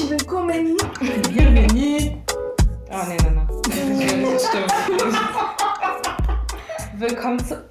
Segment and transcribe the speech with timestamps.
[0.00, 0.76] Herzlich willkommen.
[1.28, 2.16] Bienvenue.
[2.90, 4.32] Oh, nee, nee, nee.
[4.32, 4.72] Das stimmt.
[6.96, 7.62] Willkommen zu.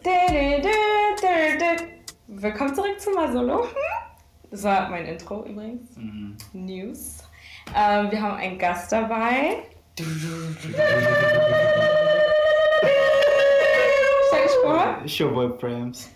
[2.28, 3.68] Willkommen zurück zu Masolo.
[4.52, 5.98] Das war mein Intro übrigens.
[5.98, 6.38] Mhm.
[6.54, 7.18] News.
[7.76, 9.64] Ähm, wir haben einen Gast dabei.
[9.96, 10.06] Stell
[14.44, 14.98] dich vor.
[15.04, 16.12] It's your boy Prams.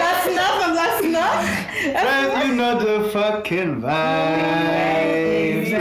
[0.00, 5.76] Was noch und was Prams, you know the fucking vibe.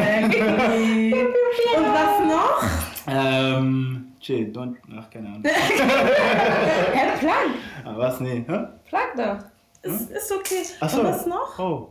[1.76, 2.64] Und was noch?
[3.08, 5.44] ähm, chill, don't, ach, keine Ahnung.
[5.44, 7.56] Herr Plank.
[7.86, 8.68] Ah, was, nee, hä?
[8.90, 9.38] Plank doch.
[9.84, 10.64] Ist, ist okay.
[10.80, 11.04] Ach Und so.
[11.04, 11.60] was noch?
[11.60, 11.90] Oh,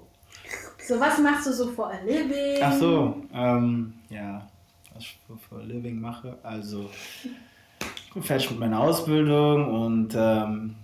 [0.87, 2.63] So, was machst du so for a living?
[2.63, 4.47] ach so, ähm, ja,
[4.95, 6.89] was ich für, für Living mache, also,
[8.07, 10.77] ich bin fertig mit meiner Ausbildung und, ähm,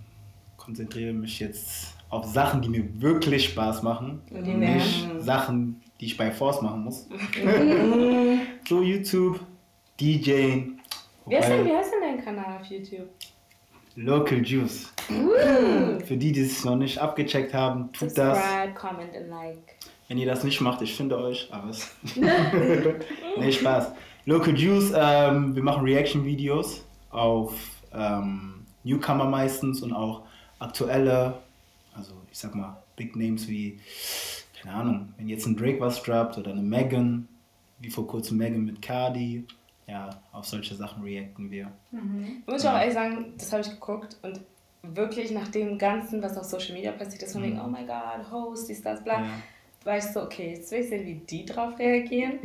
[0.57, 4.21] konzentriere mich jetzt auf Sachen, die mir wirklich Spaß machen.
[4.29, 5.21] Die nicht nerven.
[5.21, 7.07] Sachen, die ich bei Force machen muss.
[8.67, 9.39] so YouTube,
[9.99, 10.79] DJing.
[11.25, 13.09] Wie heißt, denn, wie heißt denn dein Kanal auf YouTube?
[13.95, 14.91] Local Juice.
[16.05, 18.37] Für die, die es noch nicht abgecheckt haben, tut das.
[18.37, 19.75] Subscribe, comment and like.
[20.07, 21.95] Wenn ihr das nicht macht, ich finde euch, aber es.
[23.37, 23.93] nee, Spaß.
[24.25, 27.53] Local Juice, ähm, wir machen Reaction-Videos auf
[27.93, 30.23] ähm, Newcomer meistens und auch
[30.59, 31.42] aktuelle,
[32.33, 33.79] ich sag mal, Big Names wie,
[34.61, 37.27] keine Ahnung, wenn jetzt ein Drake was droppt oder eine Megan,
[37.79, 39.45] wie vor kurzem Megan mit Cardi,
[39.87, 41.71] ja, auf solche Sachen reacten wir.
[42.47, 44.41] Muss ich auch ehrlich sagen, das habe ich geguckt und
[44.81, 48.31] wirklich nach dem Ganzen, was auf Social Media passiert ist, von wegen, oh my god,
[48.31, 49.29] Host, dies, das, bla, Ja.
[49.83, 52.39] war ich so, okay, jetzt will ich sehen, wie die drauf reagieren.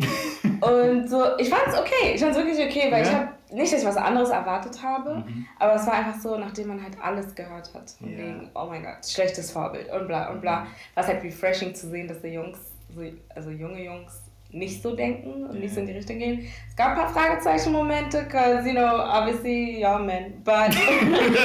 [0.61, 3.19] und so, ich fand es okay, ich fand es wirklich okay, weil ich Ja.
[3.20, 5.47] habe nicht, dass ich was anderes erwartet habe, Mhm.
[5.59, 8.19] aber es war einfach so, nachdem man halt alles gehört hat, von Ja.
[8.19, 11.89] wegen, oh mein Gott, schlechtes Vorbild und bla und bla, war es halt refreshing zu
[11.89, 12.59] sehen, dass die Jungs,
[12.95, 13.03] so,
[13.35, 16.47] also junge Jungs, nicht so denken und nicht so in die Richtung gehen.
[16.70, 20.75] Es gab ein paar Fragezeichen-Momente, because, you know, obviously, yeah, man, but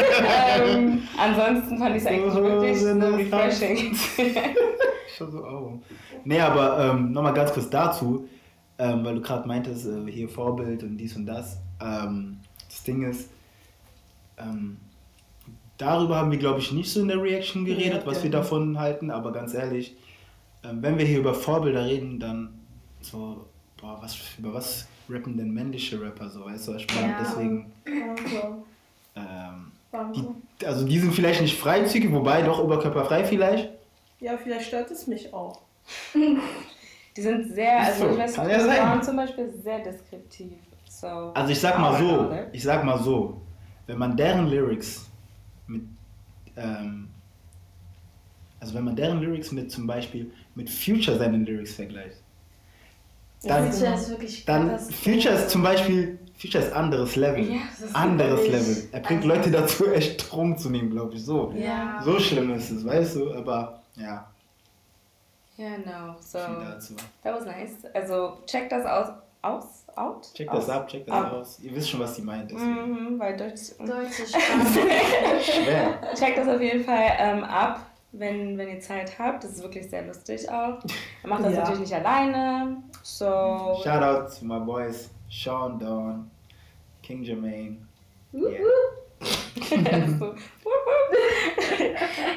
[0.66, 3.96] ähm, ansonsten fand ich es eigentlich wirklich so refreshing.
[5.18, 5.80] Schon so, oh.
[6.24, 8.28] Nee, aber ähm, nochmal ganz kurz dazu,
[8.80, 11.58] ähm, weil du gerade meintest, äh, hier Vorbild und dies und das.
[11.84, 13.30] Ähm, das Ding ist,
[14.38, 14.78] ähm,
[15.78, 18.42] darüber haben wir, glaube ich, nicht so in der Reaction geredet, Ja, was wir genau.
[18.42, 19.96] davon halten, aber ganz ehrlich,
[20.64, 22.60] ähm, wenn wir hier über Vorbilder reden, dann
[23.02, 23.46] so,
[23.80, 27.12] boah, was, über was rappen denn männliche Rapper so, weißt du, ich meine?
[27.12, 27.20] Ja.
[27.20, 27.72] Deswegen,
[29.16, 29.72] ähm,
[30.16, 33.70] die, also die sind vielleicht nicht freizügig, wobei doch oberkörperfrei vielleicht.
[34.20, 35.60] Ja, vielleicht stört es mich auch.
[37.16, 38.86] Die sind sehr, also so, ich weiß, ja.
[38.86, 40.54] Brown zum Beispiel sehr deskriptiv.
[41.04, 41.32] So.
[41.34, 43.42] Also ich sag mal so, ich sag mal so,
[43.88, 45.10] wenn man deren Lyrics
[45.68, 45.82] mit,
[46.56, 47.10] ähm,
[48.62, 52.22] also wenn man deren Lyrics mit zum Beispiel mit Future seinen Lyrics vergleicht,
[53.42, 54.80] dann, Future ist wirklich dann.
[54.80, 58.88] Future ist zum Beispiel, Future ist anderes Level, Ja, ist anderes Level.
[58.94, 61.54] Er bringt Leute dazu, echt Drogen zu nehmen, glaube ich, so.
[61.54, 62.02] Ja.
[62.02, 64.30] So schlimm ist es, weißt du, aber ja,
[65.58, 66.16] Yeah, no.
[66.20, 67.86] So, that was nice.
[67.94, 69.10] Also, check das aus.
[69.44, 69.83] Aus?
[69.96, 70.28] Out?
[70.34, 71.34] Check das ab, check das Ab.
[71.34, 71.60] aus.
[71.60, 72.52] Ihr wisst schon, was die meint.
[72.52, 73.72] Mhm, weil Deutsch.
[73.80, 75.40] Deutsche Sprache.
[75.42, 76.00] Schwer.
[76.16, 77.80] Check das auf jeden Fall ähm, ab,
[78.12, 79.44] wenn, wenn ihr Zeit habt.
[79.44, 80.80] Das ist wirklich sehr lustig auch.
[81.24, 81.60] Er macht das Ja.
[81.60, 82.78] natürlich nicht alleine.
[83.04, 83.26] So.
[83.84, 86.30] Shout out to my boys, Sean Dawn,
[87.02, 87.78] King Jermaine.
[88.34, 88.50] Yeah.
[90.20, 90.26] so.
[90.26, 91.18] wup, wup.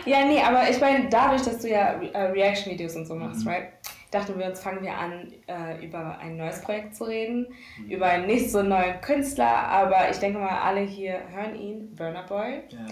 [0.05, 3.49] ja, nee, aber ich meine, dadurch, dass du ja äh, Reaction-Videos und so machst, Mhm.
[3.49, 3.69] right?
[4.17, 7.47] Dachten wir uns, fangen wir an, äh, über ein neues Projekt zu reden,
[7.79, 7.91] Mhm.
[7.91, 12.23] über einen nicht so neuen Künstler, aber ich denke mal, alle hier hören ihn, Burner
[12.23, 12.63] Boy.
[12.71, 12.87] Ja.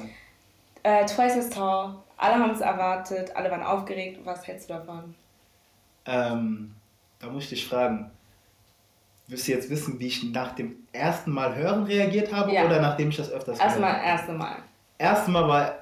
[0.83, 4.21] Äh, Twice as Tall, alle haben es erwartet, alle waren aufgeregt.
[4.25, 5.15] Was hältst du davon?
[6.05, 6.75] Ähm,
[7.21, 8.11] da muss ich dich fragen.
[9.27, 12.67] Willst du jetzt wissen, wie ich nach dem ersten Mal hören reagiert habe Ja.
[12.67, 14.19] oder nachdem ich das öfters Erstmal, gehört habe?
[14.19, 14.57] erste Mal.
[14.98, 15.75] Erstmal war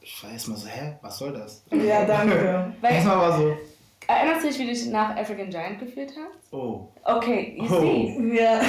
[0.00, 1.64] ich war erstmal so, hä, was soll das?
[1.70, 2.72] Ja, danke.
[2.82, 3.56] Erstmal war so,
[4.08, 6.52] erinnerst du dich, wie du dich nach African Giant gefühlt hast?
[6.52, 7.80] oh, Okay, you Oh.
[7.80, 8.36] see.
[8.36, 8.60] Ja.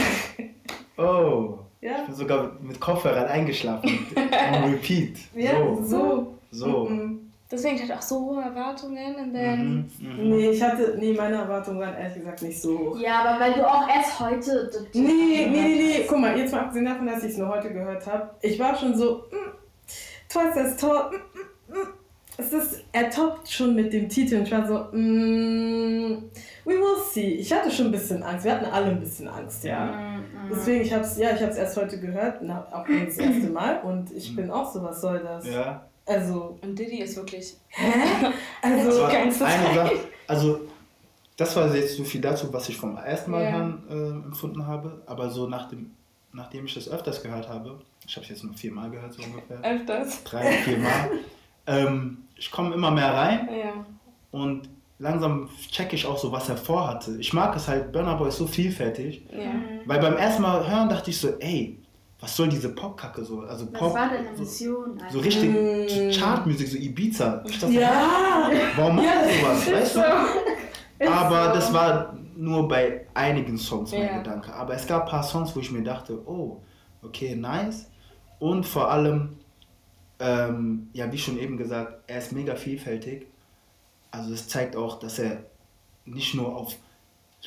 [0.97, 1.59] oh.
[1.81, 2.03] Ich Ja.
[2.05, 4.05] bin sogar mit Kopfhörern eingeschlafen.
[4.15, 5.17] On repeat.
[5.35, 5.83] Ja, So.
[5.83, 6.35] so.
[6.51, 6.89] So.
[6.89, 7.25] Mhm.
[7.51, 9.89] Deswegen hatte ich auch so hohe Erwartungen und dann.
[9.99, 10.29] Mhm, mhm.
[10.29, 12.99] Nee, ich hatte, nee, meine Erwartungen waren ehrlich gesagt nicht so hoch.
[12.99, 14.69] Ja, aber weil du auch erst heute.
[14.93, 17.73] Nee, nee, nee, nee, guck mal, jetzt mal abgesehen davon, dass ich es nur heute
[17.73, 19.51] gehört habe, ich war schon so, mm,
[20.29, 21.87] Twice as Tall, mm, mm, mm.
[22.39, 26.23] Es ist, er toppt schon mit dem Titel und ich war so, mm,
[26.65, 27.35] we will see.
[27.35, 29.85] Ich hatte schon ein bisschen Angst, wir hatten alle ein bisschen Angst, ja.
[29.85, 30.23] Mhm.
[30.51, 34.11] Deswegen, ich hab's, ja, ich hab's erst heute gehört, na, auch das erste Mal und
[34.11, 35.45] ich bin auch so, was soll das?
[35.47, 35.85] Ja.
[36.05, 37.55] Also, Und Diddy ist wirklich.
[38.63, 39.75] also Die Aber ganze eine.
[39.75, 39.95] Sache,
[40.27, 40.61] also
[41.37, 43.51] das war jetzt so viel dazu, was ich vom ersten Mal Ja.
[43.51, 45.01] hören äh, empfunden habe.
[45.05, 45.91] Aber so nach dem,
[46.33, 49.59] nachdem ich das öfters gehört habe, ich habe es jetzt nur viermal gehört, so ungefähr.
[49.61, 50.23] Öfters.
[50.23, 51.11] Drei, viermal.
[51.67, 53.85] ähm, ich komme immer mehr rein Ja.
[54.31, 57.17] und langsam checke ich auch so, was er vorhatte.
[57.19, 59.25] Ich mag es halt, Burner Boy ist so vielfältig.
[59.31, 59.51] Ja.
[59.85, 61.77] Weil beim ersten Mal hören dachte ich so, ey,
[62.21, 63.39] was soll diese Popkacke so?
[63.41, 65.01] Also Was Pop, war deine so, Mission?
[65.09, 66.11] so richtig Mm.
[66.11, 67.43] Chartmusik, so Ibiza.
[67.47, 69.71] Ich dachte, ja, Warum macht Ja, er sowas?
[69.71, 69.99] Weißt du?
[70.99, 71.53] Ist Aber so.
[71.53, 74.17] das war nur bei einigen Songs mein Ja.
[74.17, 74.53] Gedanke.
[74.53, 76.61] Aber es gab ein paar Songs, wo ich mir dachte, oh,
[77.01, 77.89] okay, nice.
[78.39, 79.37] Und vor allem,
[80.19, 83.27] ähm, ja, wie schon eben gesagt, er ist mega vielfältig.
[84.11, 85.43] Also es zeigt auch, dass er
[86.05, 86.75] nicht nur auf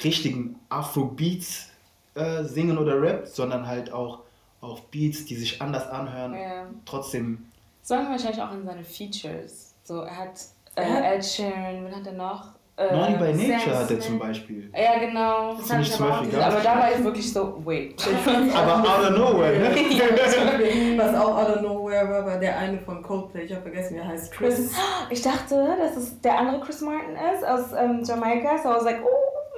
[0.05, 1.69] richtigen Afro-Beats
[2.15, 4.21] äh, singen oder rappt, sondern halt auch
[4.61, 6.35] auf Beats, die sich anders anhören.
[6.35, 6.67] Ja.
[6.85, 7.47] Trotzdem,
[7.83, 9.75] Sagen wir wahrscheinlich auch in seine Features.
[9.83, 10.41] So, er hat
[10.77, 12.53] äh, Er hat- Ed Sheeran, wen hat er noch?
[12.91, 14.71] Äh, Naughty by Nature Sam hat er zum Beispiel.
[14.75, 15.55] Ja, genau.
[15.55, 16.41] Das Finde ich zum Beispiel gesehen.
[16.41, 18.05] ganz Aber da war ich wirklich so, wait.
[18.55, 19.71] Aber out of nowhere, ne?
[20.99, 23.99] was auch out of nowhere war, war der eine von Coldplay, ich habe vergessen, wie
[24.01, 24.33] er heißt.
[24.33, 24.73] Chris.
[25.11, 28.59] Ich dachte, dass es der andere Chris Martin ist aus ähm, Jamaika.
[28.59, 29.09] So I was like, oh.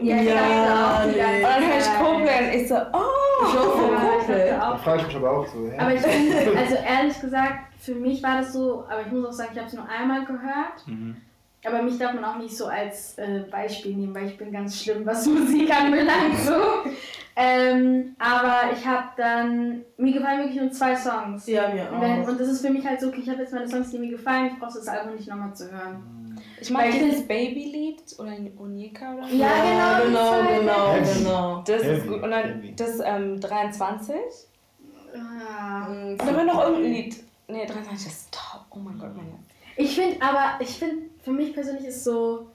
[0.01, 2.05] Ja, Ja, ganze Und dann höre ich.
[2.05, 3.45] Coldplay und ich so, oh.
[3.47, 4.51] Ich auch von Ja, Coldplay.
[4.51, 5.79] Da frage ich mich aber auch so, hä?
[5.79, 9.33] Aber ich finde, also ehrlich gesagt, für mich war das so, aber ich muss auch
[9.33, 10.87] sagen, ich habe es nur einmal gehört.
[10.87, 11.17] Mhm.
[11.67, 14.83] Aber mich darf man auch nicht so als äh, Beispiel nehmen, weil ich bin ganz
[14.83, 16.39] schlimm, was Musik anbelangt.
[16.45, 16.91] So.
[17.37, 21.47] Ähm, aber ich habe dann, mir gefallen wirklich nur zwei Songs.
[21.47, 22.29] Ja, mir Und, wenn, auch.
[22.29, 24.11] und das ist für mich halt so, okay, ich habe jetzt meine Songs, die mir
[24.11, 26.39] gefallen, ich brauche das Album nicht nochmal zu hören.
[26.61, 29.37] Ich mag dieses Baby-Lied oder Unika oder so.
[29.37, 30.59] Ja, genau, die genau, zwei.
[30.59, 31.19] genau, Heavy.
[31.19, 31.65] genau.
[31.67, 32.23] Das ist gut.
[32.23, 32.75] Und dann heavy.
[32.77, 34.17] das ähm, 23.
[35.15, 35.89] Ja.
[35.89, 36.11] Mhm.
[36.11, 37.17] Und da war noch irgendein Lied.
[37.49, 38.65] Nee, 23 ist top.
[38.71, 39.41] Oh mein Gott, mein Gott.
[39.77, 42.47] Ich finde aber, ich finde, für mich persönlich ist so,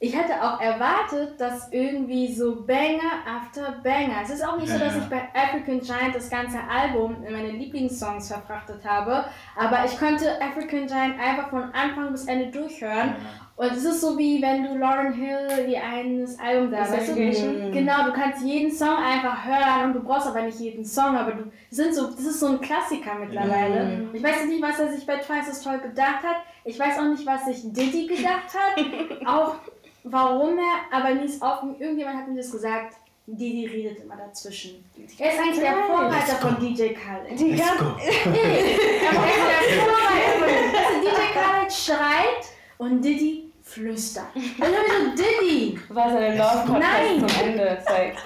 [0.00, 4.16] ich hätte auch erwartet, dass irgendwie so Banger after Banger.
[4.24, 5.00] Es ist auch nicht so, dass Ja.
[5.02, 10.42] ich bei African Giant das ganze Album in meine Lieblingssongs verfrachtet habe, aber ich konnte
[10.42, 13.14] African Giant einfach von Anfang bis Ende durchhören.
[13.54, 17.14] Und es ist so wie wenn du Lauren Hill wie eines Album da, weißt du?
[17.14, 17.70] Segregation.
[17.70, 21.30] Genau, du kannst jeden Song einfach hören und du brauchst aber nicht jeden Song, aber
[21.32, 23.84] du das sind so, das ist so ein Klassiker mittlerweile.
[23.84, 24.14] Mhm.
[24.14, 26.36] Ich weiß jetzt nicht, was er sich bei Twice as Toll gedacht hat.
[26.64, 29.26] Ich weiß auch nicht, was sich Diddy gedacht hat.
[29.26, 29.56] auch
[30.04, 32.96] warum er, aber mir ist auf, irgendjemand hat mir das gesagt.
[33.26, 34.84] Diddy redet immer dazwischen.
[35.18, 35.74] Er ist eigentlich der.
[35.74, 37.38] Vorreiter von DJ Khaled.
[37.38, 37.84] Die Let's go.
[37.98, 42.44] Er ist der Vorreiter von also DJ Khaled schreit
[42.78, 44.26] und Diddy flüstert.
[44.34, 45.78] Und dann so, Diddy!
[45.90, 47.28] war seine Love Podcast Nein.
[47.28, 47.78] zum Ende.
[47.88, 48.16] Like,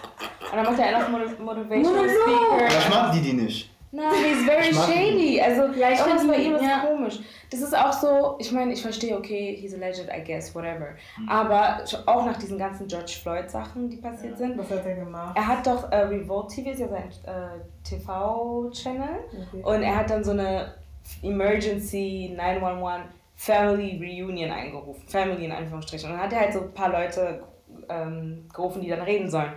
[0.50, 2.70] und dann macht er noch Motiv- Motivational Monolog.
[2.70, 2.90] Speaker.
[2.90, 3.70] mag die, die nicht.
[3.92, 4.94] Nein, he's very Ich mag ihn.
[4.94, 5.40] shady.
[5.40, 6.84] Also, Ja, ich irgendwas find bei ihm ist ja.
[6.86, 7.20] komisch.
[7.50, 10.88] Das ist auch so, ich meine, ich verstehe, okay, he's a legend, I guess, whatever.
[11.18, 11.28] Mhm.
[11.28, 15.36] Aber auch nach diesen ganzen George Floyd-Sachen, die passiert sind, Was hat er gemacht?
[15.36, 19.18] er hat doch äh, Revolt TV, ist ja sein äh, TV-Channel.
[19.30, 19.62] Okay.
[19.62, 20.74] Und er hat dann so eine
[21.22, 23.02] Emergency 911
[23.38, 25.06] Family Reunion eingerufen.
[25.08, 26.10] Family in Anführungsstrichen.
[26.10, 27.42] Und dann hat er halt so ein paar Leute
[27.88, 29.52] ähm, gerufen, die dann reden sollen.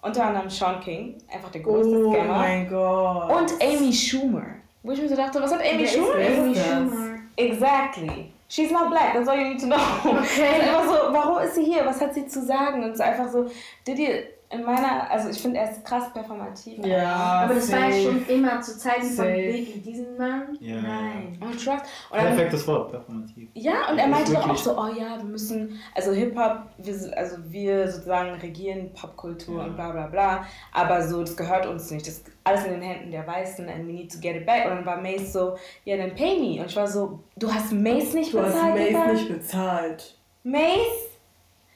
[0.00, 2.38] Unter anderem Sean King, einfach der größte Oh Scammer.
[2.38, 3.30] mein Gott.
[3.32, 4.44] Und Amy Schumer.
[4.82, 6.14] Wo ich mir so dachte, was hat Amy Wer Schumer?
[6.14, 6.54] Amy?
[6.54, 7.18] Schumer?
[7.36, 8.32] Exactly.
[8.48, 9.76] She's not black, that's all you need to know.
[10.04, 10.22] Okay.
[10.22, 11.84] Ist einfach so, warum ist sie hier?
[11.84, 12.82] Was hat sie zu sagen?
[12.82, 13.46] Und es ist einfach so,
[13.86, 16.84] Diddy, in meiner, also ich finde, er ist krass performativ.
[16.86, 17.04] Ja,
[17.44, 18.02] Aber das war ja safe.
[18.02, 19.32] schon immer zu Zeiten von Safe.
[19.34, 19.80] Biggie.
[19.80, 20.56] Diesen Mann?
[20.60, 20.80] Ja.
[20.80, 21.38] Nein.
[21.40, 21.84] Und Trust.
[22.10, 23.50] Und dann, Perfektes Wort, performativ.
[23.54, 27.36] ja, und er meinte doch auch so, oh ja, wir müssen, also Hip-Hop, wir, also
[27.48, 29.64] wir sozusagen regieren Popkultur Ja.
[29.66, 32.82] und bla bla bla, aber so, das gehört uns nicht, das ist alles in den
[32.82, 34.64] Händen der Weißen and we need to get it back.
[34.64, 36.60] Und dann war Mace so, ja, dann pay me.
[36.62, 38.92] Und ich war so, du hast Mace nicht Du hast bezahlt?
[38.92, 40.18] Mace nicht bezahlt.
[40.44, 41.07] Mace?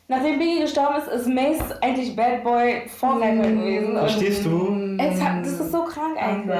[0.09, 3.59] Nachdem Biggie gestorben ist, ist Mace eigentlich Bad Boy Vorreiter Mm.
[3.61, 3.93] gewesen.
[3.97, 4.97] Verstehst du?
[4.99, 6.55] es hat, das ist so krank eigentlich.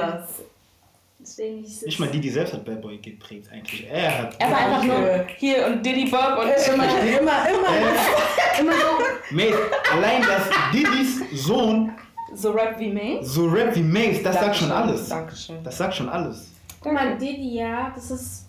[1.19, 1.61] Deswegen.
[1.85, 3.87] Nicht mal die, die selbst hat Bad Boy geprägt eigentlich.
[3.89, 4.35] Er hat.
[4.39, 8.59] Er war einfach nur hier und Diddy Bob und Immer, immer, immer.
[8.59, 9.35] immer so.
[9.35, 9.55] Mace,
[9.93, 11.91] allein, dass Diddy's Sohn
[12.33, 13.27] so rap wie Mace.
[13.27, 15.09] so rappt wie Mace, das sagt schon Dankeschön, alles.
[15.09, 15.63] Dankeschön.
[15.63, 16.51] Das sagt schon alles.
[16.81, 18.47] Guck mal, Diddy, ja, das ist.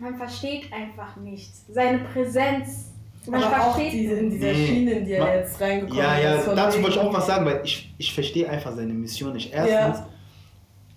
[0.00, 1.64] Man versteht einfach nichts.
[1.68, 2.87] Seine Präsenz.
[3.30, 4.66] Man Aber auch diese, in dieser Nee.
[4.66, 6.44] Schiene, in die er Ma- jetzt reingekommen Ja, ja, ist.
[6.44, 9.32] von dazu wegen- wollte ich auch was sagen, weil ich, ich verstehe einfach seine Mission
[9.32, 9.52] nicht.
[9.52, 10.02] Erstens,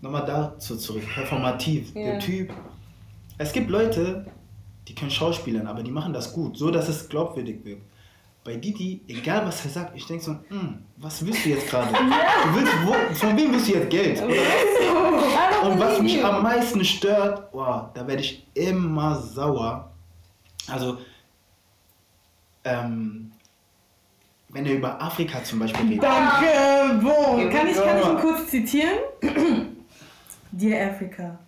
[0.02, 1.94] nochmal dazu zurück, performativ.
[1.96, 2.04] Ja.
[2.12, 2.50] Der Typ.
[3.38, 4.26] Es gibt Leute,
[4.88, 7.84] die können schauspielern, aber die machen das gut, so dass es glaubwürdig wirkt.
[8.44, 11.90] bei Didi, egal was er sagt, ich denke so, hm, was willst du jetzt gerade?
[13.14, 14.20] Von wem willst du jetzt Geld?
[14.22, 19.92] Und was mich am meisten stört, boah, da werde ich immer sauer.
[20.68, 20.98] Also,
[22.64, 23.32] ähm,
[24.50, 26.04] wenn er über Afrika zum Beispiel redet.
[26.04, 27.50] Danke, Bon.
[27.50, 28.98] Kann ich, kann ich ihn kurz zitieren?
[30.52, 31.40] Dear Africa,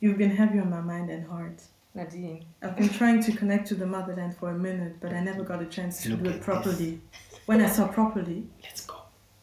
[0.00, 1.62] you've been heavy on my mind and heart.
[1.94, 2.44] Nadine.
[2.62, 5.60] I've been trying to connect to the motherland for a minute, but I never got
[5.60, 7.00] a chance to Look do at it properly.
[7.46, 8.94] When I saw properly, Let's go.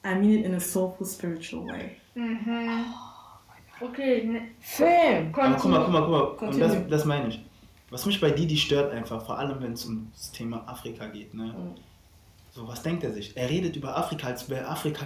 [0.03, 1.97] I mean it in a soulful, spiritual way.
[2.15, 2.85] Mhm.
[3.81, 5.33] Okay, ne, Film.
[5.33, 6.21] Aber guck mal, guck mal, guck mal.
[6.21, 6.67] Und Continue.
[6.67, 7.45] das, das meine ich.
[7.89, 11.33] Was mich bei Didi stört einfach, vor allem wenn es um das Thema Afrika geht,
[11.33, 11.53] ne?
[12.51, 13.35] So, was denkt er sich?
[13.35, 15.05] Er redet über Afrika, als wäre Afrika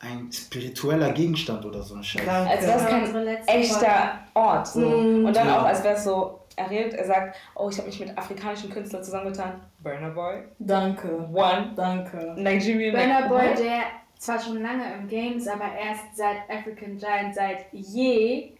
[0.00, 2.24] ein spiritueller Gegenstand oder so ein Scheiß.
[2.24, 2.50] Danke.
[2.50, 4.66] Als wäre es kein echter Ort.
[4.66, 4.80] So.
[4.80, 5.60] Mm, Und dann ja.
[5.60, 8.70] auch, als wäre es so, er redet, er sagt, oh, ich habe mich mit afrikanischen
[8.70, 9.60] Künstlern zusammengetan.
[9.78, 11.28] Burner Boy, Danke.
[11.32, 12.34] One, Danke.
[12.36, 12.94] Nigerian.
[12.94, 13.82] Burner Boy, der
[14.18, 18.52] zwar schon lange im Game ist, aber erst seit African Giant seit je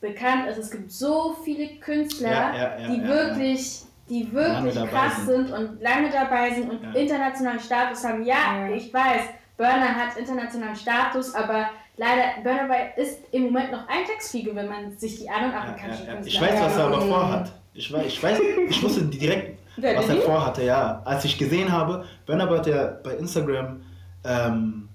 [0.00, 0.58] bekannt ist.
[0.58, 5.48] Es gibt so viele Künstler, Ja, ja, ja, die ja, wirklich, die wirklich krass sind.
[5.48, 5.52] sind.
[5.52, 6.92] und lange dabei sind und Ja.
[6.92, 8.24] internationalen Status haben.
[8.24, 8.74] Ja, Ja.
[8.74, 9.22] ich weiß,
[9.56, 14.96] Burner hat internationalen Status, aber leider, Burner ist im Moment noch ein Textfigur, wenn man
[14.96, 16.14] sich die anderen afrikanischen ja, ja.
[16.20, 17.52] Künstler Ich weiß, was er aber vorhat.
[17.74, 18.38] Ich weiß, ich weiß,
[18.70, 21.02] ich wusste direkt, was er vorhatte, ja.
[21.04, 23.80] Als ich gesehen habe, Burner hat ja bei Instagram
[24.24, 24.87] ähm,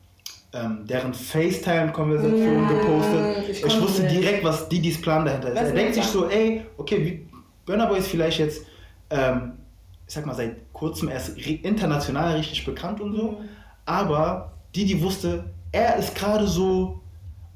[0.53, 3.50] ähm, deren FaceTime-Konversation gepostet.
[3.50, 4.15] ich Ich, wusste nicht.
[4.15, 5.55] direkt, was Didis Plan dahinter ist.
[5.60, 7.27] Was er denkt sich so, ey, okay, wie,
[7.65, 8.65] Burner Boy ist vielleicht jetzt,
[9.10, 9.53] ähm,
[10.07, 13.41] ich sag mal, seit kurzem erst international richtig bekannt und so,
[13.86, 17.00] aber Didi wusste, er ist gerade so,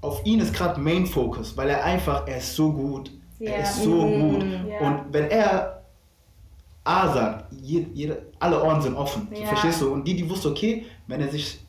[0.01, 3.51] auf ihn ist gerade Main Focus, weil er einfach, er ist so gut, Ja.
[3.51, 4.43] er ist so Mm, gut.
[4.43, 4.79] ja.
[4.87, 5.83] Und wenn er
[6.83, 9.47] A sagt, jede, jede, alle Ohren sind offen, so, Ja.
[9.47, 9.91] verstehst du?
[9.91, 11.59] Und Didi wusste, okay, wenn er sich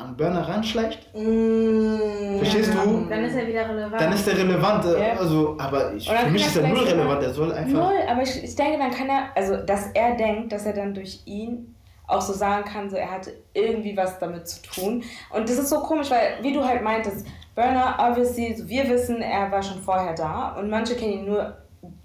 [0.00, 3.06] an Burner ranschleicht, Mm, Verstehst du?
[3.08, 4.00] Dann ist er wieder relevant.
[4.00, 4.84] dann ist er relevant.
[4.86, 5.18] äh, Ja.
[5.18, 7.22] Also, aber ich, für mich ist er null relevant.
[7.22, 7.72] Er soll einfach.
[7.90, 10.94] Null, aber ich, ich denke, dann kann er, also dass er denkt, dass er dann
[10.94, 11.74] durch ihn
[12.06, 15.04] auch so sagen kann, so er hatte irgendwie was damit zu tun.
[15.32, 19.20] Und das ist so komisch, weil, wie du halt meintest, Burner, obviously, so wir wissen,
[19.22, 21.56] er war schon vorher da und manche kennen ihn nur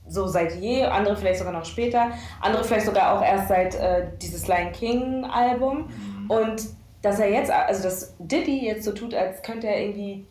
[0.07, 2.11] so seit je, andere vielleicht sogar noch später,
[2.41, 5.89] andere vielleicht sogar auch erst seit äh, dieses Lion King Album.
[6.27, 6.61] Und
[7.05, 10.25] dass er jetzt, also dass Diddy jetzt so tut, als könnte er irgendwie,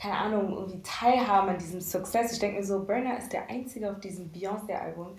[0.00, 2.32] keine Ahnung, irgendwie teilhaben an diesem Success.
[2.32, 5.16] Ich denke mir so, Burner ist der Einzige auf diesem Beyoncé-Album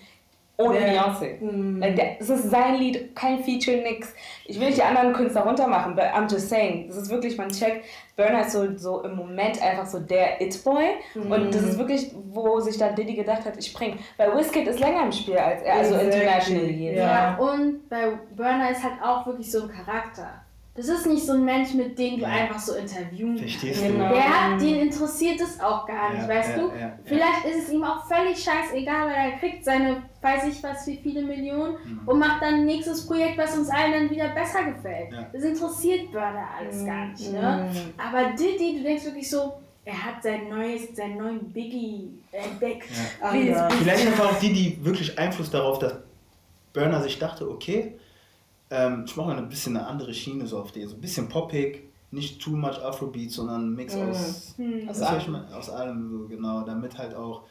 [0.59, 1.41] ohne Beyoncé.
[1.41, 1.81] Mm.
[2.19, 4.13] Es ist sein Lied, kein Feature, nix.
[4.45, 6.87] Ich will nicht die anderen Künstler runtermachen, but I'm just saying.
[6.89, 7.85] Das ist wirklich, man checkt,
[8.17, 10.95] Burner ist so, so im Moment einfach so der It-Boy.
[11.15, 13.97] Und das ist wirklich, wo sich dann Diddy gedacht hat, ich bring.
[14.17, 16.19] Weil Wizkid ist länger im Spiel als er, also Exactly.
[16.19, 16.85] internationally.
[16.87, 16.97] jetzt.
[16.97, 17.07] Ja.
[17.07, 20.43] Ja, und bei Burner ist halt auch wirklich so ein Charakter.
[20.79, 23.95] Das ist nicht so ein Mensch, mit dem du einfach so interviewen Verstehst kannst.
[23.95, 24.07] Genau.
[24.07, 24.13] du?
[24.15, 26.67] Der hat, den interessiert es auch gar nicht, Ja, weißt ja, du?
[26.69, 26.93] ja, ja.
[27.03, 30.95] Vielleicht ist es ihm auch völlig scheißegal, weil er kriegt seine, weiß ich was, wie
[31.03, 32.01] viele Millionen Mhm.
[32.05, 35.11] und macht dann ein nächstes Projekt, was uns allen dann wieder besser gefällt.
[35.11, 35.27] Ja.
[35.33, 37.69] Das interessiert Burner alles gar nicht, ne?
[37.73, 37.99] Mm.
[37.99, 42.87] Aber Diddy, du denkst wirklich so, er hat sein neues, seinen neuen Biggie entdeckt.
[43.21, 43.73] Anders.
[43.75, 45.95] Vielleicht hat auch die, die wirklich Einfluss darauf, dass
[46.71, 47.95] Burner sich dachte, okay,
[48.71, 51.27] ähm, ich mache mal ein bisschen eine andere Schiene so auf die, so ein bisschen
[51.29, 54.09] poppig, nicht too much Afrobeat, sondern ein Mix Mhm.
[54.09, 54.89] aus, Hm.
[54.89, 55.31] Aus was allem.
[55.31, 57.43] mal- aus allem, so genau, damit halt auch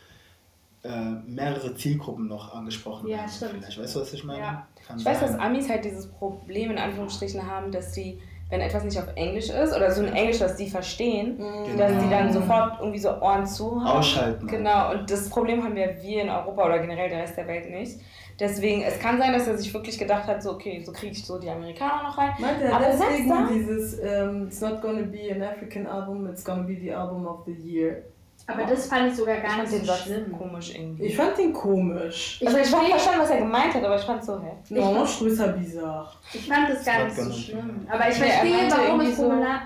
[0.84, 3.28] äh, mehrere Zielgruppen noch angesprochen Ja, werden.
[3.30, 3.52] stimmt.
[3.58, 3.80] Vielleicht.
[3.82, 4.38] Weißt du, was ich meine?
[4.40, 4.66] Ja.
[4.96, 8.96] Ich weiß, dass Amis halt dieses Problem in Anführungsstrichen haben, dass sie, wenn etwas nicht
[8.96, 11.76] auf Englisch ist oder so ein Englisch, das die verstehen, Mm.
[11.76, 13.98] dass die dann sofort irgendwie so Ohren zu haben.
[13.98, 14.46] Ausschalten.
[14.46, 17.68] Genau, und das Problem haben ja wir in Europa oder generell der Rest der Welt
[17.70, 17.98] nicht.
[18.40, 21.24] Deswegen, es kann sein, dass er sich wirklich gedacht hat, so, okay, so kriege ich
[21.24, 22.30] so die Amerikaner noch rein.
[22.38, 26.44] Meint er Aber deswegen da- dieses ähm, It's not gonna be an African album, it's
[26.44, 28.02] gonna be the album of the year.
[28.46, 30.32] Aber das fand ich sogar Ich gar fand nicht den so Satz schlimm.
[30.32, 31.04] komisch irgendwie.
[31.06, 32.40] Ich fand den komisch.
[32.46, 34.52] also ich verstehe- verstanden, was er gemeint hat, aber ich fand so, hä?
[34.74, 36.08] Trouve ça bizarre.
[36.32, 37.86] Ich fand das gar Das nicht so ganz schlimm.
[37.90, 39.16] Aber ich er verstehe, warum es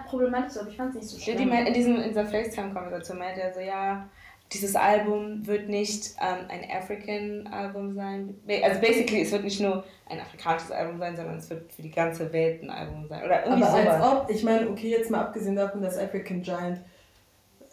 [0.08, 1.52] problematisch ist, aber ich fand es nicht so schlimm.
[1.52, 4.08] in, diesem, in dieser FaceTime-Konversation meinte er so, ja,
[4.52, 8.34] dieses Album wird nicht ähm, ein African-Album sein.
[8.62, 11.90] Also basically, es wird nicht nur ein afrikanisches Album sein, sondern es wird für die
[11.90, 13.24] ganze Welt ein Album sein.
[13.24, 14.22] Oder irgendwie Aber als sowas.
[14.22, 16.80] ob, ich meine, okay, jetzt mal abgesehen davon, dass African Giant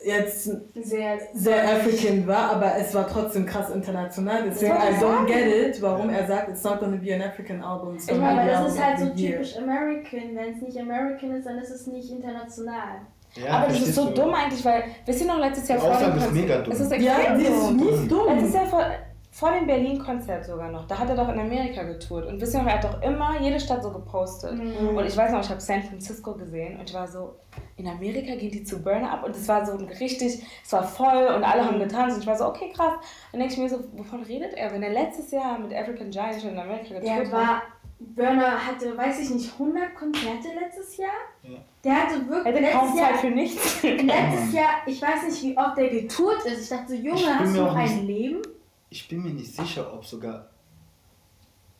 [0.04, 4.44] jetzt sehr, sehr African war, aber es war trotzdem krass international.
[4.46, 7.62] Deswegen, I ich don't get it, warum er sagt, it's not gonna be an African
[7.62, 7.96] album.
[7.96, 10.36] It's Ich meine, das ist halt so typisch American.
[10.36, 13.02] Wenn es nicht American ist, dann ist es nicht international.
[13.36, 14.14] Ja, aber das ist so du?
[14.16, 16.74] dumm eigentlich, weil, wisst ihr noch, letztes Jahr ist mega dumm.
[16.74, 17.76] Es ist Ja, extrem ist dumm.
[17.78, 18.28] mies dumm.
[18.28, 18.86] Letztes Jahr vor,
[19.32, 22.26] vor dem Berlin-Konzert sogar noch, da hat er doch in Amerika getourt.
[22.26, 24.54] Und wisst ihr noch, er hat doch immer jede Stadt so gepostet.
[24.54, 24.98] Mhm.
[24.98, 27.36] Und ich weiß noch, ich habe San Francisco gesehen und ich war so,
[27.78, 31.28] in Amerika gehen die zu Burner ab und es war so richtig, es war voll
[31.36, 32.94] und alle haben getanzt und ich war so, okay, krass.
[33.32, 34.74] Und dann denke ich mir so, wovon redet er?
[34.74, 37.62] Wenn er letztes Jahr mit African Giant schon in Amerika getourt Der war,
[38.00, 41.10] Burner hatte, weiß ich nicht, 100 Konzerte letztes Jahr.
[41.44, 41.60] Ja.
[41.84, 43.84] Der hatte wirklich hätte kaum Zeit Jahr, für nichts.
[43.84, 46.64] letztes Jahr, ich weiß nicht, wie oft der getourt ist.
[46.64, 48.42] Ich dachte so, Junge, hast du noch ein nicht- Leben?
[48.90, 50.48] Ich bin mir nicht sicher, ob sogar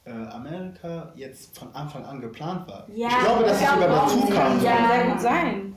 [0.06, 2.86] äh, Amerika jetzt von Anfang an geplant war.
[2.94, 4.64] Ja, ich glaube, dass ich es sogar dazu kam.
[4.64, 4.88] Ja, Ja.
[4.88, 5.76] sehr gut sein.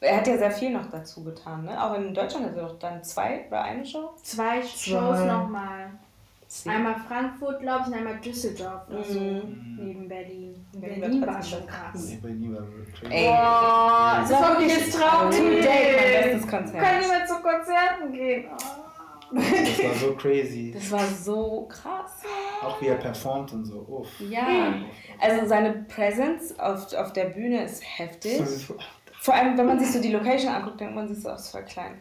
[0.00, 1.80] Er hat ja sehr viel noch dazu getan, ne?
[1.82, 4.10] Auch in Deutschland hat er doch dann zwei oder eine Show.
[4.22, 5.92] Zwei Shows nochmal.
[6.54, 9.18] Sie- Einmal Frankfurt, glaube ich, und einmal Düsseldorf oder so.
[9.18, 9.78] Mhm.
[9.80, 10.66] Neben Berlin.
[10.74, 11.94] Berlin Berlin war schon krass.
[12.22, 13.14] Nee, nie war crazy.
[13.14, 13.26] Ey.
[13.26, 15.36] Boah, Das das war wirklich wirklich jetzt traurig.
[15.38, 17.00] to date mein bestes Kann Konzert.
[17.00, 18.44] niemand zu Konzerten gehen.
[19.34, 20.72] Das war so crazy.
[20.74, 22.22] Das war so krass.
[22.62, 23.78] Auch wie er performt und so.
[23.88, 24.08] Uff.
[24.20, 24.74] Ja.
[25.18, 28.42] Also seine Presence auf, auf der Bühne ist heftig.
[29.22, 31.50] Vor allem, wenn man sich so die Location anguckt, denkt man sich so, das ist
[31.52, 31.92] voll klein.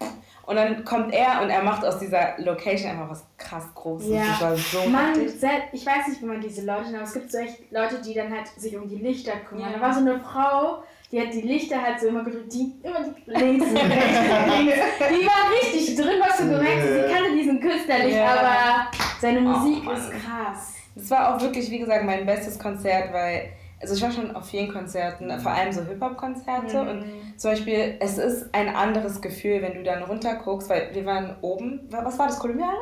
[0.48, 4.10] Und dann kommt er und er macht aus dieser Location einfach was krass Großes.
[4.10, 4.24] Ja.
[4.28, 7.32] Das war so Man, ich weiß nicht, wie man diese Leute nennt, aber es gibt
[7.32, 9.70] so echt Leute, die dann halt sich um die Lichter kümmern.
[9.72, 9.78] Ja.
[9.78, 13.02] Da war so eine Frau, die hat die Lichter halt so immer gedrückt, die immer
[13.04, 13.76] die links und.
[13.76, 17.08] Die war richtig drin, was du gemerkt hast.
[17.08, 18.34] Sie kannte diesen Künstler nicht, Ja.
[18.34, 19.96] aber seine Musik Mann.
[19.96, 20.74] ist krass.
[20.96, 23.52] Das war auch wirklich, wie gesagt, mein bestes Konzert, weil,
[23.82, 27.06] also ich war schon auf vielen Konzerten, vor allem so Hip-Hop-Konzerte und
[27.38, 31.36] zum Beispiel, es ist ein anderes Gefühl, wenn du dann runter guckst, weil wir waren
[31.42, 32.78] oben, was war das, Kolumbiale?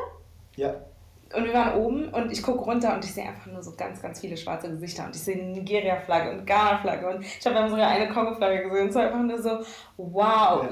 [0.56, 0.74] Ja.
[1.34, 4.02] Und wir waren oben und ich gucke runter und ich sehe einfach nur so ganz,
[4.02, 7.88] ganz viele schwarze Gesichter und ich sehe eine Nigeria-Flagge und Ghana-Flagge und ich habe sogar
[7.88, 9.60] eine Kongo-Flagge gesehen und es war einfach nur so,
[9.96, 10.66] wow,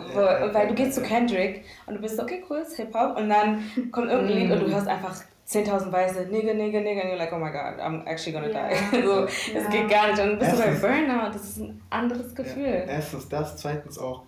[0.53, 1.03] weil du gehst zu.
[1.03, 4.61] Kendrick und du bist so, okay, cool, ist Hip-Hop und dann kommt irgendein Lied und
[4.67, 5.15] du hörst einfach
[5.49, 8.69] 10.000 Weiße, nigga, nigga, nigga, und you're like, oh my god, I'm actually gonna Ja.
[8.69, 9.03] die.
[9.03, 9.61] so, Ja.
[9.63, 10.21] Das geht gar nicht.
[10.21, 12.67] Und dann bist du bei Erstens- Burnout, das ist ein anderes Gefühl.
[12.67, 14.25] Ja, erstens das, zweitens auch,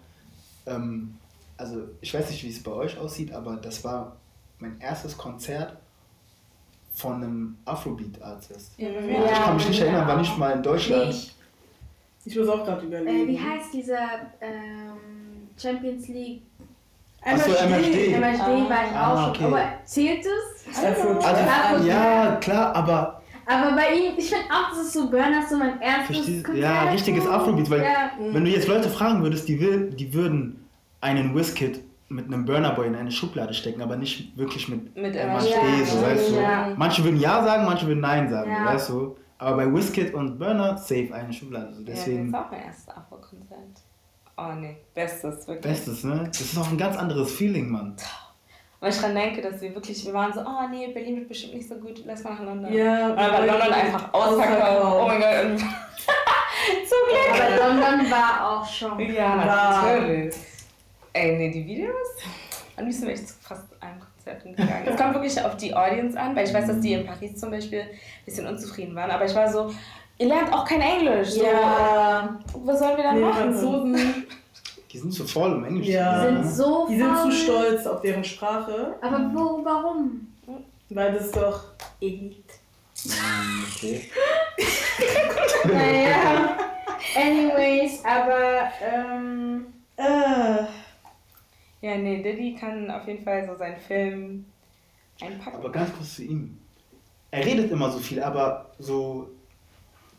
[0.67, 1.15] ähm,
[1.59, 4.17] also ich weiß nicht, wie es bei euch aussieht, aber das war
[4.61, 5.77] mein erstes Konzert
[6.95, 8.73] von einem Afrobeat-Artist.
[8.79, 8.89] Ja.
[8.89, 11.05] ich kann mich nicht erinnern, war nicht mal in Deutschland.
[11.05, 11.35] Nee, ich,
[12.25, 13.25] Ich muss auch gerade überlegen.
[13.25, 14.09] äh, wie heißt dieser
[14.41, 16.43] ähm, Champions League?
[17.23, 18.13] Ach so, MFD.
[18.15, 18.47] MSD Ah.
[18.49, 19.45] war ich Ah, auch schon.
[19.45, 19.45] okay.
[19.45, 20.79] Aber zählt es?
[20.79, 25.11] Afro- Also, Afro- ja, klar, aber Aber bei ihm, ich finde auch, das ist so
[25.11, 27.27] Burner, so mein erstes Verstehst- ja, richtiges.
[27.27, 28.11] Afrobeat, weil- Ja.
[28.33, 30.69] wenn du jetzt Leute fragen würdest, die, will, die würden
[31.01, 35.17] einen Wizkid mit einem Burner Boy in eine Schublade stecken, aber nicht wirklich mit Mit
[35.17, 36.35] MHD, Ja, so, weißt du.
[36.37, 36.69] ja.
[36.77, 38.67] Manche würden Ja sagen, manche würden Nein sagen, Ja.
[38.67, 39.17] weißt du.
[39.39, 41.73] Aber bei Wizkid und Burner safe eine Schublade.
[41.75, 41.81] So.
[41.81, 43.59] Ja, das Deswegen ist auch mein erstes Afro-Konzert.
[44.43, 45.61] Oh nee, bestes, wirklich.
[45.61, 46.25] Bestes, ne?
[46.27, 47.95] Das ist auch ein ganz anderes Feeling, Mann.
[48.81, 51.55] Weil ich dran denke, dass wir wirklich, wir waren so, oh nee, Berlin wird bestimmt
[51.55, 52.73] nicht so gut, lass mal nach London.
[52.73, 55.03] Ja, war London einfach ausverkauft.
[55.03, 55.61] Oh mein Gott.
[56.89, 57.43] Zum Glück.
[57.43, 58.99] Aber London war auch schon.
[59.13, 60.35] Ja, natürlich.
[61.13, 61.95] Ey, nee, die Videos?
[62.77, 64.87] Am liebsten wäre ich zu fast allen Konzerten gegangen.
[64.87, 67.51] Es kommt wirklich auf die Audience an, weil ich weiß, dass die in Paris zum
[67.51, 67.89] Beispiel ein
[68.25, 69.11] bisschen unzufrieden waren.
[69.11, 69.71] Aber ich war so,
[70.21, 71.31] ihr lernt auch kein Englisch.
[71.31, 73.55] So, Ja, Was sollen wir dann nee, machen?
[73.55, 74.27] Franzosen,
[74.93, 76.15] Die sind zu voll, um Englisch Ja.
[76.15, 76.51] zu sind lernen.
[76.55, 80.27] so die sind zu stolz auf deren Sprache, Aber wo, warum?
[80.91, 81.63] weil das doch
[82.01, 82.55] Elite.
[83.77, 84.11] Okay.
[85.65, 86.57] Naja.
[87.17, 90.65] Anyways, aber ähm, Äh,
[91.83, 94.45] Ja, nee, Diddy kann auf jeden Fall so seinen Film
[95.21, 95.57] einpacken.
[95.59, 96.59] Aber ganz kurz zu ihm.
[97.31, 99.29] Er redet immer so viel, aber so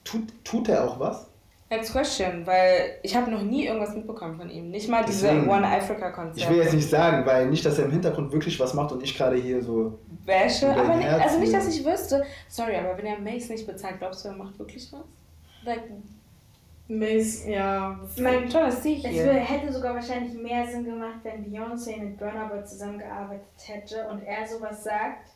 [0.03, 1.27] tut, tut er auch was?
[1.71, 4.71] Next question, weil ich habe noch nie irgendwas mitbekommen von ihm.
[4.71, 5.49] Nicht mal diese Deswegen.
[5.49, 6.37] One Africa Konzert.
[6.37, 9.01] Ich will jetzt nicht sagen, weil nicht, dass er im Hintergrund wirklich was macht und
[9.01, 9.97] ich gerade hier so.
[10.25, 12.25] Wäsche, aber nicht, also nicht, dass ich wüsste.
[12.49, 14.99] Sorry, aber wenn er Mace nicht bezahlt, glaubst du, er macht wirklich was?
[15.63, 15.83] Like,
[16.89, 17.97] Mace, ja.
[18.17, 22.65] mein tolles Sieg es hätte sogar wahrscheinlich mehr Sinn gemacht, wenn Beyoncé mit Burna Boy
[22.65, 25.29] zusammengearbeitet hätte und er sowas sagt,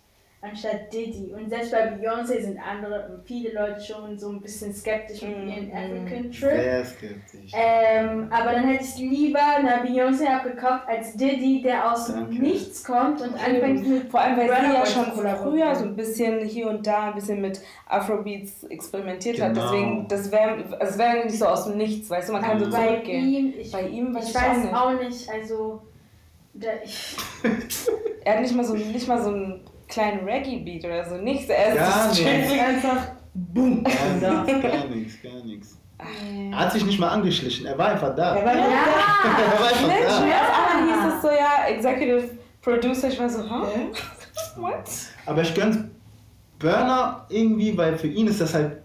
[0.49, 1.33] anstatt Diddy.
[1.33, 5.47] Und selbst bei Beyoncé sind andere, viele Leute schon so ein bisschen skeptisch mit Mhm.
[5.47, 6.33] ihren African Trip.
[6.51, 7.51] Sehr skeptisch.
[7.53, 12.35] Ähm, aber dann hätte ich lieber einer Beyoncé abgekauft als Diddy, der aus Danke.
[12.41, 16.45] nichts kommt und anfängt mit Vor allem, weil sie ja schon früher so ein bisschen
[16.45, 19.53] hier und da ein bisschen mit Afrobeats experimentiert hat.
[19.53, 19.65] Genau.
[19.71, 22.69] Deswegen, das wäre es wär nicht so aus dem Nichts, weißt du, man kann so
[22.69, 23.25] bei zurückgehen.
[23.27, 24.73] ihm, ich, Bei ihm weiß ich ich, weiß auch nicht.
[24.75, 25.81] auch nicht, also
[26.53, 27.15] da, ich,
[28.23, 31.49] Er hat nicht mal so, nicht mal so einen kleinen Reggae-Beat oder so, nichts.
[31.49, 32.19] Er ist Gar nicht.
[32.21, 33.83] strictly- Einfach boom.
[33.83, 35.77] Gar nichts, gar nichts, gar nichts.
[36.51, 38.35] Er hat sich nicht mal angeschlichen, er war einfach da.
[38.35, 40.17] Er war ja, Er war einfach Mensch, da.
[40.17, 42.29] auf einmal hieß es so, ja, Executive
[42.61, 43.87] Producer, ich war so, hä?
[44.57, 44.83] What?
[45.25, 45.77] Aber ich gönn's
[46.59, 48.77] Burner irgendwie, weil für ihn ist das halt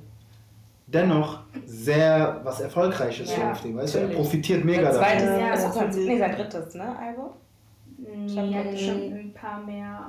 [0.86, 3.98] dennoch sehr was Erfolgreiches Ja, auf dem, weißt du?
[4.00, 5.40] Er profitiert mega Sein zweites, davon.
[5.40, 6.08] Ja, ist natürlich.
[6.08, 7.30] nee, sein drittes, ne, Album?
[7.98, 10.00] Nee, hat schon ein paar mehr.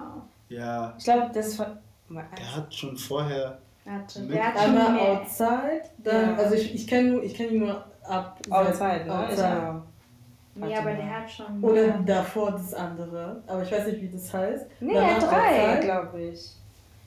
[0.52, 1.66] Ja, Ich glaube, das von.
[2.10, 3.58] der hat schon vorher.
[3.90, 4.20] Hatte.
[4.22, 5.12] Mit- Der hat schon Einmal mehr.
[5.22, 6.44] Outside, dann, Ja.
[6.44, 9.20] also ich, ich kenne ich kenn ihn nur ab Outside, ne?
[9.28, 9.42] Outside.
[9.42, 9.82] Ja.
[10.54, 12.00] Nee, aber der hat schon Oder mehr.
[12.06, 14.66] davor das andere, aber ich weiß nicht, wie das heißt.
[14.82, 16.52] Nee, er hat Danach drei, glaube ich.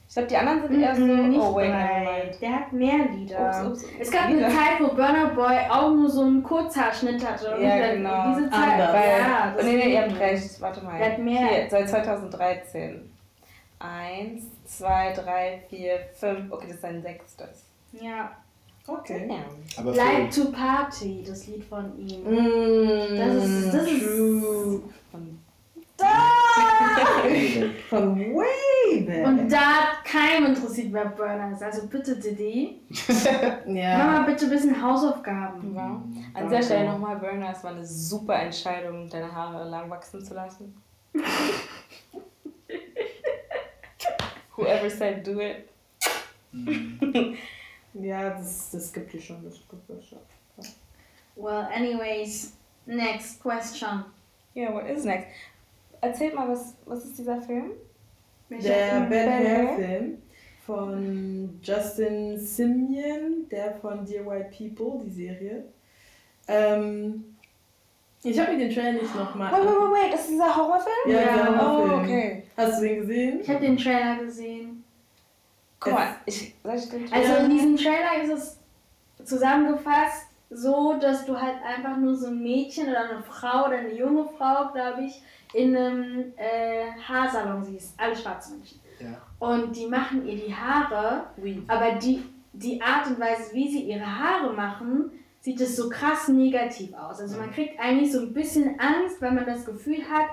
[0.09, 1.01] Ich glaube, die anderen sind eher so.
[1.03, 2.31] Mhm, nicht oh, wait, drei.
[2.41, 3.49] Der hat mehr Lieder.
[3.49, 3.93] Ups, ups, ups.
[4.01, 4.47] Es gab Lieder.
[4.47, 7.55] eine Zeit, wo Burner Boy auch nur so einen Kurzhaarschnitt hatte.
[7.55, 8.29] Und Ja, genau.
[8.35, 8.93] Diese Zeit, Anders.
[8.93, 10.61] Weil, ja, nee, nee, ihr habt recht.
[10.61, 10.99] Warte mal.
[10.99, 11.47] Der hat mehr.
[11.49, 13.11] Hier, seit 2013.
[13.85, 16.51] Eins, zwei, drei, vier, fünf.
[16.53, 17.65] Okay, das ist sein sechstes.
[17.93, 18.31] Ja.
[18.87, 19.27] Okay.
[19.29, 19.45] Damn.
[19.79, 22.23] Aber Like für, to Party, das Lied von ihm.
[22.23, 24.83] Mm, Das ist- das ist- true.
[25.11, 25.41] Von-
[27.89, 29.27] Von way back.
[29.27, 31.63] Und da hat keinem interessiert, wer Burner ist.
[31.63, 33.99] Also bitte, Didi, mach ja.
[33.99, 35.75] mal bitte ein bisschen Hausaufgaben.
[35.75, 36.03] Ja.
[36.35, 40.35] An dieser Stelle nochmal, Burner, es war eine super Entscheidung, deine Haare lang wachsen zu
[40.35, 40.75] lassen.
[44.57, 45.69] Whoever said do it.
[47.95, 49.45] Ja, das, das gibt hier schon.
[49.45, 50.19] Das gibt es schon.
[51.37, 54.05] Well, anyways, next question.
[54.55, 55.29] Yeah, what is next?
[56.01, 57.73] Erzählt mal, was, was ist dieser Film?
[58.51, 59.77] Der Bad Bad Hair Hair?
[59.77, 60.19] Film
[60.65, 65.65] von Justin Simien, der von Dear White People, die Serie.
[66.47, 67.34] Ähm,
[68.31, 69.53] ich habe mir den Trailer nicht nochmal.
[69.53, 70.95] Wait, wait, wait, wait, das ist dieser Horrorfilm?
[71.07, 71.37] Ja, Ja.
[71.37, 72.01] der Oh, Horrorfilm.
[72.01, 72.43] okay.
[72.57, 73.41] Hast du den gesehen?
[73.41, 74.85] Ich habe den Trailer gesehen.
[75.81, 78.59] Guck mal, ich, soll ich den Also in diesem Trailer ist es
[79.29, 83.93] zusammengefasst so, dass du halt einfach nur so ein Mädchen oder eine Frau oder eine
[83.95, 85.21] junge Frau, glaube ich,
[85.53, 87.95] in einem äh, Haarsalon siehst.
[87.99, 88.81] Alle schwarze Menschen.
[89.01, 89.09] ja.
[89.41, 91.63] Und die machen ihr die Haare, Weave.
[91.67, 95.11] aber die, die Art und Weise, wie sie ihre Haare machen,
[95.45, 97.21] sieht es so krass negativ aus.
[97.21, 100.25] Also man kriegt eigentlich so ein bisschen Angst, weil man das Gefühl hat,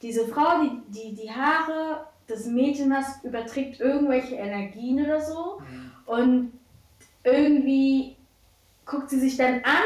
[0.00, 5.60] diese Frau, die die, die Haare des Mädchens überträgt irgendwelche Energien oder so.
[6.06, 6.52] Und
[7.24, 8.14] irgendwie
[8.86, 9.82] guckt sie sich dann an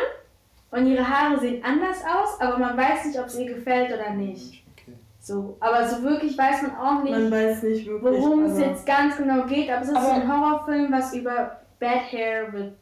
[0.71, 4.11] und ihre Haare sehen anders aus, aber man weiß nicht, ob es ihr gefällt oder
[4.11, 4.63] nicht.
[4.75, 4.99] Okay.
[5.19, 8.21] So, aber so wirklich weiß man auch nicht, Man weiß nicht wirklich.
[8.21, 12.53] worum es jetzt ganz genau geht, aber es ist ein Horrorfilm, was über Bad Hair
[12.53, 12.73] with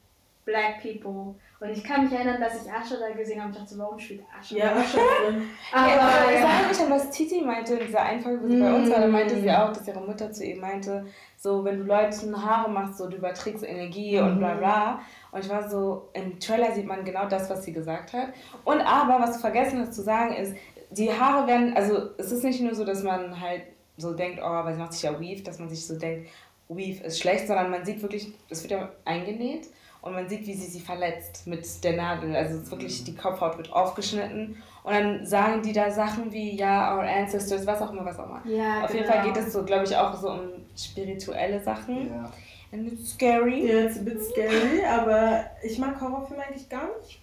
[0.44, 1.36] Black People.
[1.62, 4.22] Und ich kann mich erinnern, dass ich Asche da gesehen habe und dachte, warum spielt
[4.36, 4.58] Asche?
[4.58, 4.82] Ja, da?
[4.82, 5.48] schon drin.
[5.72, 8.74] Aber aber ja, sag ich an, was Titi meinte in dieser Einfolge, wo sie bei
[8.74, 9.50] uns war, da meinte sie Mm.
[9.50, 13.16] auch, dass ihre Mutter zu ihr meinte, so wenn du Leuten Haare machst, so du
[13.16, 15.00] überträgst Energie und bla bla.
[15.30, 18.30] Und ich war so, im Trailer sieht man genau das, was sie gesagt hat.
[18.64, 20.56] Und aber, was du vergessen hast zu sagen, ist,
[20.90, 23.62] die Haare werden, also es ist nicht nur so, dass man halt
[23.98, 26.28] so denkt, oh, weil sie macht sich ja Weave, dass man sich so denkt,
[26.68, 29.68] Weave ist schlecht, sondern man sieht wirklich, es wird ja eingenäht
[30.02, 32.34] und man sieht, wie sie sie verletzt mit der Nadel.
[32.34, 37.02] Also wirklich, die Kopfhaut wird aufgeschnitten und dann sagen die da Sachen wie, ja, our
[37.02, 38.42] ancestors, was auch immer, was auch immer.
[38.44, 39.16] Ja, Auf jeden genau.
[39.16, 40.40] Fall geht es so, glaube ich, auch so um
[40.76, 42.08] spirituelle Sachen.
[42.08, 42.30] Ja.
[42.72, 43.66] And it's scary.
[43.66, 47.20] Ja, it's a bit scary, aber ich mag Horrorfilme eigentlich gar nicht.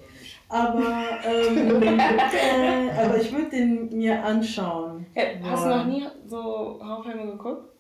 [0.48, 5.06] Aber, ähm, äh, aber ich würde den mir anschauen.
[5.16, 7.74] Ja, hast du noch nie so Horrorfilme geguckt?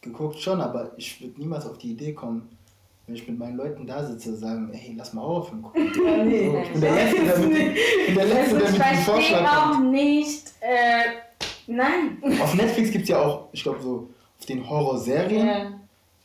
[0.00, 2.48] Geguckt schon, aber ich würde niemals auf die Idee kommen,
[3.08, 5.90] wenn ich mit meinen Leuten da sitze, sagen, hey, lass mal Horrorfilm gucken.
[6.06, 6.50] Ja, nee.
[6.50, 8.86] So, ich bin der Letzte, der mit, ich bin der Letzte, Also der ich mit
[8.86, 9.90] dem Vorschlag auch kommt.
[9.92, 11.02] nicht, äh,
[11.66, 12.22] nein.
[12.42, 15.46] Auf Netflix gibt es ja auch, ich glaube, so auf den Horrorserien.
[15.46, 15.66] Ja.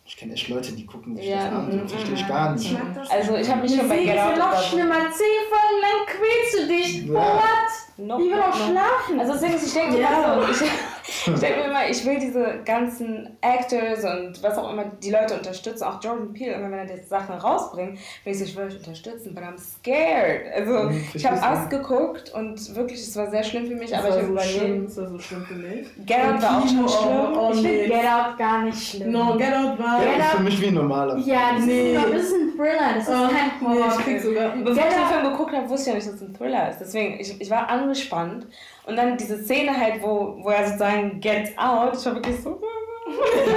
[0.06, 1.68] Ich kenne echt Leute, die gucken sich Ja, das an.
[1.74, 2.28] mhm, Das verstehe ich mhm.
[2.28, 2.66] gar nicht.
[2.66, 4.96] Ich mag das Also ich habe mich schon bei Get Out noch schlimmer.
[5.12, 7.06] Zehn Folgen lang quälst du dich.
[7.08, 7.14] Ja.
[7.38, 8.06] What?
[8.06, 8.66] No, Die will no, doch no.
[8.66, 9.20] schlafen.
[9.22, 10.34] Also deswegen, ich denke Ja.
[10.36, 10.70] immer so, ich,
[11.28, 15.34] ich denke mir immer, ich will diese ganzen Actors und was auch immer die Leute
[15.36, 18.66] unterstützen, auch Jordan Peele, immer wenn er jetzt Sachen rausbringt, bin ich so, ich will
[18.68, 20.54] euch unterstützen, but I'm scared.
[20.56, 23.92] Also Mhm, ich habe verstehst Us geguckt und wirklich, es war sehr schlimm für mich,
[23.92, 24.90] Das aber war ich habe so schlimm, überlebt.
[24.90, 25.88] das war so schlimm für mich.
[26.06, 27.38] Get Out war auch schon schlimm.
[27.38, 27.84] auch ich finde.
[27.88, 29.12] Get Out gar nicht schlimm.
[29.12, 30.00] No, Get Out war.
[30.00, 31.28] Get ist Out- für mich wie ein normaler Film.
[31.28, 31.96] Ja, das, Nee.
[31.96, 34.20] ist, das ist ein Thriller, das ist Oh, kein nee, ich krieg Horrorfilm.
[34.22, 34.50] sogar.
[34.56, 36.80] Bevor ich den Film geguckt habe, wusste ich ja nicht, dass es ein Thriller ist.
[36.80, 38.48] Deswegen, ich, ich war angespannt.
[38.86, 42.50] Und dann diese Szene halt, wo, wo er sozusagen gets out, ich war wirklich so.
[42.56, 42.62] und
[43.08, 43.52] dann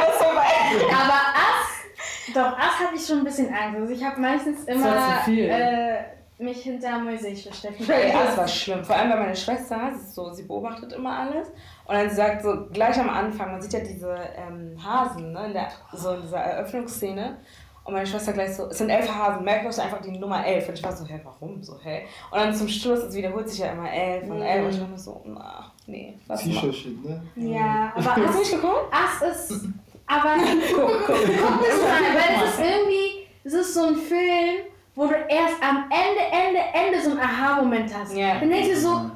[0.00, 0.52] war es vorbei.
[0.92, 3.80] Aber Ass, doch, Ass hatte ich schon ein bisschen Angst.
[3.80, 5.48] Also ich habe meistens immer war zu viel.
[5.48, 6.04] äh,
[6.38, 7.88] mich hinter Mäusisch versteckt.
[7.88, 8.84] Ey, das war schlimm.
[8.84, 11.48] Vor allem bei meiner Schwester, sie, ist so, sie beobachtet immer alles.
[11.84, 15.52] Und dann sagt so, gleich am Anfang, man sieht ja diese ähm, Hasen, ne, in
[15.52, 17.38] der, so in dieser Eröffnungsszene.
[17.84, 20.68] Und meine Schwester gleich so, es sind elf Hasen, merkt euch einfach die Nummer elf.
[20.68, 22.02] Und ich war so, hä, warum so, hä?
[22.30, 24.64] Und dann zum Schluss, es wiederholt sich ja immer elf und elf.
[24.66, 26.52] Und ich war nur so, na, nee, was mal.
[26.52, 27.22] Psycho-Shit, ne?
[27.34, 28.92] Ja, aber Hast du Ass, nicht geguckt?
[28.92, 29.64] Ass ist.
[30.06, 30.34] Aber
[30.74, 31.16] Guck, guck.
[31.16, 33.26] guck es mal, weil es ist irgendwie.
[33.44, 37.92] Es ist so ein Film, wo du erst am Ende, Ende, Ende so einen Aha-Moment
[37.92, 38.14] hast.
[38.14, 38.38] Ja.
[38.38, 39.10] Dann denkst du so, ah,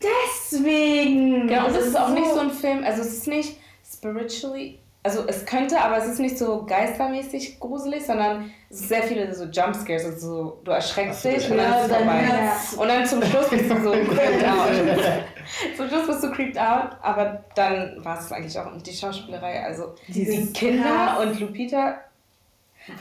[0.00, 1.46] deswegen.
[1.46, 4.78] Genau, und Das es ist auch nicht so ein Film, also es ist nicht spiritually,
[5.02, 9.34] also es könnte, aber es ist nicht so geistermäßig gruselig, sondern es ist sehr viele
[9.34, 12.12] so Jumpscares, also so, du erschreckst Ach dich und dann Ja, ist es vorbei.
[12.18, 12.72] Herz.
[12.74, 14.68] Und dann zum Schluss bist du so creeped out.
[15.76, 19.64] zum Schluss bist du creeped out, aber dann war es eigentlich auch und die Schauspielerei,
[19.64, 21.24] also die, Kinder krass.
[21.24, 21.96] und Lupita.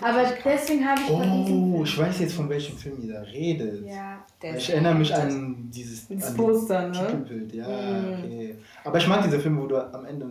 [0.02, 1.10] Aber deswegen habe ich.
[1.10, 3.86] Oh, ich weiß jetzt, von welchem Film ihr da redet.
[3.88, 4.20] Ja.
[4.42, 6.92] Der Ich erinnere mich an dieses Das an Poster, ne?
[6.94, 8.14] Titelbild, ja, Mm.
[8.24, 8.56] okay.
[8.84, 10.28] Aber ich mag diese Filme, wo du am Ende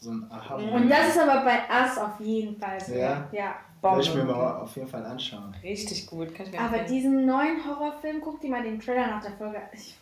[0.00, 2.94] so ein aha Und das ist aber bei Us auf jeden Fall so.
[2.94, 3.26] Ja?
[3.32, 3.54] ja.
[3.80, 4.34] Werde ich mir Bombe.
[4.34, 5.54] mal auf jeden Fall anschauen.
[5.62, 9.22] Richtig gut, kann ich mir Aber diesen neuen Horrorfilm, guck dir mal den Trailer nach
[9.22, 9.60] der Folge.
[9.72, 9.96] Ich,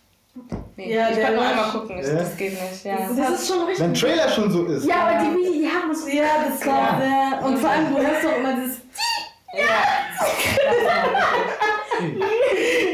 [0.76, 2.14] nee, Ja, ich kann nur einmal gucken, ich, Ja?
[2.14, 2.84] das geht nicht.
[2.84, 2.96] Ja.
[3.08, 3.84] Das das ist schon richtig.
[3.84, 4.86] Wenn Trailer schon so ist.
[4.86, 6.12] Ja, aber die Videos, die haben es.
[6.12, 7.46] Ja, das war sehr.
[7.46, 8.80] Und vor allem, du hörst doch immer dieses.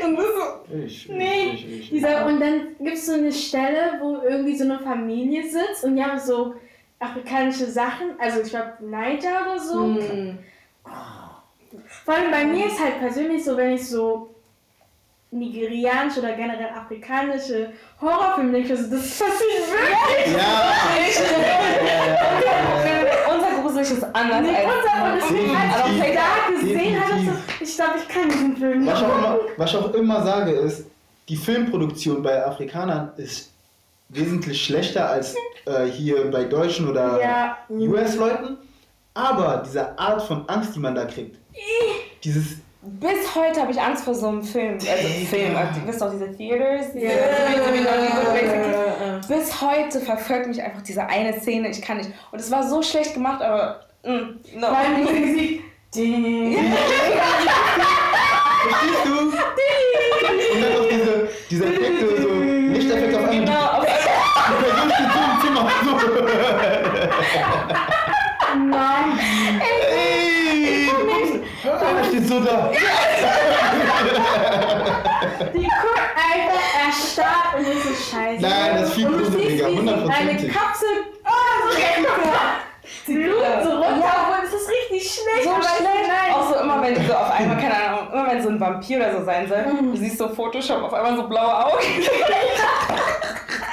[0.04, 0.74] Und das so.
[0.84, 1.90] Ich, Nee, ich, ich, ich.
[1.90, 5.96] Dieser, und dann gibt es so eine Stelle, wo irgendwie so eine Familie sitzt und
[5.96, 6.54] die haben so
[7.02, 9.82] afrikanische Sachen, also ich glaube Niger oder so.
[9.82, 10.38] Hm.
[12.04, 14.34] Vor allem bei mir ist halt persönlich so, wenn ich so
[15.30, 20.36] nigerianische oder generell afrikanische Horrorfilme denke, also das passiert wirklich.
[20.36, 20.72] Ja!
[23.34, 26.14] Unser Gruselig ist anders Nee, unser, als ich Definitiv.
[26.14, 27.60] da gesehen habe, so, Definitiv.
[27.60, 28.92] ich glaube, ich kann diesen Film nicht.
[28.92, 30.86] Was ich, auch immer, was ich auch immer sage ist,
[31.28, 33.51] die Filmproduktion bei Afrikanern ist
[34.16, 35.34] wesentlich schlechter als
[35.66, 37.56] äh, hier bei Deutschen oder Ja.
[37.68, 38.58] US-Leuten.
[39.14, 41.36] Aber diese Art von Angst, die man da kriegt,
[42.24, 44.74] dieses Bis heute habe ich Angst vor so einem Film.
[44.74, 46.86] Also Film, also, du wisst doch, diese Theaters.
[46.94, 47.12] diese- Ja.
[49.28, 52.10] Bis heute verfolgt mich einfach diese eine Szene, ich kann nicht.
[52.32, 53.80] Und es war so schlecht gemacht, aber...
[54.04, 54.66] Mm, no.
[54.66, 55.62] Vor allem die Musik.
[55.94, 56.58] Die-
[58.62, 59.10] Verstehst du?
[60.22, 63.44] Und dann noch diese, diese Effekte, so Lichteffekte auf einmal.
[63.44, 65.64] Genau, auf Die Person steht so im Zimmer.
[68.70, 69.18] Nein.
[69.90, 70.90] Ey!
[71.64, 72.70] Einer steht so da.
[75.52, 78.42] Die guckt einfach erstarrt und ist so scheiße.
[78.42, 80.52] Nein, das ist viel Und du siehst, gruseliger, wie sie eine hundertprozentig.
[80.52, 80.88] Kapsel.
[81.24, 81.30] Oh,
[81.70, 81.76] so
[83.06, 84.14] Die Blut so runter.
[84.28, 85.44] Und es ist richtig schlecht.
[85.44, 86.06] so schlecht.
[86.06, 86.34] Nein.
[86.34, 89.12] Auch so immer, wenn so auf einmal, keine Ahnung, immer wenn so ein Vampir oder
[89.18, 91.78] so sein soll, du siehst so Photoshop auf einmal so blaue Augen.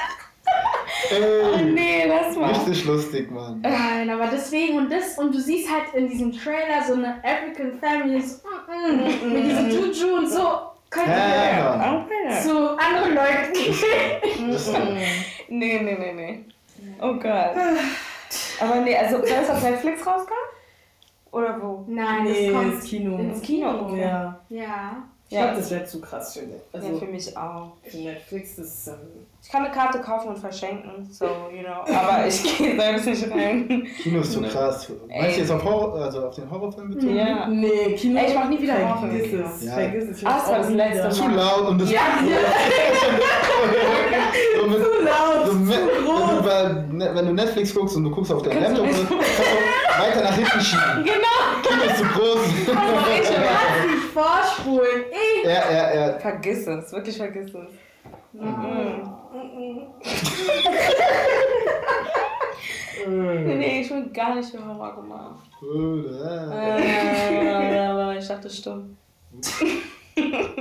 [1.12, 2.50] Oh Ey, nee, das war.
[2.50, 3.60] richtig lustig, Mann.
[3.62, 7.78] Nein, aber deswegen und das und du siehst halt in diesem Trailer so eine African
[7.80, 8.36] Family so,
[8.68, 10.46] mm, mm, mit diesem Juju und so
[10.88, 12.40] könnte Ja, keine.
[12.42, 14.52] zu anderen Leuten gehen.
[14.52, 14.72] Das,
[15.48, 16.44] Nee, nee, nee, nee.
[17.00, 17.56] Oh Gott.
[18.60, 20.44] Aber nee, also soll es auf Netflix rauskommen?
[21.32, 21.84] Oder wo?
[21.88, 23.18] Nein, Nee, das kommt ins Kino.
[23.18, 23.96] ins Kino.
[23.96, 24.40] Ja.
[24.48, 25.02] Ja.
[25.28, 27.72] Ich glaube, das wäre zu krass für, ja, also für mich auch.
[27.84, 28.56] für Netflix.
[28.56, 31.82] Das, ähm, Ich kann eine Karte kaufen und verschenken, so, you know.
[31.96, 33.86] Aber ich gehe selbst nicht rein.
[34.02, 34.92] Kino ist so krass.
[35.08, 37.16] Meinst du jetzt auf, Horror, also auf den Horrorfilm bezogen?
[37.16, 37.46] Ja.
[37.48, 38.20] Nee, Kino.
[38.20, 39.64] Ey, ich mach nie wieder Horrorfilme im Vergiss es.
[39.64, 39.72] Ja.
[39.72, 40.18] Vergiss es.
[40.18, 41.02] Ich Ah, das war das letzte.
[41.04, 41.10] Mal.
[41.12, 42.00] Zu laut und das Ja,
[44.60, 46.30] so mit, Zu laut, so mit, zu wenn, groß.
[46.30, 49.14] du bei, ne- wenn du Netflix guckst und du guckst auf deinen Laptop, kannst du
[50.00, 51.04] weiter nach hinten schieben.
[51.04, 51.62] genau.
[51.62, 52.38] Kino ist zu groß.
[52.46, 55.04] Ich kann nicht vorspulen.
[55.10, 55.44] Ich.
[55.48, 56.18] ja, ja, ja.
[56.18, 57.70] Vergiss es, wirklich vergiss es.
[58.32, 59.86] Mhm.
[63.08, 65.48] Nee, nee, ich bin gar nicht für Horror gemacht.
[65.62, 66.52] Oder?
[68.12, 68.96] Äh, ich dachte stumm.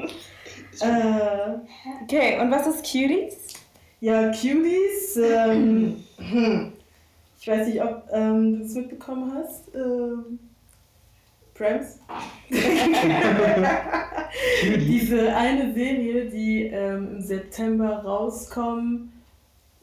[0.82, 1.58] Äh,
[2.04, 3.54] Okay, und was ist Cuties?
[4.00, 5.18] ja, Cuties.
[5.18, 6.72] Ähm, hm.
[7.38, 9.76] ich weiß nicht, ob ähm, du es mitbekommen hast.
[9.76, 10.40] Ähm,
[11.60, 12.00] Prams.
[14.88, 19.12] Diese eine Serie, die ähm, im September rauskommen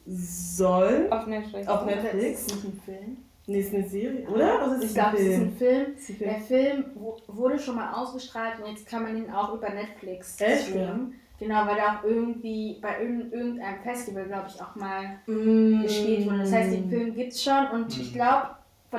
[0.07, 1.07] soll.
[1.11, 1.67] Auf Netflix.
[1.67, 2.47] Auf Netflix.
[2.47, 3.17] Nicht ein Film.
[3.49, 4.65] Nee, ist eine Serie, oder?
[4.65, 5.85] oder ist Ich es glaube, es ist ein Film.
[5.97, 6.85] Ist Der Film.
[7.27, 10.67] Wurde schon mal ausgestrahlt und jetzt kann man ihn auch über Netflix Echt?
[10.69, 11.13] streamen.
[11.39, 15.83] Genau, weil er auch irgendwie bei irgend- irgendeinem Festival, glaube ich, auch mal Mm.
[15.83, 16.39] gespielt wurde.
[16.39, 18.47] Das heißt, den Film gibt es schon und ich glaube,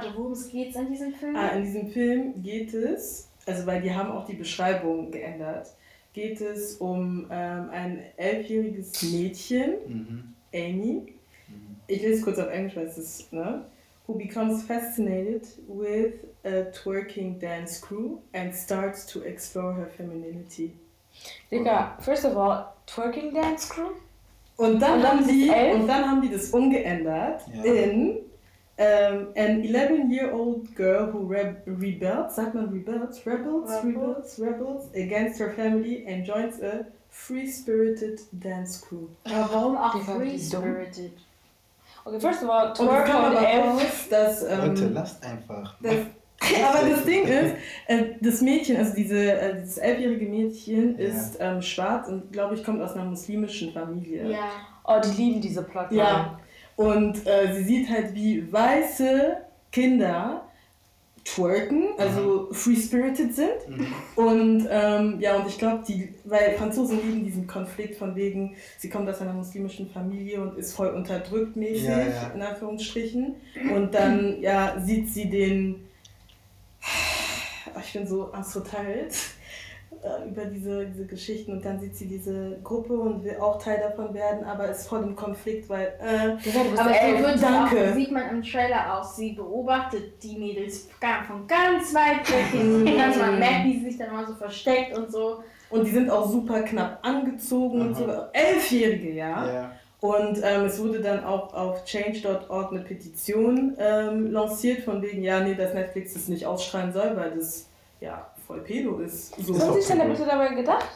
[0.05, 1.37] warte, worum es geht in diesem Film?
[1.37, 5.69] Ah, in diesem Film geht es, also weil die haben auch die Beschreibung geändert,
[6.13, 10.35] geht es um ähm, ein elfjähriges Mädchen, Mhm.
[10.55, 11.13] Amy.
[11.87, 13.65] Ich lese kurz auf Englisch, weil es ist, ne?
[14.07, 20.73] who becomes fascinated with a twerking dance crew and starts to explore her femininity.
[21.51, 23.91] Digga, first of all, Twerking Dance Crew?
[24.57, 25.75] Und dann, Und dann haben die, es elf?
[25.81, 27.65] und dann haben die das umgeändert Ja.
[27.65, 28.19] in
[28.79, 34.39] um, an 11-year-old girl who re rebels, sagt man rebels, rebels, rebels, Rebels.
[34.39, 39.09] rebels against her family and joins a free-spirited dance crew.
[39.25, 40.63] Warum auch Die war Free die dumm.
[40.63, 41.13] Spirited?
[42.05, 43.65] Okay, first of all, Twerk elf.
[43.67, 44.43] raus, dass...
[44.45, 45.75] ähm, Leute, lasst einfach.
[45.83, 45.95] das,
[46.73, 47.55] aber das Ding ist,
[47.89, 51.05] äh, das Mädchen, also diese, äh, dieses elfjährige Mädchen Ja.
[51.07, 54.31] ist ähm, schwarz und glaube ich kommt aus einer muslimischen Familie.
[54.31, 54.51] Ja.
[54.85, 56.01] Oh, die lieben diese Plotline.
[56.03, 56.39] Ja.
[56.79, 59.39] Und äh, sie sieht halt, wie weiße
[59.73, 60.45] Kinder
[61.25, 63.69] twerken, also free-spirited sind.
[63.69, 63.87] Mhm.
[64.15, 68.89] Und ähm, ja, und ich glaube, die, weil Franzosen lieben diesen Konflikt von wegen, sie
[68.89, 72.31] kommt aus einer muslimischen Familie und ist voll unterdrückt mäßig, Ja, ja.
[72.33, 73.35] in Anführungsstrichen.
[73.75, 75.85] Und dann, ja, sieht sie den,
[77.85, 79.17] ich bin so assoziiert
[80.27, 84.15] über diese, diese Geschichten und dann sieht sie diese Gruppe und will auch Teil davon
[84.15, 86.37] werden, aber ist voll im Konflikt, weil, äh,
[86.77, 87.19] Aber elf.
[87.21, 87.91] so wird danke.
[87.91, 90.89] Auch, sieht man im Trailer auch, sie beobachtet die Mädels
[91.27, 93.01] von ganz weit weg hin.
[93.01, 95.43] Also man merkt, wie sie sich dann mal so versteckt und so.
[95.71, 98.31] Und die sind auch super knapp angezogen und Aha.
[98.33, 98.39] so.
[98.39, 99.53] Elfjährige, ja.
[99.53, 99.73] Ja.
[100.01, 105.41] Und ähm, es wurde dann auch auf change.org eine Petition ähm, lanciert, von wegen, ja,
[105.41, 107.69] nee, dass Netflix das nicht ausstrahlen soll, weil das
[108.01, 109.37] ja voll pedo ist.
[109.37, 109.55] So.
[109.55, 110.89] Was haben sich denn da bitte dabei gedacht?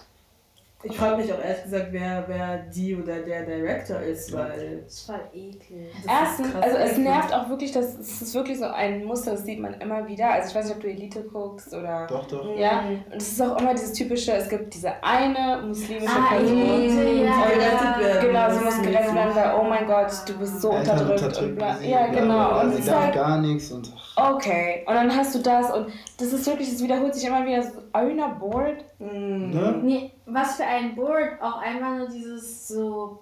[0.85, 4.81] Ich frage mich auch ehrlich gesagt, wer, wer die oder der Director ist, weil.
[4.85, 5.89] Das ist voll eklig.
[6.09, 9.61] Erstens, also es nervt auch wirklich, dass es ist wirklich so ein Muster, das sieht
[9.61, 10.31] man immer wieder.
[10.31, 12.07] Also ich weiß nicht, ob du Elite guckst oder.
[12.09, 12.57] Doch, doch.
[12.57, 12.81] Ja,
[13.13, 16.59] und es ist auch immer dieses typische, es gibt diese eine muslimische Ah, Person.
[16.59, 18.27] Elite, ja, gerettet werden.
[18.27, 21.55] Genau, sie muss gerettet werden, weil, oh mein Gott, du bist so Eltern unterdrückt und
[21.57, 21.81] bla.
[21.81, 22.61] Ja, genau.
[22.61, 23.93] Und Sie es darf halt, gar nichts und.
[24.17, 24.85] okay.
[24.87, 25.87] Und dann hast du das und
[26.19, 27.63] das ist wirklich, das wiederholt sich immer wieder.
[27.93, 28.85] So, Are you not bored?
[28.99, 29.51] Mm.
[29.51, 29.81] Ne?
[29.83, 33.19] Nee, was für ein Board, auch einfach nur dieses so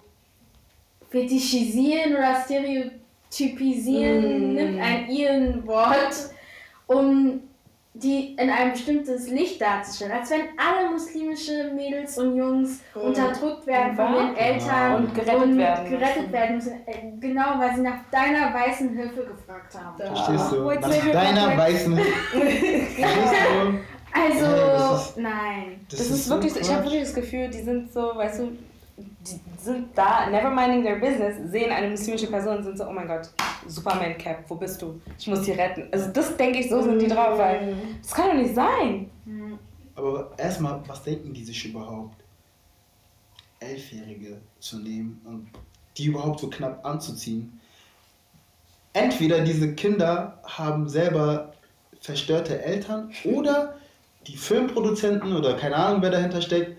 [1.09, 4.55] fetischisieren oder stereotypisieren, Mm.
[4.55, 6.29] nimmt ein ihren Wort,
[6.87, 7.41] um
[7.93, 10.13] die in ein bestimmtes Licht darzustellen.
[10.13, 13.01] Als wenn alle muslimische Mädels und Jungs Mhm.
[13.01, 16.31] unterdrückt werden von ihren Eltern Und gerettet werden gerettet müssen.
[16.31, 16.71] werden müssen.
[16.87, 19.97] Äh, Genau, weil sie nach deiner weißen Hilfe gefragt haben.
[19.97, 20.71] Verstehst du?
[20.71, 21.97] Nach deiner weißen.
[22.33, 22.39] Du?
[24.13, 25.85] Also, das ist- nein.
[25.89, 28.51] Das, ist, so wirklich, ich habe wirklich das Gefühl, die sind so, weißt du,
[28.97, 32.91] die sind da, never minding their business, sehen eine muslimische Person und sind so, oh
[32.91, 33.29] mein Gott,
[33.67, 34.99] Superman Cap, wo bist du?
[35.17, 35.87] Ich muss die retten.
[35.91, 39.09] Also das denke ich, so sind die drauf, weil das kann doch nicht sein.
[39.95, 42.15] Aber erstmal, was denken die sich überhaupt?
[43.59, 45.47] Elfjährige zu nehmen und
[45.97, 47.59] die überhaupt so knapp anzuziehen.
[48.93, 51.53] Entweder diese Kinder haben selber
[52.01, 53.75] verstörte Eltern oder
[54.27, 56.77] die Filmproduzenten oder keine Ahnung, wer dahinter steckt,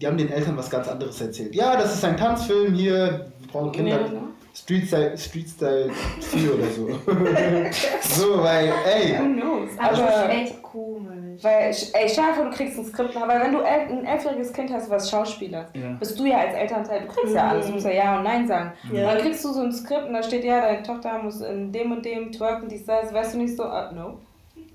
[0.00, 1.54] die haben den Eltern was ganz anderes erzählt.
[1.54, 4.00] Ja, das ist ein Tanzfilm hier, wir brauchen Kinder.
[4.00, 4.22] Ja, ne?
[4.54, 6.88] Street Style, Street Style 4 oder so.
[8.02, 9.70] so, weil, ey, Who knows?
[9.78, 11.42] Aber das ist echt komisch.
[11.42, 11.74] weil, ey,
[12.08, 15.08] stell dir vor, du kriegst ein Skript, aber wenn du ein elfjähriges Kind hast, was
[15.10, 15.92] Schauspieler, Ja.
[16.00, 18.48] bist du ja als Elternteil, du kriegst ja alles, du musst ja Ja und Nein
[18.48, 18.72] sagen.
[18.92, 19.02] Ja.
[19.02, 21.70] Und dann kriegst du so ein Skript und da steht, ja, deine Tochter muss in
[21.70, 24.18] dem und dem twerken, dies, das, weißt du nicht so, uh, no.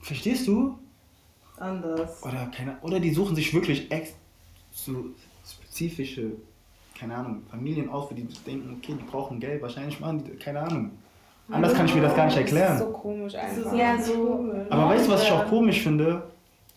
[0.02, 0.78] verstehst du?
[1.64, 2.24] Anders.
[2.24, 4.14] Oder, keine, oder die suchen sich wirklich ex
[4.72, 5.06] so
[5.46, 6.32] spezifische,
[7.00, 10.62] keine Ahnung, Familien aus, wo die denken, okay, die brauchen Geld, wahrscheinlich machen die, keine
[10.62, 10.92] Ahnung.
[11.50, 12.78] Anders kann ich mir das gar nicht Das ist erklären.
[12.80, 13.72] so komisch Das einfach.
[13.74, 14.54] ist Ja, ja so-.
[14.70, 16.24] Aber weißt du, was ich auch komisch finde?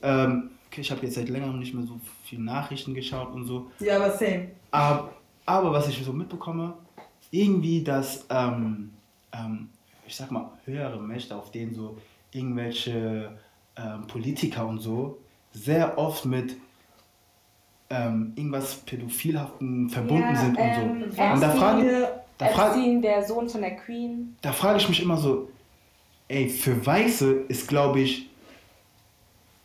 [0.03, 3.71] Ähm, okay, ich habe jetzt seit längerem nicht mehr so viel Nachrichten geschaut und so.
[3.79, 4.49] Ja, aber same.
[4.73, 5.11] Aber,
[5.47, 6.75] aber was ich so mitbekomme,
[7.31, 8.91] irgendwie, dass, ähm,
[9.33, 9.69] ähm,
[10.07, 11.97] ich sag mal, höhere Mächte, auf denen so
[12.33, 13.39] irgendwelche
[13.77, 15.19] ähm, Politiker und so
[15.53, 16.57] sehr oft mit
[17.89, 21.05] ähm, irgendwas Pädophilhaften verbunden Ja, sind und ähm, so.
[21.07, 21.33] Epstein.
[21.35, 22.09] Und da frage Ja.
[22.39, 24.37] da frag, Epstein, der Sohn von der Queen.
[24.43, 25.49] da frage ich mich immer so,
[26.29, 28.29] ey, für Weiße ist, glaube ich,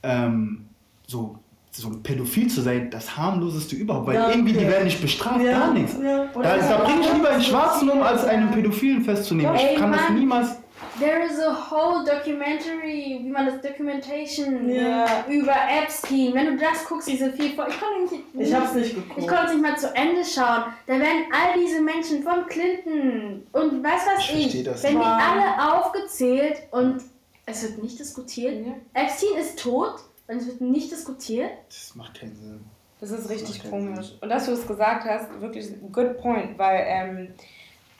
[0.03, 0.65] ähm,
[1.07, 1.37] so,
[1.71, 4.33] so ein Pädophil zu sein, das harmloseste überhaupt, weil Danke.
[4.37, 5.95] irgendwie die werden nicht bestraft, Ja, gar nichts.
[6.01, 6.25] ja.
[6.33, 9.55] Da, da bringe ich lieber einen Schwarzen um, als einen Pädophilen festzunehmen.
[9.55, 10.19] Ey, Ich kann das Mann.
[10.19, 10.57] niemals.
[11.01, 15.25] There is a whole documentary, wie man das Documentation Ja.
[15.27, 16.33] über Epstein.
[16.35, 17.67] Wenn du das guckst, diese viel vor.
[17.67, 18.23] Ich konnte nicht.
[18.49, 19.27] Ich hab's nicht Ich geguckt.
[19.27, 20.65] konnte es nicht mal zu Ende schauen.
[20.85, 24.93] Da werden all diese Menschen von Clinton und weiß was Ich ich, versteh das werden
[24.93, 25.07] die nicht.
[25.07, 27.01] alle aufgezählt und
[27.47, 28.65] es wird nicht diskutiert.
[28.65, 29.01] Ja.
[29.01, 29.95] Epstein ist tot
[30.27, 31.51] und es wird nicht diskutiert.
[31.67, 32.63] Das macht keinen Sinn.
[32.99, 34.11] Das ist richtig keinen komisch.
[34.21, 37.33] Und dass du es gesagt hast, wirklich good point, weil ähm,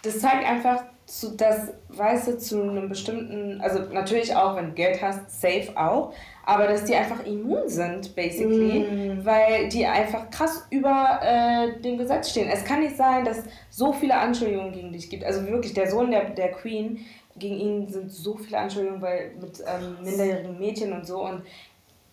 [0.04, 5.01] das zeigt einfach, zu, dass Weiße zu einem bestimmten, also natürlich auch, wenn du Geld
[5.01, 6.14] hast, safe auch,
[6.45, 9.26] aber dass die einfach immun sind, basically, mm.
[9.26, 12.47] weil die einfach krass über äh, dem Gesetz stehen.
[12.47, 15.26] Es kann nicht sein, dass so viele Anschuldigungen gegen dich gibt.
[15.26, 16.99] Also wirklich, der Sohn der, der Queen,
[17.36, 21.41] gegen ihn sind so viele Anschuldigungen, weil mit ähm, minderjährigen Mädchen und so und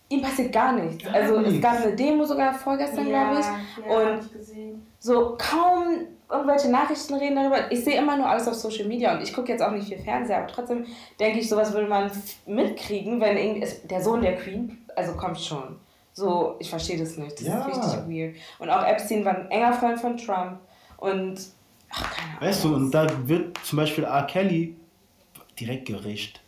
[0.09, 1.05] ihm passiert gar nichts.
[1.05, 1.55] Gar also nichts.
[1.55, 3.87] es gab eine Demo sogar vorgestern, ja, glaube ich.
[3.87, 4.59] Ja, und ich
[4.99, 7.71] so kaum irgendwelche Nachrichten reden darüber.
[7.73, 9.99] Ich sehe immer nur alles auf Social Media und ich gucke jetzt auch nicht viel
[9.99, 10.85] Fernseher, aber trotzdem
[11.19, 12.11] denke ich, sowas würde man
[12.47, 15.77] mitkriegen, wenn irgendwie der Sohn der Queen, also kommt schon.
[16.13, 17.39] So, ich verstehe das nicht.
[17.39, 17.61] Das ja.
[17.61, 18.37] ist richtig weird.
[18.59, 20.59] Und auch Epstein war ein enger Freund von Trump
[20.99, 21.41] und
[21.91, 22.41] ach, keine Ahnung.
[22.41, 24.25] Weißt du, und da wird zum Beispiel R.
[24.25, 24.77] Kelly
[25.59, 26.43] direkt gerichtet.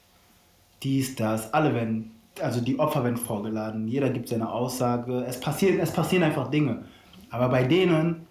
[0.83, 2.11] Dies, das, alle werden,
[2.41, 5.24] also die Opfer werden vorgeladen, jeder gibt seine Aussage.
[5.26, 6.85] Es passieren, es passieren einfach Dinge.
[7.31, 8.26] Aber bei denen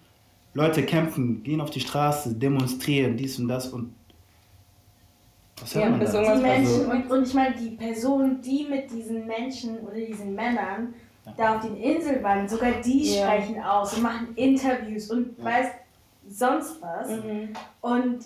[0.54, 3.94] Leute kämpfen, gehen auf die Straße, demonstrieren, dies und das und
[5.60, 6.06] was ja, man da?
[6.06, 10.34] Die Menschen, also, und, und ich meine, die Personen, die mit diesen Menschen oder diesen
[10.34, 10.94] Männern
[11.26, 11.34] ja.
[11.36, 13.26] da auf den Inseln waren, sogar die ja.
[13.26, 15.44] sprechen aus und machen Interviews und ja.
[15.44, 15.66] weiß
[16.28, 17.10] sonst was.
[17.10, 17.50] Mhm.
[17.80, 18.24] Und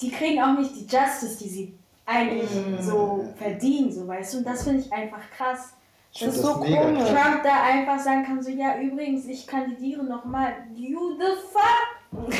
[0.00, 2.80] die kriegen auch nicht die Justice, die sie eigentlich mhm.
[2.80, 4.38] so verdienen, so weißt du.
[4.38, 5.74] Und das finde ich einfach krass.
[6.20, 7.08] Das ist so komisch.
[7.08, 10.54] Trump da einfach sagen kann, so, ja, übrigens, ich kandidiere nochmal.
[10.74, 11.96] You the fuck?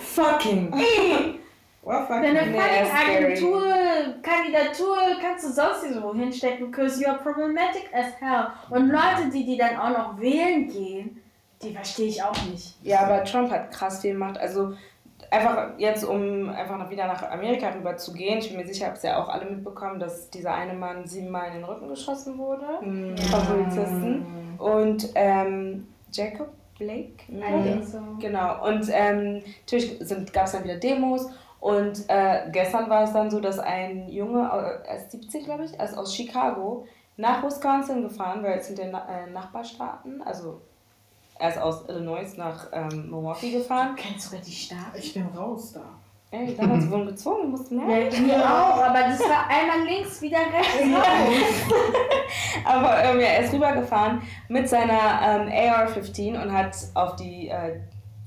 [0.00, 0.70] fucking.
[1.84, 3.62] Deine fucking Agentur,
[4.22, 8.48] Kandidatur kannst du sonst so hinstecken, because you are problematic as hell.
[8.70, 11.22] Und Leute, die die dann auch noch wählen gehen,
[11.62, 12.76] die verstehe ich auch nicht.
[12.82, 14.38] Ja, aber Trump hat krass viel Macht.
[14.38, 14.74] Also
[15.30, 19.02] einfach jetzt, um einfach wieder nach Amerika rüber zu gehen, ich bin mir sicher, habt
[19.04, 22.66] ihr ja auch alle mitbekommen, dass dieser eine Mann siebenmal in den Rücken geschossen wurde
[22.80, 23.16] mm.
[23.16, 24.26] von Polizisten.
[24.58, 26.48] Und ähm, Jacob
[26.78, 27.24] Blake?
[27.28, 27.82] Mm.
[27.82, 27.98] So.
[28.20, 28.66] Genau.
[28.66, 29.98] Und ähm, natürlich
[30.32, 31.28] gab es dann wieder Demos.
[31.60, 35.64] Und äh, gestern war es dann so, dass ein Junge, äh, er ist 70 glaube
[35.64, 40.62] ich, also aus Chicago, nach Wisconsin gefahren, weil es sind ja äh, Nachbarstaaten, also
[41.38, 43.94] er ist aus Illinois nach ähm, Milwaukee gefahren.
[43.96, 44.96] Du kennst sogar die Stadt.
[44.96, 45.82] Ich bin raus da.
[46.30, 48.28] Ey, damals wurden gezwungen, musst du merken.
[48.28, 50.82] Ja, mir auch, aber das war einmal links, wieder rechts.
[52.66, 57.80] aber ähm, ja, er ist rübergefahren mit seiner ähm, AR-15 und hat auf die, äh,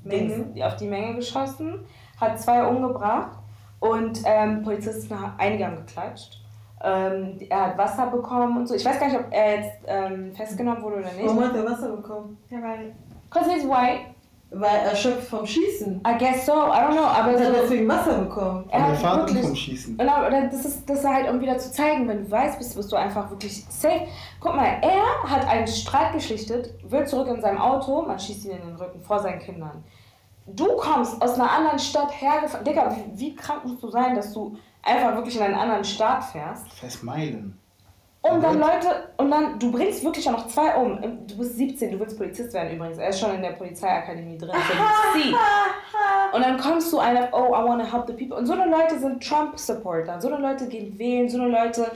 [0.04, 1.86] Dings, auf die Menge geschossen,
[2.20, 3.38] hat zwei umgebracht
[3.80, 6.41] und ähm, Polizisten, einige haben geklatscht.
[6.84, 8.74] Ähm, er hat Wasser bekommen und so.
[8.74, 11.26] Ich weiß gar nicht, ob er jetzt ähm, festgenommen wurde oder nicht.
[11.26, 12.38] Warum hat er Wasser bekommen?
[12.50, 12.96] Ja, weil.
[13.30, 14.02] Because he's white.
[14.54, 16.02] Weil er erschöpft vom Schießen.
[16.06, 17.06] I guess so, I don't know.
[17.06, 18.66] Aber er hat deswegen Wasser bekommen.
[18.70, 19.98] Er hat Vater vom Schießen.
[19.98, 22.92] Genau, das ist, das ist halt, um wieder zu zeigen, wenn du weißt, bist, bist
[22.92, 24.08] du einfach wirklich safe.
[24.42, 28.52] Guck mal, er hat einen Streit geschlichtet, will zurück in seinem Auto, man schießt ihn
[28.52, 29.86] in den Rücken vor seinen Kindern.
[30.48, 32.66] Du kommst aus einer anderen Stadt hergefahren.
[32.66, 36.24] Digga, wie, wie krank musst du sein, dass du einfach wirklich in einen anderen Staat
[36.26, 36.72] fährst.
[36.74, 37.58] Fest Meilen.
[38.24, 41.00] Und dann Leute, und dann, du bringst wirklich auch noch zwei um.
[41.26, 43.00] Du bist 17, du willst Polizist werden übrigens.
[43.00, 44.52] Er ist schon in der Polizeiakademie drin.
[46.34, 48.38] und dann kommst du einer, oh, I want to help the people.
[48.38, 50.22] Und so eine Leute sind Trump-Supporter.
[50.22, 51.92] So eine Leute gehen wählen, so eine Leute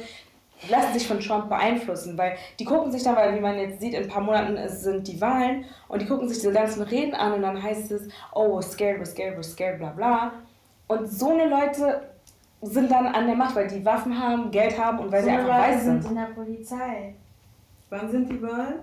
[0.67, 3.93] lassen sich von Trump beeinflussen, weil die gucken sich dann, weil wie man jetzt sieht,
[3.93, 7.33] in ein paar Monaten sind die Wahlen und die gucken sich diese ganzen Reden an
[7.33, 10.31] und dann heißt es, oh, we're scared, we're scared, we're scared, bla bla.
[10.87, 12.14] Und so eine Leute
[12.65, 15.35] sind dann an der Macht, weil die Waffen haben, Geld haben und weil so sie
[15.35, 16.01] einfach weiß sind.
[16.01, 17.15] sind in der Polizei.
[17.89, 18.79] Wann sind die Wahlen?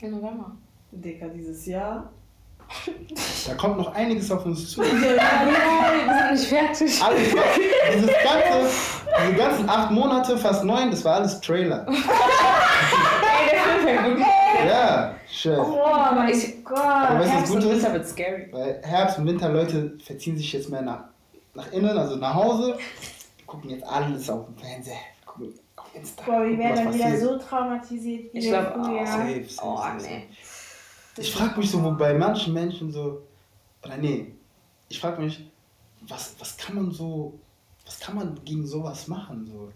[0.00, 0.52] Im November.
[0.90, 2.10] Deka, dieses Jahr.
[3.46, 4.82] Da kommt noch einiges auf uns zu.
[4.82, 7.02] ja, wir sind nicht fertig.
[7.02, 7.28] Alles,
[7.94, 8.70] dieses ganze,
[9.22, 11.86] diese ganzen acht Monate, fast neun, das war alles Trailer.
[11.88, 14.26] Ey, der Film fängt wirklich
[14.66, 15.58] Ja, schön.
[15.58, 16.78] Oh mein ich, Gott.
[16.78, 18.48] Aber weißt, Herbst und Winter wird scary.
[18.50, 21.04] Weil Herbst und Winter, Leute verziehen sich jetzt mehr nach,
[21.54, 22.76] nach innen, also nach Hause
[23.46, 26.24] gucken jetzt alles auf dem Fernseher, gucken auf Insta.
[26.24, 30.02] Boah, wir werden dann wieder so traumatisiert wie ich glaube, oh, safe, safe, oh, safe,
[30.02, 30.26] nee.
[31.18, 33.22] Ich frage mich so, wo bei manchen Menschen so,
[33.82, 34.32] oder nee,
[34.88, 35.46] ich frage mich,
[36.02, 37.38] was, was kann man so,
[37.84, 39.46] was kann man gegen sowas machen?
[39.46, 39.72] So?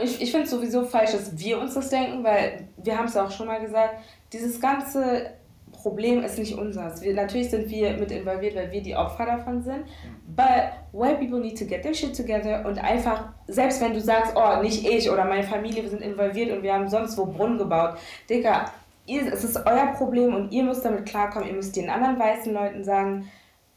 [0.00, 3.14] Ich, ich finde es sowieso falsch, dass wir uns das denken, weil wir haben es
[3.14, 3.96] ja auch schon mal gesagt,
[4.32, 5.34] dieses ganze
[5.82, 7.02] Problem ist nicht unseres.
[7.02, 9.84] Wir, natürlich sind wir mit involviert, weil wir die Opfer davon sind.
[10.26, 14.34] But white people need to get their shit together und einfach, selbst wenn du sagst,
[14.36, 17.58] oh, nicht ich oder meine Familie, wir sind involviert und wir haben sonst wo Brunnen
[17.58, 17.98] gebaut.
[18.30, 18.70] Digga,
[19.06, 21.48] ihr, es ist euer Problem und ihr müsst damit klarkommen.
[21.48, 23.28] Ihr müsst den anderen weißen Leuten sagen,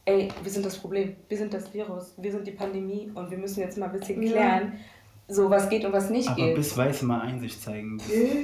[0.05, 3.39] ey, wir sind das Problem, wir sind das Virus, wir sind die Pandemie und wir
[3.39, 4.73] müssen jetzt mal ein bisschen klären.
[4.73, 4.79] Ja
[5.27, 6.45] so was geht und was nicht Aber geht.
[6.45, 7.99] Aber bis Weiße mal Einsicht zeigen.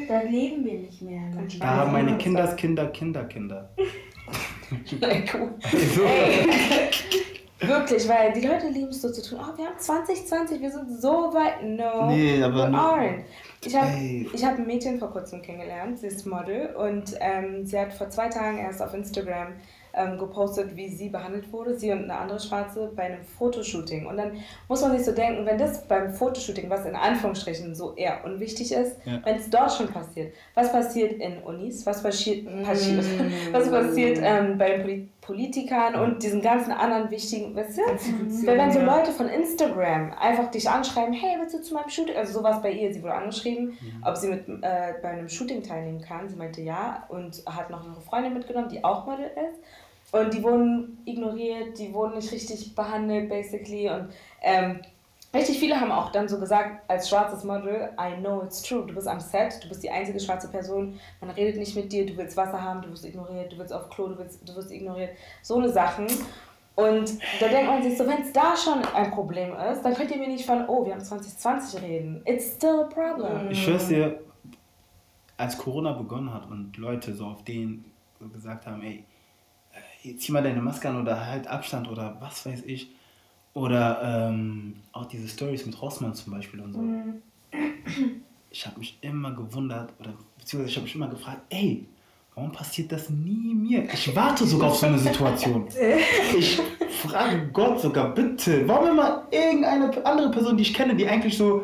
[0.07, 1.21] Da leben wir nicht mehr.
[1.59, 3.69] Da haben meine Kinders Kinder Kinder Kinder.
[4.99, 6.49] like, ey,
[7.67, 9.39] wirklich, weil die Leute lieben es so zu tun.
[9.41, 11.63] Oh, wir haben 2020, wir sind so weit.
[11.63, 13.23] No, Nee, aber we aren't.
[13.63, 13.91] Ich habe
[14.43, 18.27] hab ein Mädchen vor kurzem kennengelernt, sie ist Model und ähm, sie hat vor zwei
[18.27, 19.53] Tagen erst auf Instagram
[19.93, 24.05] ähm, gepostet, wie sie behandelt wurde, sie und eine andere Schwarze bei einem Fotoshooting.
[24.05, 24.31] Und dann
[24.67, 28.71] muss man sich so denken, wenn das beim Fotoshooting, was in Anführungsstrichen so eher unwichtig
[28.71, 29.19] ist, Ja.
[29.23, 33.03] wenn es dort schon passiert, was passiert in Unis, was passiert, passiert,
[33.51, 37.81] was passiert ähm, bei den Poli Politikern und diesen ganzen anderen wichtigen, weißt du?
[38.47, 38.81] Weil wenn so.
[38.81, 42.15] Leute von Instagram einfach dich anschreiben, hey, willst du zu meinem Shooting?
[42.17, 46.01] Also sowas bei ihr, sie wurde angeschrieben, ob sie mit äh, bei einem Shooting teilnehmen
[46.01, 46.27] kann.
[46.27, 49.61] Sie meinte ja und hat noch ihre Freundin mitgenommen, die auch Model ist.
[50.11, 53.89] Und die wurden ignoriert, die wurden nicht richtig behandelt, basically.
[53.89, 54.09] Und
[54.41, 54.81] ähm,
[55.33, 58.85] richtig viele haben auch dann so gesagt, als schwarzes Model, I know it's true.
[58.85, 62.05] Du bist am Set, du bist die einzige schwarze Person, man redet nicht mit dir,
[62.05, 64.71] du willst Wasser haben, du wirst ignoriert, du willst auf Klo, du, willst, du wirst
[64.71, 65.11] ignoriert.
[65.41, 66.07] So eine Sachen.
[66.75, 70.09] Und da denkt man sich so, wenn es da schon ein Problem ist, dann könnt
[70.11, 72.21] ihr mir nicht von, oh, wir haben 2020 reden.
[72.25, 73.51] It's still a problem.
[73.51, 74.21] Ich schwör's dir,
[75.37, 77.85] als Corona begonnen hat und Leute so auf den
[78.31, 79.03] gesagt haben, ey,
[80.03, 82.91] äh, zieh mal deine Maske an oder halt Abstand oder was weiß ich.
[83.53, 86.79] Oder ähm, auch diese Stories mit Rossmann zum Beispiel und so.
[88.49, 91.85] Ich habe mich immer gewundert oder beziehungsweise ich habe mich immer gefragt, ey,
[92.35, 93.83] warum passiert das nie mir?
[93.93, 95.67] Ich warte sogar auf so eine Situation.
[96.37, 96.61] Ich
[97.07, 101.63] frage Gott sogar, bitte, warum immer irgendeine andere Person, die ich kenne, die eigentlich so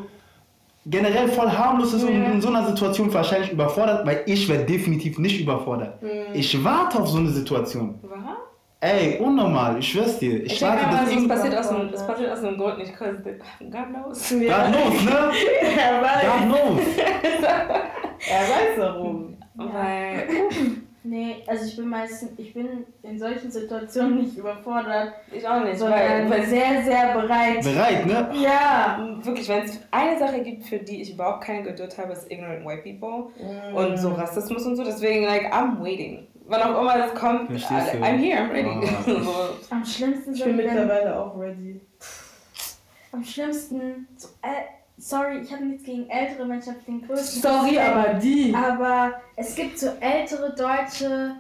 [0.85, 5.19] generell voll harmlos ist und in so einer Situation wahrscheinlich überfordert, weil ich werde definitiv
[5.19, 6.01] nicht überfordert.
[6.33, 7.95] Ich warte auf so eine Situation.
[8.03, 8.38] Was?
[8.80, 10.43] Ey, unnormal, ich schwör's dir.
[10.43, 11.41] Ich, Ich warte, denke es irgendwas...
[11.41, 13.17] passiert, aus einem, es passiert aus einem Grund nicht, because
[13.59, 14.30] God knows.
[14.30, 15.32] God knows, ne?
[15.78, 16.97] Er weiß, God knows.
[16.97, 19.38] er weiß warum.
[19.55, 20.28] Weil,
[21.09, 25.80] Nee, also ich bin meistens, ich bin in solchen Situationen nicht überfordert, ich auch nicht,
[25.80, 27.63] sondern weil, weil sehr, sehr bereit.
[27.63, 28.30] Bereit, ne?
[28.43, 29.17] Ja.
[29.21, 32.65] wirklich, wenn es eine Sache gibt, für die ich überhaupt keine Geduld habe, ist ignorant
[32.65, 33.32] white people
[33.73, 34.84] und so Rassismus und so.
[34.84, 36.28] Deswegen, like, I'm waiting.
[36.47, 37.95] Wann auch immer das kommt, Verstehst?
[37.95, 38.69] I'm here, I'm ready.
[38.69, 39.21] Oh.
[39.23, 39.49] so.
[39.69, 41.81] Am schlimmsten Ich bin mittlerweile auch ready.
[43.11, 44.63] am schlimmsten, so, äh,
[44.97, 47.95] sorry, ich habe nichts gegen ältere Menschen, ich habe den größten Sorry, Respekt.
[47.95, 48.55] aber die.
[48.55, 51.35] Aber es gibt so ältere deutsche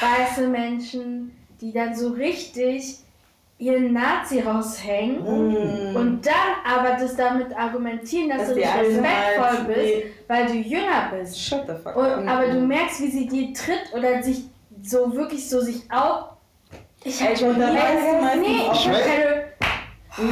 [0.00, 2.98] weiße Menschen, die dann so richtig
[3.58, 5.96] ihren Nazi raushängen Mm.
[5.96, 6.34] und dann
[6.64, 10.04] aber das damit argumentieren, dass Dass du nicht respektvoll halt- bist, nee.
[10.28, 11.40] weil du jünger bist.
[11.42, 12.28] Shut the fuck Und, up.
[12.28, 14.44] aber du merkst, wie sie dir tritt oder sich
[14.82, 16.30] so wirklich so sich auf.
[17.02, 18.72] Ich Ey, ich hab bin dabei, nie- meistens nee, auch.
[18.74, 19.44] ich hab Ich weiß- keine.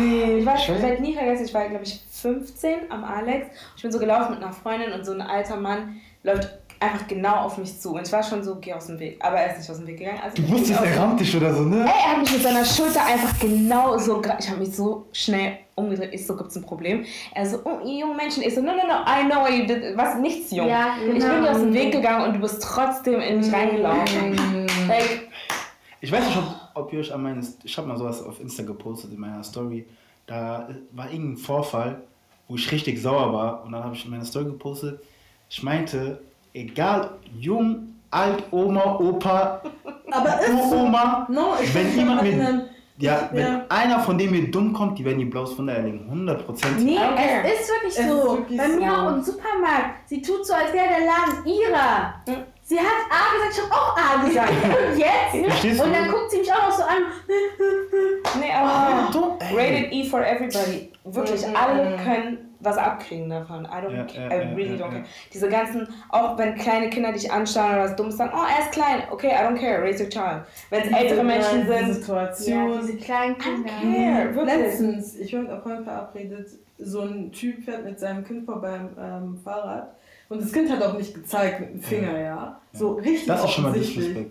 [0.01, 3.05] Nee, ich, weiß, Ich weiß- ich werde nie vergessen, ich war, glaube ich, 15 am
[3.05, 3.47] Alex.
[3.77, 6.49] Ich bin so gelaufen mit einer Freundin und so ein alter Mann läuft
[6.81, 7.95] einfach genau auf mich zu.
[7.95, 9.19] Und ich war schon so, geh aus dem Weg.
[9.25, 10.21] Aber er ist nicht aus dem Weg gegangen.
[10.23, 11.81] Also Du wusstest, er rammt dich oder so, ne?
[11.81, 15.59] Ey, er hat mich mit seiner Schulter einfach genau so, ich habe mich so schnell
[15.75, 16.11] umgedreht.
[16.15, 17.05] Ich so, gibt's ein Problem?
[17.35, 18.43] Er so, oh, ihr jungen Menschen.
[18.43, 19.97] Ich so, no, no, no, I know what you did.
[19.97, 20.69] Was, nichts jung.
[20.69, 21.43] Ja, Ich bin genau.
[21.43, 24.67] dir aus dem Weg gegangen und du bist trotzdem in mich reingelaufen.
[24.89, 25.29] Like,
[26.01, 27.47] Ich weiß nicht, ob, ob ihr euch an meinen.
[27.65, 29.87] Ich habe mal sowas auf Insta gepostet in meiner Story.
[30.27, 32.03] Da war irgendein Vorfall,
[32.49, 33.65] wo ich richtig sauer war.
[33.65, 35.01] Und dann habe ich in meiner Story gepostet.
[35.49, 36.21] Ich meinte,
[36.57, 39.61] egal, jung, alt, Oma, Opa,
[40.11, 40.41] Aber.
[40.53, 42.35] Uroma, No, ich wenn jemand mit.
[42.99, 43.65] Ja, wenn Ja.
[43.69, 46.07] einer von denen mir dumm kommt, die werden die blaues Wunder erlegen.
[46.09, 46.83] 100 Prozent.
[46.83, 47.43] Nee, Okay.
[47.45, 48.17] es ist wirklich Es so.
[48.17, 48.97] ist wirklich Bei mir so.
[48.97, 50.09] auch im Supermarkt.
[50.09, 52.15] Sie tut so, als wäre der Laden ihrer.
[52.27, 52.45] Hm.
[52.63, 54.51] Sie hat A gesagt, ich habe auch A gesagt.
[54.51, 55.47] Und jetzt?
[55.51, 55.85] Verstehst du?
[55.85, 57.03] Und dann guckt sie mich auch noch so an.
[58.41, 59.55] nee, aber Du, ey.
[59.57, 60.91] Rated E for everybody.
[61.05, 61.55] Wirklich, Mhm.
[61.57, 63.65] alle können was abkriegen davon.
[63.65, 64.29] I don't Ja, care.
[64.31, 64.99] ja, I ja, really ja, don't ja.
[65.01, 65.05] care.
[65.33, 68.73] Diese ganzen, auch wenn kleine Kinder dich anschauen oder was Dummes sagen, oh, er ist
[68.73, 69.03] klein.
[69.11, 69.83] Okay, I don't care.
[69.83, 70.43] Raise your child.
[70.71, 72.81] Wenn es ältere Menschen sind, Ja, Situation.
[72.81, 73.71] diese kleinen I Kinder.
[73.71, 74.35] don't care.
[74.35, 74.57] Wirklich.
[74.57, 76.49] Letztens, ich mit einer Freundin verabredet,
[76.79, 78.91] so ein Typ fährt mit seinem Kind vorbei am
[79.35, 79.95] ähm, Fahrrad
[80.29, 82.61] und das Kind hat auch nicht gezeigt mit dem Finger, ja.
[82.73, 84.27] So richtig Das ist schon mal offensichtlich.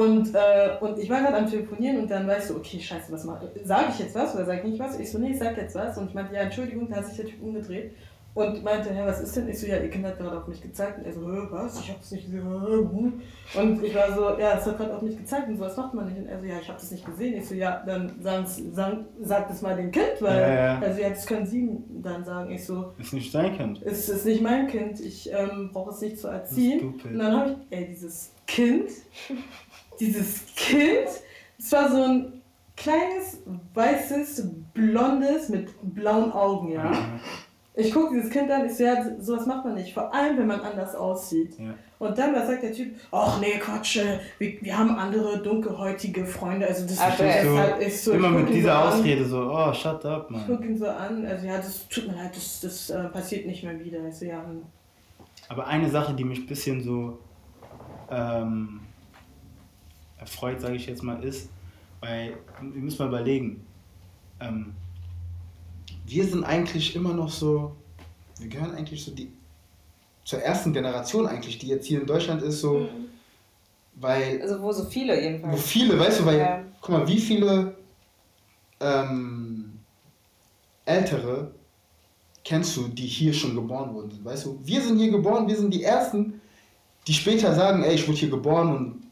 [0.00, 3.24] Und, äh, und ich war gerade am Telefonieren und dann weißt du, okay, scheiße, was
[3.24, 3.66] mache ich?
[3.66, 4.98] Sage ich jetzt was oder sage ich nicht was?
[4.98, 5.96] Ich so, nee, ich sag jetzt was.
[5.98, 7.92] Und ich meinte, ja, Entschuldigung, da hat sich der Typ umgedreht
[8.32, 9.48] und meinte, hä, was ist denn?
[9.48, 10.98] Ich so, ja, ihr Kind hat gerade auf mich gezeigt.
[10.98, 11.80] Und er so, hä, was?
[11.80, 13.22] Ich hab's nicht gesehen.
[13.54, 15.94] Und ich war so, ja, es hat gerade auf mich gezeigt und so, was macht
[15.94, 16.18] man nicht?
[16.18, 17.34] Und er so, ja, ich hab das nicht gesehen.
[17.36, 20.78] Ich so, ja, dann sagen's, sagen, sag das mal dem Kind, weil, Ja, ja.
[20.80, 21.68] also das können sie
[22.02, 22.52] dann sagen.
[22.52, 23.82] Ich so, Ist nicht sein Kind.
[23.84, 26.94] es ist nicht mein Kind, ich ähm, brauche es nicht zu erziehen.
[27.04, 28.90] Und dann habe ich, ey, dieses Kind,
[30.00, 31.08] dieses Kind,
[31.58, 32.42] es war so ein
[32.76, 33.38] kleines,
[33.74, 36.92] weißes, blondes mit blauen Augen, ja.
[37.74, 39.94] Ich gucke dieses Kind an, ich so, ja, sowas macht man nicht.
[39.94, 41.54] Vor allem, wenn man anders aussieht.
[41.58, 41.72] Ja.
[41.98, 46.26] Und dann was sagt der Typ, ach nee, Quatsch, äh, wir, wir haben andere dunkelhäutige
[46.26, 46.66] Freunde.
[46.66, 48.12] Also das Aber ist es- halt ist so.
[48.12, 50.46] Immer ich mit dieser so an, Ausrede so, oh, shut up, Ich man.
[50.46, 53.62] gucke ihn so an, also ja, das tut mir leid, das, das äh, passiert nicht
[53.62, 53.98] mehr wieder.
[54.08, 54.62] Ich so, ja, hm.
[55.48, 57.18] Aber eine Sache, die mich ein bisschen so
[58.10, 58.80] ähm,
[60.20, 61.48] erfreut, sage ich jetzt mal, ist,
[62.00, 63.64] weil wir müssen mal überlegen,
[64.40, 64.74] ähm,
[66.06, 67.76] wir sind eigentlich immer noch so,
[68.38, 69.32] wir gehören eigentlich so die
[70.24, 72.88] zur ersten Generation eigentlich, die jetzt hier in Deutschland ist, so,
[73.94, 75.62] weil Also wo so viele wo jedenfalls.
[75.62, 76.64] viele, weißt du, weil, Ja.
[76.80, 77.76] guck mal, wie viele
[78.80, 79.78] ähm,
[80.84, 81.52] Ältere
[82.44, 84.58] kennst du, die hier schon geboren wurden, weißt du?
[84.62, 86.40] Wir sind hier geboren, wir sind die Ersten,
[87.06, 89.09] die später sagen, ey, ich wurde hier geboren und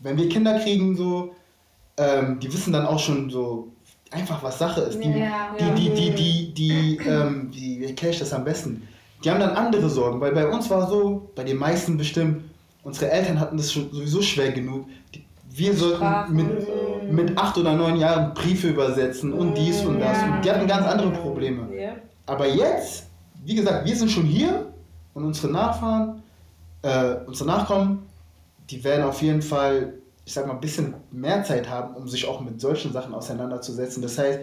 [0.00, 1.34] wenn wir Kinder kriegen, so,
[1.96, 3.68] ähm, die wissen dann auch schon so
[4.10, 4.98] einfach, was Sache ist.
[5.02, 5.74] Die, Ja, die, ja.
[5.74, 8.86] die, die, die, die, ähm, wie, erkläre ich das am besten?
[9.22, 12.44] Die haben dann andere Sorgen, weil bei uns war so, bei den meisten bestimmt,
[12.82, 14.86] unsere Eltern hatten das schon sowieso schwer genug.
[15.14, 20.18] Die, wir sollten mit, mit acht oder neun Jahren Briefe übersetzen und dies und das.
[20.18, 20.34] Ja.
[20.34, 21.68] Und die hatten ganz andere Probleme.
[22.26, 23.06] Aber jetzt,
[23.44, 24.66] wie gesagt, wir sind schon hier
[25.14, 26.22] und unsere Nachfahren,
[26.82, 28.03] äh, unsere Nachkommen,
[28.70, 29.94] die werden auf jeden Fall,
[30.24, 34.02] ich sag mal, ein bisschen mehr Zeit haben, um sich auch mit solchen Sachen auseinanderzusetzen.
[34.02, 34.40] Das heißt,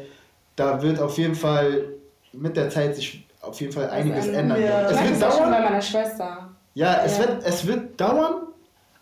[0.56, 1.86] da wird auf jeden Fall
[2.34, 4.62] mit der Zeit sich auf jeden Fall einiges Also, ändern.
[4.62, 4.90] ja.
[4.90, 6.50] Es wird auch schon bei dauern, meiner Schwester.
[6.76, 7.28] ja, es, Ja.
[7.28, 8.44] Wird, es wird dauern,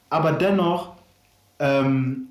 [0.09, 0.93] aber dennoch,
[1.59, 2.27] ähm,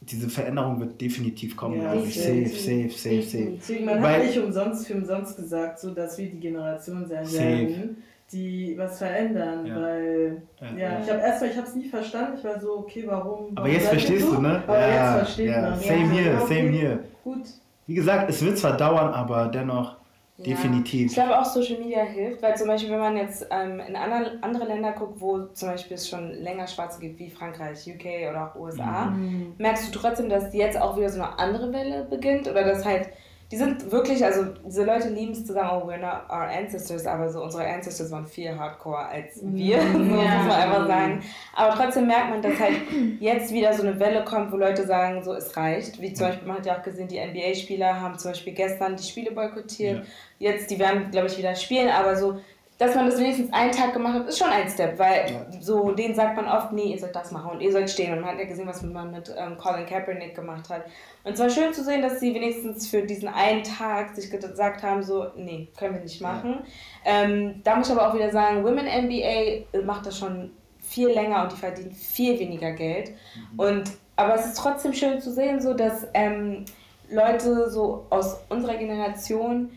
[0.00, 2.14] diese Veränderung wird definitiv kommen, Ja, ich.
[2.20, 3.52] Safe, safe, safe, safe.
[3.58, 7.30] Deswegen, man Weil- hat nicht umsonst für umsonst gesagt, so dass wir die Generation sein
[7.32, 8.02] werden,
[8.32, 9.76] die was verändern, Ja.
[9.80, 10.66] weil Ja.
[10.76, 13.46] ja, ich habe erstmal, ich habe es nie verstanden, ich war so, okay, warum?
[13.54, 14.62] Aber warum jetzt verstehst du, ne?
[14.66, 15.60] Aber Ja, jetzt versteht ja.
[15.62, 15.78] man.
[15.78, 16.98] Same Ja, here, okay, same here.
[17.24, 17.42] Gut.
[17.86, 19.96] Wie gesagt, es wird zwar dauern, aber dennoch
[20.36, 20.44] Ja.
[20.44, 21.06] definitiv.
[21.08, 24.38] Ich glaube auch Social Media hilft, weil zum Beispiel, wenn man jetzt ähm, in andere,
[24.42, 28.52] andere Länder guckt, wo zum Beispiel es schon länger Schwarze gibt, wie Frankreich, UK oder
[28.52, 29.54] auch USA, Mhm.
[29.58, 33.08] merkst du trotzdem, dass jetzt auch wieder so eine andere Welle beginnt oder dass halt,
[33.50, 37.06] die sind wirklich, also diese Leute lieben es zu sagen, oh, we're not our ancestors,
[37.06, 40.42] aber so unsere Ancestors waren viel hardcore als wir, so muss Ja.
[40.42, 41.22] man einfach sagen.
[41.56, 42.74] Aber trotzdem merkt man, dass halt
[43.20, 45.98] jetzt wieder so eine Welle kommt, wo Leute sagen, so es reicht.
[46.00, 49.02] Wie zum Beispiel, man hat ja auch gesehen, die NBA-Spieler haben zum Beispiel gestern die
[49.04, 50.04] Spiele boykottiert.
[50.38, 52.38] Jetzt, die werden, glaube ich, wieder spielen, aber so,
[52.78, 55.60] dass man das wenigstens einen Tag gemacht hat, ist schon ein Step, weil Ja.
[55.60, 58.12] so denen sagt man oft, nee, ihr sollt das machen und ihr sollt stehen.
[58.12, 60.84] Und man hat ja gesehen, was man mit ähm, Colin Kaepernick gemacht hat.
[61.24, 64.82] Und es war schön zu sehen, dass sie wenigstens für diesen einen Tag sich gesagt
[64.84, 66.60] haben, so, nee, können wir nicht machen.
[67.04, 71.42] Ähm, da muss ich aber auch wieder sagen, Women NBA macht das schon viel länger
[71.42, 73.10] und die verdienen viel weniger Geld.
[73.56, 76.64] Und, aber es ist trotzdem schön zu sehen, so dass ähm,
[77.10, 79.70] Leute so aus unserer Generation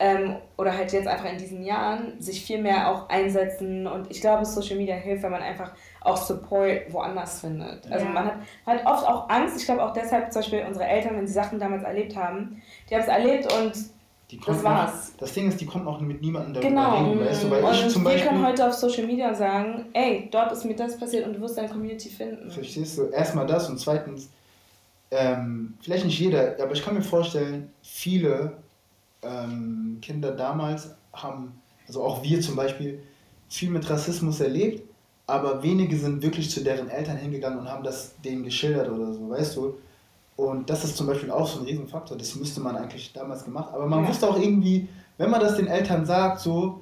[0.00, 4.20] ähm, oder halt jetzt einfach in diesen Jahren sich viel mehr auch einsetzen und ich
[4.20, 7.90] glaube, Social Media hilft, wenn man einfach auch Support woanders findet.
[7.90, 8.12] Also Ja.
[8.12, 8.34] man hat,
[8.66, 11.58] hat oft auch Angst, ich glaube auch deshalb zum Beispiel unsere Eltern, wenn sie Sachen
[11.58, 13.72] damals erlebt haben, die haben es erlebt und
[14.30, 15.12] Die das war's.
[15.18, 16.90] Das Ding ist, die konnten auch mit niemandem darüber Genau.
[17.08, 19.86] reden, weißt du, weil und ich zum wir Beispiel, können heute auf Social Media sagen,
[19.94, 22.50] ey, dort ist mir das passiert und du wirst deine Community finden.
[22.50, 24.28] verstehst du, erstmal das und zweitens,
[25.10, 28.52] ähm, vielleicht nicht jeder, aber ich kann mir vorstellen, viele
[29.28, 33.00] ähm, Kinder damals haben, also auch wir zum Beispiel,
[33.48, 34.82] viel mit Rassismus erlebt,
[35.26, 39.28] aber wenige sind wirklich zu deren Eltern hingegangen und haben das denen geschildert oder so,
[39.30, 39.74] weißt du.
[40.36, 43.70] Und das ist zum Beispiel auch so ein Riesenfaktor, das müsste man eigentlich damals gemacht.
[43.74, 44.08] Aber man Ja.
[44.08, 46.80] wusste auch irgendwie, wenn man das den Eltern sagt, so,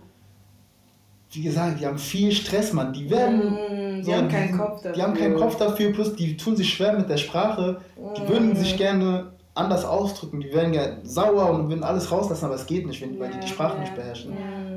[1.32, 2.92] wie gesagt, die haben viel Stress, Mann.
[2.92, 3.38] Die werden.
[3.55, 4.92] Mm, die so, haben keinen Kopf dafür.
[4.92, 7.80] Die haben keinen Kopf dafür, plus die tun sich schwer mit der Sprache.
[8.16, 8.28] Die Mm.
[8.28, 12.66] würden sich gerne anders ausdrücken, die werden gerne sauer und würden alles rauslassen, aber es
[12.66, 13.80] geht nicht, wenn, weil die die Ja, Sprache ja.
[13.80, 14.32] nicht beherrschen.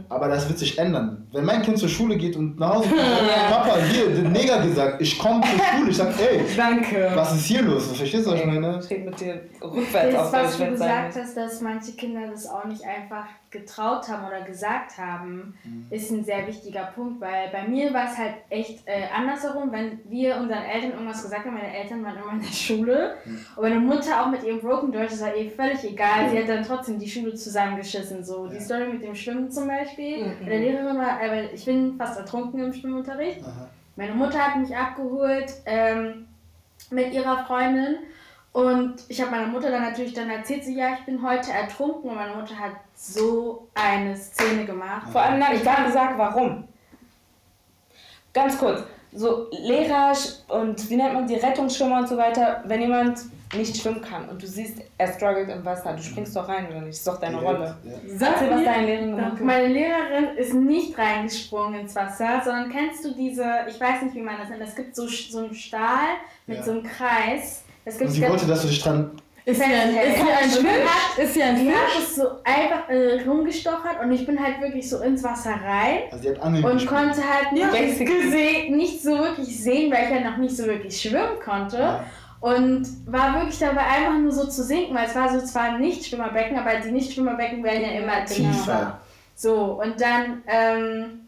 [0.07, 1.27] Aber das wird sich ändern.
[1.31, 3.01] Wenn mein Kind zur Schule geht und nach Hause kommt,
[3.49, 7.11] Papa, hier, den Neger gesagt, ich komme zur Schule, ich sag, ey, Danke.
[7.13, 7.87] was ist hier los?
[7.91, 8.79] Verstehst du, was ich meine?
[8.83, 12.21] Ich rede mit dir rückwärts Das, auf was Deutsch, du gesagt hast, dass manche Kinder
[12.31, 15.87] das auch nicht einfach getraut haben oder gesagt haben, Mhm.
[15.89, 19.99] ist ein sehr wichtiger Punkt, weil bei mir war es halt echt äh, andersherum, wenn
[20.07, 23.45] wir unseren Eltern irgendwas gesagt haben, meine Eltern waren immer in der Schule Mhm.
[23.55, 26.47] und meine Mutter auch mit ihrem Broken Deutsch, das war eh völlig egal, sie hat
[26.47, 28.61] dann trotzdem die Schule zusammengeschissen, so die Ja.
[28.61, 30.45] Story mit dem Schwimmen zum Beispiel, Mhm.
[30.45, 33.67] der Lehrerin war, äh, ich bin fast ertrunken im Schwimmunterricht, Aha.
[33.95, 36.27] meine Mutter hat mich abgeholt ähm,
[36.91, 37.97] mit ihrer Freundin
[38.51, 42.09] und ich habe meiner Mutter dann natürlich dann erzählt, sie, ja, ich bin heute ertrunken
[42.09, 45.07] und meine Mutter hat so eine Szene gemacht.
[45.11, 46.67] Vor allem, ich habe gesagt, warum.
[48.33, 48.83] Ganz kurz.
[49.11, 50.13] So Lehrer
[50.49, 53.19] und wie nennt man die Rettungsschwimmer und so weiter, wenn jemand
[53.55, 56.81] nicht schwimmen kann und du siehst, er struggelt im Wasser, du springst doch rein oder
[56.81, 56.89] nicht?
[56.89, 57.75] Das ist doch deine Rolle.
[57.83, 57.91] Ja.
[58.17, 59.41] Sag Erzähl, was mir, deine Lehrerin gemacht hat.
[59.41, 64.21] Meine Lehrerin ist nicht reingesprungen ins Wasser, sondern kennst du diese, ich weiß nicht, wie
[64.21, 66.63] man das nennt, es gibt so, so einen Stahl mit Ja.
[66.63, 67.63] so einem Kreis.
[67.85, 69.11] Und sie wollte, dass du dich dran.
[69.45, 70.63] ist hier ein, ist hier ein Fisch?
[70.89, 72.03] hat- Ist hier ein Die hat Fisch?
[72.03, 76.23] es so einfach äh, rumgestochert und ich bin halt wirklich so ins Wasser rein Also,
[76.23, 76.91] sie hat Angeln und gespielt.
[76.91, 78.07] konnte halt nicht, Basic.
[78.07, 81.77] gesehen, nicht so wirklich sehen, weil ich halt noch nicht so wirklich schwimmen konnte.
[81.79, 82.03] Ja.
[82.41, 85.81] Und war wirklich dabei einfach nur so zu sinken, weil es war so zwar ein
[85.81, 88.51] Nichtschwimmerbecken, aber die Nichtschwimmerbecken werden ja immer tiefer.
[88.51, 88.99] Tiefer.
[89.35, 91.27] So, und dann ähm,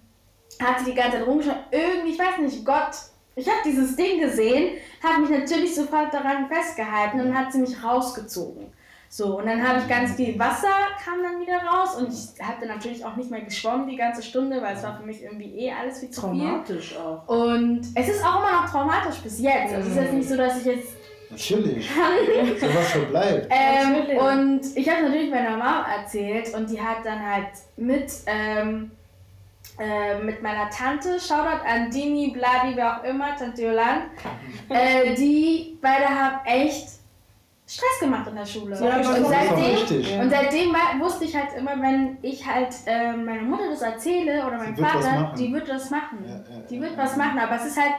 [0.62, 1.56] hat sie die ganze Zeit rumgeschaut.
[1.72, 2.92] Irgendwie, ich weiß nicht, Gott,
[3.36, 7.84] ich habe dieses Ding gesehen, habe mich natürlich sofort daran festgehalten und hat sie mich
[7.84, 8.68] rausgezogen.
[9.14, 10.70] So, und dann habe ich ganz viel Wasser,
[11.04, 14.24] kam dann wieder raus und ich habe dann natürlich auch nicht mehr geschwommen die ganze
[14.24, 16.30] Stunde, weil es war für mich irgendwie eh alles viel zu viel.
[16.30, 17.28] Traumatisch auch.
[17.28, 19.74] Und es ist auch immer noch traumatisch bis jetzt.
[19.74, 20.88] Also es ist jetzt nicht so, dass ich jetzt
[21.30, 21.90] Natürlich.
[22.60, 23.48] Sowas verbleibt.
[23.50, 24.20] ähm, Natürlich.
[24.20, 28.92] und ich habe natürlich meiner Mom erzählt und die hat dann halt mit, ähm,
[29.82, 34.04] äh, mit meiner Tante, Shoutout an Dini, Bladi, wer auch immer, Tante Jolan,
[34.70, 36.88] äh, die beide haben echt
[37.66, 38.78] Stress gemacht in der Schule.
[38.80, 43.44] Ja, und seitdem, und seitdem war, wusste ich halt immer, wenn ich halt äh, meiner
[43.44, 46.20] Mutter das erzähle oder meinem Vater, die wird das machen.
[46.28, 46.98] Ja, ja, die wird ja.
[46.98, 47.96] was machen, aber es ist halt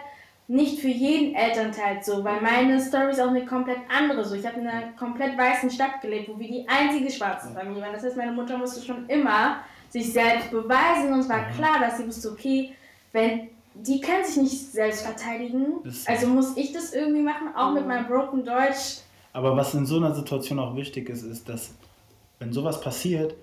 [0.47, 4.35] nicht für jeden Elternteil so, weil meine Story ist auch eine komplett andere so.
[4.35, 7.95] Ich habe in einer komplett weißen Stadt gelebt, wo wir die einzige schwarze Familie waren.
[7.95, 9.61] Das heißt, meine Mutter musste schon immer
[9.93, 12.73] sich selbst beweisen und es war klar, dass sie wusste, okay,
[13.13, 17.87] wenn die können sich nicht selbst verteidigen, also muss ich das irgendwie machen, auch mit
[17.87, 19.01] meinem broken Deutsch.
[19.33, 21.75] Aber was in so einer Situation auch wichtig ist, ist, dass,
[22.39, 23.35] wenn sowas passiert,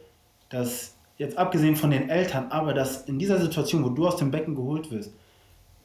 [0.49, 4.31] dass jetzt abgesehen von den Eltern, aber dass in dieser Situation, wo du aus dem
[4.31, 5.11] Becken geholt wirst,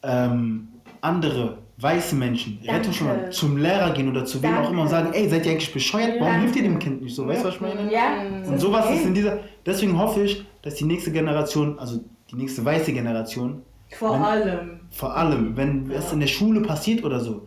[0.02, 0.68] ähm,
[1.00, 2.78] andere weiße Menschen Danke.
[2.80, 5.72] Rettungsschwimmer zum Lehrer gehen oder zu wem auch immer und sagen, ey, seid ihr eigentlich
[5.72, 6.20] bescheuert?
[6.20, 7.26] Warum hilft ihr dem Kind nicht so?
[7.26, 7.92] Weißt du, was ich meine?
[7.92, 9.40] Ja, Und sowas ist in dieser.
[9.66, 12.00] Deswegen hoffe ich, dass die nächste Generation, also
[12.30, 14.80] die nächste weiße Generation, Vor Wenn- allem.
[14.90, 17.46] vor allem, wenn es in der Schule passiert oder so,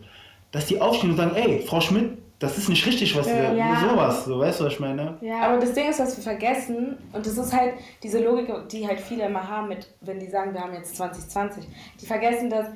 [0.50, 3.80] dass die aufstehen und sagen, ey, Frau Schmidt, das ist nicht richtig, was wir, Ja.
[3.90, 5.16] sowas, so, weißt du, was ich meine?
[5.20, 5.40] ja.
[5.42, 9.00] Aber das Ding ist, was wir vergessen, und das ist halt diese Logik, die halt
[9.00, 11.64] viele immer haben, mit, wenn die sagen, wir haben jetzt 2020,
[12.00, 12.66] die vergessen, dass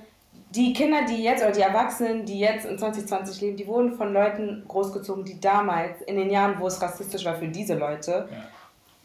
[0.54, 4.12] die Kinder, die jetzt, oder die Erwachsenen, die jetzt in 2020 leben, die wurden von
[4.12, 8.28] Leuten großgezogen, die damals, in den Jahren, wo es rassistisch war für diese Leute,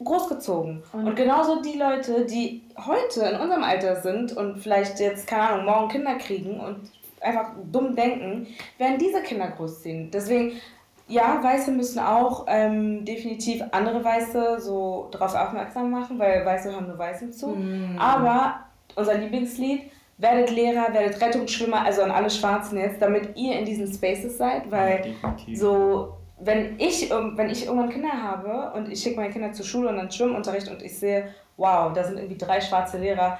[0.04, 0.84] großgezogen.
[0.92, 5.66] Und, genauso die Leute, die heute in unserem Alter sind und vielleicht jetzt, keine Ahnung,
[5.66, 6.92] morgen Kinder kriegen und
[7.22, 10.12] einfach dumm denken, werden diese Kinder großziehen.
[10.12, 10.60] Deswegen,
[11.08, 16.88] ja, Weiße müssen auch ähm, definitiv andere Weiße so darauf aufmerksam machen, weil Weiße hören
[16.88, 17.58] nur Weißen zu.
[17.98, 18.60] Aber
[18.96, 19.84] unser Lieblingslied,
[20.18, 24.70] werdet Lehrer, werdet Rettungsschwimmer, also an alle Schwarzen jetzt, damit ihr in diesen Spaces seid,
[24.72, 25.60] weil Definitiv.
[25.60, 29.90] so, wenn ich, wenn ich irgendwann Kinder habe und ich schicke meine Kinder zur Schule
[29.90, 33.40] und dann Schwimmunterricht und ich sehe, wow, da sind irgendwie drei schwarze Lehrer,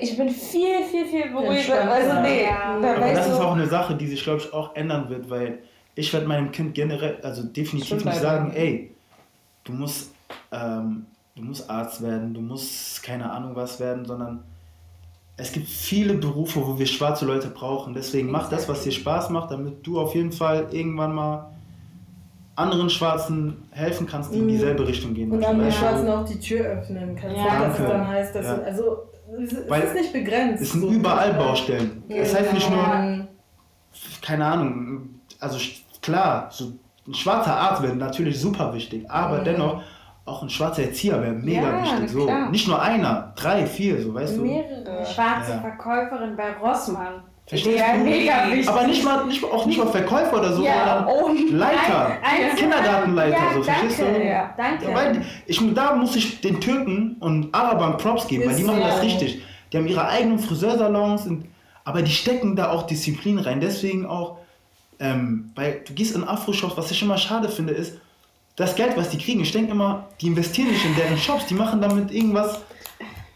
[0.00, 1.80] ich bin viel, viel, viel beruhigter.
[1.80, 1.92] Entspannter.
[1.92, 2.78] Also nee, Ja.
[2.80, 5.28] da Aber das ist so, auch eine Sache, die sich, glaube ich, auch ändern wird,
[5.28, 5.58] weil
[5.94, 8.94] ich werde meinem Kind generell, also definitiv nicht sagen, ey,
[9.64, 10.14] du musst,
[10.52, 14.44] ähm, du musst Arzt werden, du musst keine Ahnung was werden, sondern
[15.42, 17.94] es gibt viele Berufe, wo wir schwarze Leute brauchen.
[17.94, 21.46] Deswegen mach das, was dir Spaß macht, damit du auf jeden Fall irgendwann mal
[22.54, 24.48] anderen Schwarzen helfen kannst, die in Mhm.
[24.50, 25.32] dieselbe Richtung gehen.
[25.32, 25.72] Und du?
[25.72, 27.36] Schwarzen auch die Tür öffnen kannst.
[27.36, 27.46] Ja.
[27.46, 28.54] Ja, dass es dann heißt, dass Ja.
[28.56, 28.96] du, also
[29.42, 30.62] es es Weil ist nicht begrenzt.
[30.62, 30.88] Es sind so.
[30.90, 32.04] überall Baustellen.
[32.08, 33.26] Das heißt nicht nur, Ja.
[34.20, 35.08] keine Ahnung,
[35.40, 35.58] also
[36.02, 36.72] klar, so
[37.08, 39.82] ein schwarzer Arzt wäre natürlich super wichtig, aber dennoch
[40.24, 42.10] auch ein schwarzer Erzieher wäre mega Ja, wichtig.
[42.10, 42.26] So.
[42.26, 42.50] klar.
[42.50, 44.42] Nicht nur einer, drei, vier, so weißt du.
[44.42, 45.04] mehrere.
[45.06, 45.58] Schwarze Ja.
[45.60, 47.22] Verkäuferin bei Rossmann.
[47.46, 48.04] Verstehst Ja, du?
[48.04, 48.68] mega wichtig.
[48.68, 52.50] Aber nicht mal, nicht, mal- auch nicht mal Verkäufer oder so, Ja, sondern Leiter, Ein-
[52.50, 54.24] ein- Kindergartenleiter, ja, so verstehst danke, du?
[54.26, 54.84] Ja, danke.
[54.88, 58.80] Ja, weil ich, da muss ich den Türken und Arabern Props geben, weil die machen
[58.80, 59.42] das richtig.
[59.72, 61.46] Die haben ihre eigenen Friseursalons, und,
[61.84, 63.60] aber die stecken da auch Disziplin rein.
[63.60, 64.38] Deswegen auch,
[65.00, 67.98] ähm, weil du gehst in Afro-Shops, was ich immer schade finde, ist,
[68.56, 71.54] das Geld, was die kriegen, ich denke immer, die investieren nicht in deren Shops, die
[71.54, 72.60] machen damit irgendwas,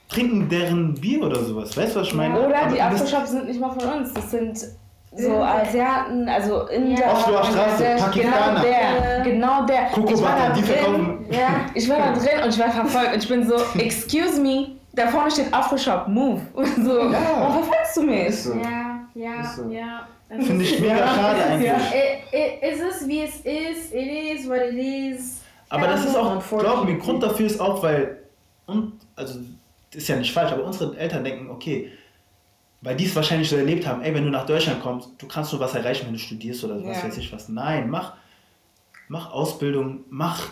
[0.09, 1.77] trinken deren Bier oder sowas.
[1.77, 2.39] Weißt du, was ich meine?
[2.47, 4.13] Oder Aber die Afro-Shops sind nicht mal von uns.
[4.15, 4.59] Das sind
[5.17, 5.63] so Ja.
[5.63, 7.01] Asiaten, also Inder.
[7.01, 7.13] Ja.
[7.13, 8.61] Osloer Straße, Pakistaner.
[8.61, 9.25] Genau der.
[9.25, 9.89] Genau der.
[9.95, 10.65] Da die drin.
[10.65, 11.27] verkaufen.
[11.31, 11.49] Ja.
[11.75, 15.07] Ich war da drin und ich war verfolgt und ich bin so, excuse me, da
[15.09, 16.41] vorne steht Afro-Shop, move.
[16.55, 17.19] Und so, Ja.
[17.41, 18.45] warum verfolgst du mich?
[18.63, 20.07] Ja, ja, ja.
[20.29, 21.71] Finde ich mega schade eigentlich.
[21.71, 23.95] I- i- Es ist wie es ist.
[23.95, 25.41] It is what it is.
[25.69, 28.19] Aber das ist auch, glaub mir, Grund dafür ist auch, weil,
[28.67, 29.41] und, also,
[29.91, 31.91] das ist ja nicht falsch, aber unsere Eltern denken, okay,
[32.83, 35.53] weil die es wahrscheinlich so erlebt haben, ey, wenn du nach Deutschland kommst, du kannst
[35.53, 37.05] nur was erreichen, wenn du studierst oder was Ja.
[37.05, 37.49] weiß ich was.
[37.49, 38.15] Nein, mach,
[39.09, 40.51] mach Ausbildung, mach,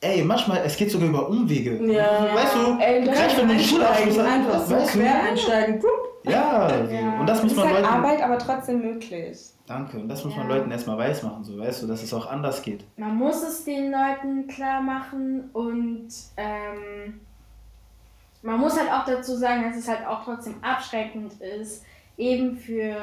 [0.00, 1.84] ey, manchmal, es geht sogar über Umwege.
[1.92, 2.28] Ja.
[2.34, 4.98] Weißt du, Ey, gleich wenn du einen Schulabschluss hast, Einfach so weißt du?
[5.00, 5.78] quer einsteigen.
[5.80, 5.88] Pup.
[6.24, 6.84] Ja.
[6.86, 7.20] Ja.
[7.20, 9.38] und das Es muss ist man halt Leuten, Arbeit, aber trotzdem möglich.
[9.66, 10.56] danke, und das muss man Ja.
[10.56, 12.84] Leuten erstmal weiß machen, so, weißt du, dass es auch anders geht.
[12.96, 17.20] Man muss es den Leuten klar machen und ähm,
[18.42, 21.84] man muss halt auch dazu sagen, dass es halt auch trotzdem abschreckend ist,
[22.16, 22.96] eben für,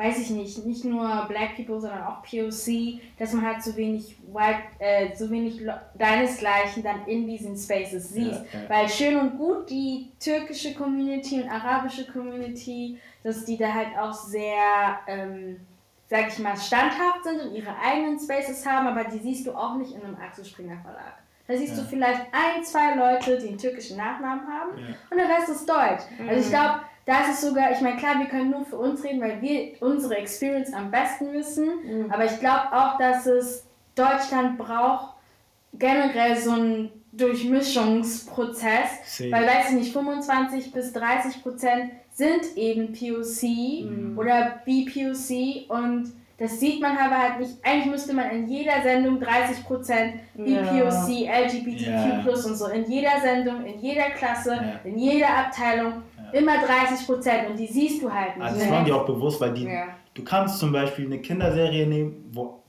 [0.00, 4.16] weiß ich nicht, nicht nur Black People, sondern auch POC, dass man halt so wenig
[4.32, 8.32] White, äh, so wenig Lo- deinesgleichen dann in diesen Spaces sieht.
[8.32, 8.68] Ja, ja.
[8.68, 14.12] Weil schön und gut die türkische Community und arabische Community, dass die da halt auch
[14.14, 15.60] sehr, ähm,
[16.08, 19.76] sag ich mal, standhaft sind und ihre eigenen Spaces haben, aber die siehst du auch
[19.76, 21.14] nicht in einem Axel Springer Verlag.
[21.46, 21.82] Da siehst Ja.
[21.82, 24.94] du vielleicht ein, zwei Leute, die einen türkischen Nachnamen haben Ja.
[25.10, 26.04] und der Rest ist deutsch.
[26.28, 26.80] Also ich glaube,
[27.10, 29.72] da ist es sogar, ich meine, klar, wir können nur für uns reden, weil wir
[29.80, 31.68] unsere Experience am besten wissen,
[32.08, 33.64] aber ich glaube auch, dass es
[33.96, 35.14] Deutschland braucht
[35.74, 39.30] generell so einen Durchmischungsprozess, Safe.
[39.32, 43.42] weil, weiß ich nicht, 25 bis 30 Prozent sind eben POC
[43.84, 44.18] Mhm.
[44.18, 47.52] oder BPOC und das sieht man aber halt nicht.
[47.62, 52.24] Eigentlich müsste man in jeder Sendung 30 Prozent BPOC, LGBTQ Ja.
[52.24, 54.80] und so, in jeder Sendung, in jeder Klasse, Ja.
[54.84, 56.02] in jeder Abteilung, Ja.
[56.32, 58.46] Immer 30 Prozent und die siehst du halt nicht.
[58.46, 59.88] Also das waren die auch bewusst, weil die, Ja.
[60.14, 62.60] du kannst zum Beispiel eine Kinderserie nehmen, wo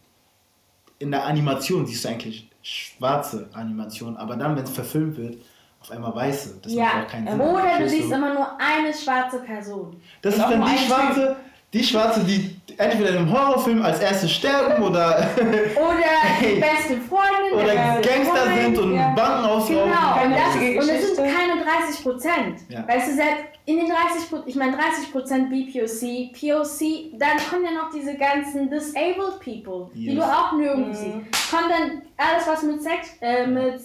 [1.00, 5.38] in der Animation siehst du eigentlich schwarze Animation, aber dann, wenn es verfilmt wird,
[5.82, 6.60] auf einmal weiße.
[6.62, 7.42] Das macht ja, auch keinen Sinn.
[7.42, 10.00] oder du siehst immer nur eine schwarze Person.
[10.22, 11.36] Das ist dann die Schwarze,
[11.74, 17.54] die Schwarze, die entweder in einem Horrorfilm als erste sterben oder, Oder die beste Freundin.
[17.54, 18.62] oder der beste Gangster Freund.
[18.62, 19.10] sind und ja.
[19.12, 19.92] Banken ausrauben.
[19.92, 22.60] Genau, und, das ist, und es sind keine 30 Prozent.
[22.70, 22.88] Ja.
[22.88, 27.64] Weißt du, selbst in den 30 Prozent, ich meine 30 Prozent BPOC, POC, dann kommen
[27.66, 30.16] ja noch diese ganzen Disabled People, die Yes.
[30.16, 30.94] du auch nirgendwo Mhm.
[30.94, 31.52] siehst.
[31.52, 33.80] Kommt dann alles, was mit Sex, äh, mit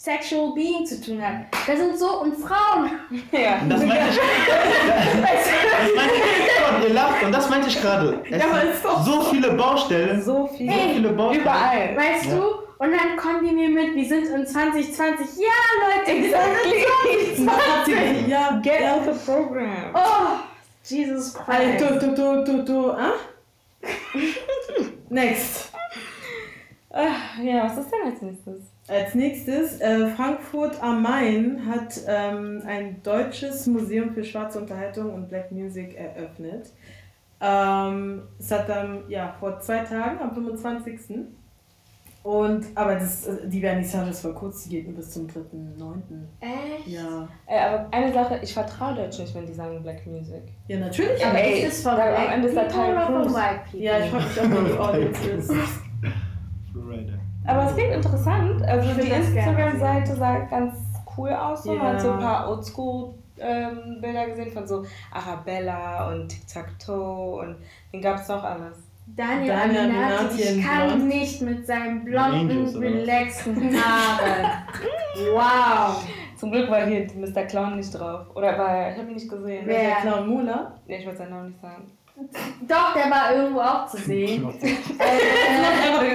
[0.00, 1.46] Sexual Being zu tun hat.
[1.66, 2.88] Da sind so, und Frauen.
[3.32, 3.58] Ja.
[3.62, 8.22] Und das meinte ich, das meinte ich Gott, ihr lacht, und das meinte ich gerade.
[8.30, 10.70] Es Ja, so viele Baustellen, so So viel.
[10.70, 11.42] viele Baustellen.
[11.42, 11.96] Überall.
[11.96, 12.36] Weißt Ja.
[12.36, 12.42] du?
[12.78, 15.26] Und dann kommen die mir mit, wir sind in 2020.
[15.36, 15.50] Ja,
[15.82, 18.28] Leute, wir sind in 2020.
[18.28, 19.90] Ja, Get with the program.
[19.94, 20.38] Oh,
[20.84, 21.48] Jesus Christ.
[21.48, 23.14] Also, du, du, du, du, du, ah?
[25.08, 25.72] Next.
[26.90, 28.60] Ah, ja, was ist denn als nächstes?
[28.88, 35.28] Als nächstes, äh, Frankfurt am Main hat ähm, ein deutsches Museum für schwarze Unterhaltung und
[35.28, 36.72] Black Music eröffnet.
[37.40, 40.98] Ähm, es hat dann, ja, vor zwei Tagen, am 25.
[42.22, 45.36] Und, aber das, äh, die Vernissage ist voll kurz, die geht nur bis zum 3.9.
[46.40, 46.86] Echt?
[46.86, 47.28] Ja.
[47.46, 50.42] Äh, aber eine Sache, ich vertraue Deutsch nicht, wenn die sagen Black Music.
[50.66, 51.24] Ja, natürlich.
[51.24, 53.34] Aber Ey, ist es von Black People oder von Cruz.
[53.34, 53.80] White People?
[53.80, 55.80] Ja, ich frage mich auch, wer die Audience ist.
[57.48, 58.62] Aber es klingt interessant.
[58.62, 60.74] Also die Instagram-Seite sah ganz
[61.16, 61.62] cool aus.
[61.64, 61.72] So.
[61.74, 61.82] Ja.
[61.82, 67.56] Man hat so ein paar Oldschool-Bilder gesehen von so Arabella und Tic-Tac-Toe und
[67.92, 68.76] den gab es noch alles.
[69.16, 71.08] Daniel, Daniel Aminati, Aminati ich kann blond.
[71.08, 74.64] nicht mit seinen blonden, relaxten Haaren.
[75.32, 76.04] wow.
[76.36, 77.42] Zum Glück war hier Mr.
[77.44, 78.26] Clown nicht drauf.
[78.34, 79.62] Oder war, ich habe ihn nicht gesehen.
[79.66, 79.80] Wer?
[79.80, 80.72] Der Clown Mula.
[80.86, 81.90] Nee, ich wollte seinen Namen nicht sagen.
[82.62, 84.52] Doch, der war irgendwo auch zu sehen.
[84.60, 84.72] Äh,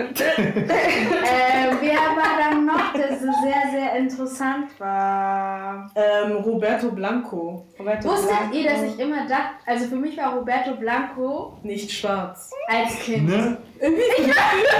[0.01, 5.89] äh, wer war dann noch, der so sehr, sehr interessant war?
[5.95, 7.65] Ähm, Roberto Blanco.
[7.79, 8.55] Roberto Wusstet Blanco.
[8.55, 12.51] ihr, dass ich immer dachte, also für mich war Roberto Blanco Nicht schwarz.
[12.67, 13.29] als Kind.
[13.29, 13.57] Ne?
[13.79, 14.01] Irgendwie.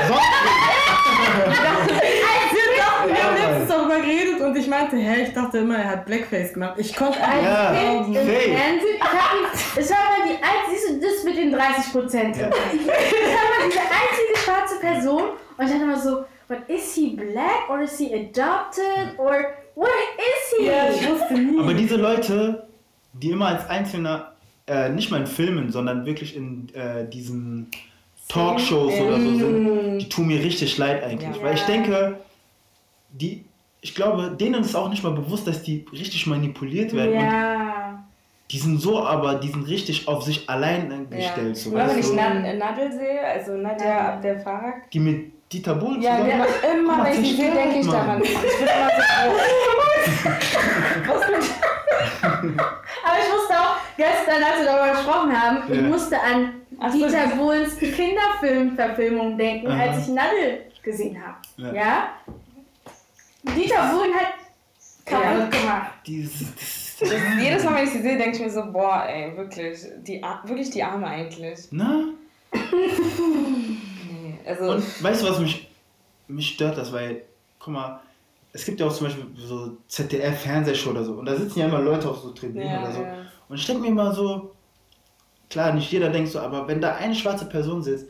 [0.08, 0.22] Sonst,
[2.52, 2.63] Wir
[3.12, 6.54] haben Ja, letztens darüber geredet und ich meinte, hä, ich dachte immer, er hat Blackface
[6.54, 6.74] gemacht.
[6.78, 8.26] Ich konnte Als Ja, Kind im safe.
[8.26, 8.96] Fernsehen.
[8.96, 12.38] Ich hab ihn, es war mal die einzige, siehst du, das mit den 30 Prozent.
[12.38, 12.48] Ja.
[12.48, 15.24] Es war mal diese einzige schwarze Person
[15.58, 19.46] und ich dachte immer so, but is he black or is he adopted or
[19.76, 20.66] what is he?
[20.68, 21.60] Ja, ich wusste nie.
[21.60, 22.68] aber diese Leute,
[23.14, 24.34] die immer als Einzelner,
[24.68, 27.70] äh, nicht mal in Filmen, sondern wirklich in äh, diesen
[28.30, 31.36] Talkshows oder so sind, die tun mir richtig leid eigentlich.
[31.38, 31.44] Ja.
[31.44, 32.18] Weil ich denke,
[33.14, 33.46] die,
[33.82, 37.14] ich glaube, denen ist auch nicht mal bewusst, dass die richtig manipuliert werden.
[37.18, 38.04] Und Ja.
[38.52, 41.56] die sind so, aber die sind richtig auf sich allein gestellt.
[41.58, 42.14] So, Immer wenn ich?
[42.14, 44.06] Nad Nadel sehe, also Nadja Nadel.
[44.14, 44.74] ab der Fahrrad.
[44.92, 46.30] Die mit Dieter Bohlen Ja, zusammen.
[46.30, 48.22] der, Guck immer mal, wenn ich sie sehe, zerstört, denke ich daran.
[48.24, 48.90] Ich bin immer
[50.10, 50.30] so,
[51.14, 51.50] was mit
[52.24, 55.82] Aber ich musste auch gestern, als wir darüber gesprochen haben, ich Ja.
[55.88, 56.50] musste an
[56.80, 56.98] Ach so.
[56.98, 59.84] Dieter Bohlens Kinderfilmverfilmung denken, Aha.
[59.84, 61.38] als ich Nadel gesehen habe.
[61.58, 61.74] Ja.
[61.74, 62.04] Ja?
[63.44, 64.34] Dieter Bohlen hat
[65.06, 65.92] kaputt gemacht.
[66.06, 67.10] Dieses, das,
[67.42, 70.70] jedes Mal, wenn ich sie sehe, denke ich mir so, boah, ey, wirklich, die, wirklich
[70.70, 71.68] die Arme eigentlich.
[71.72, 72.06] Na?
[72.54, 75.68] Nee, also, Und weißt du, was mich,
[76.28, 77.24] mich stört, das, weil,
[77.60, 78.00] guck mal,
[78.54, 81.82] es gibt ja auch zum Beispiel so ZDF-Fernsehshow oder so, und da sitzen ja immer
[81.82, 83.02] Leute auf so Tribünen ja, oder so.
[83.02, 83.26] ja.
[83.50, 84.54] Und ich denke mir immer so,
[85.50, 88.08] klar, nicht jeder denkt so, aber wenn da eine schwarze Person sitzt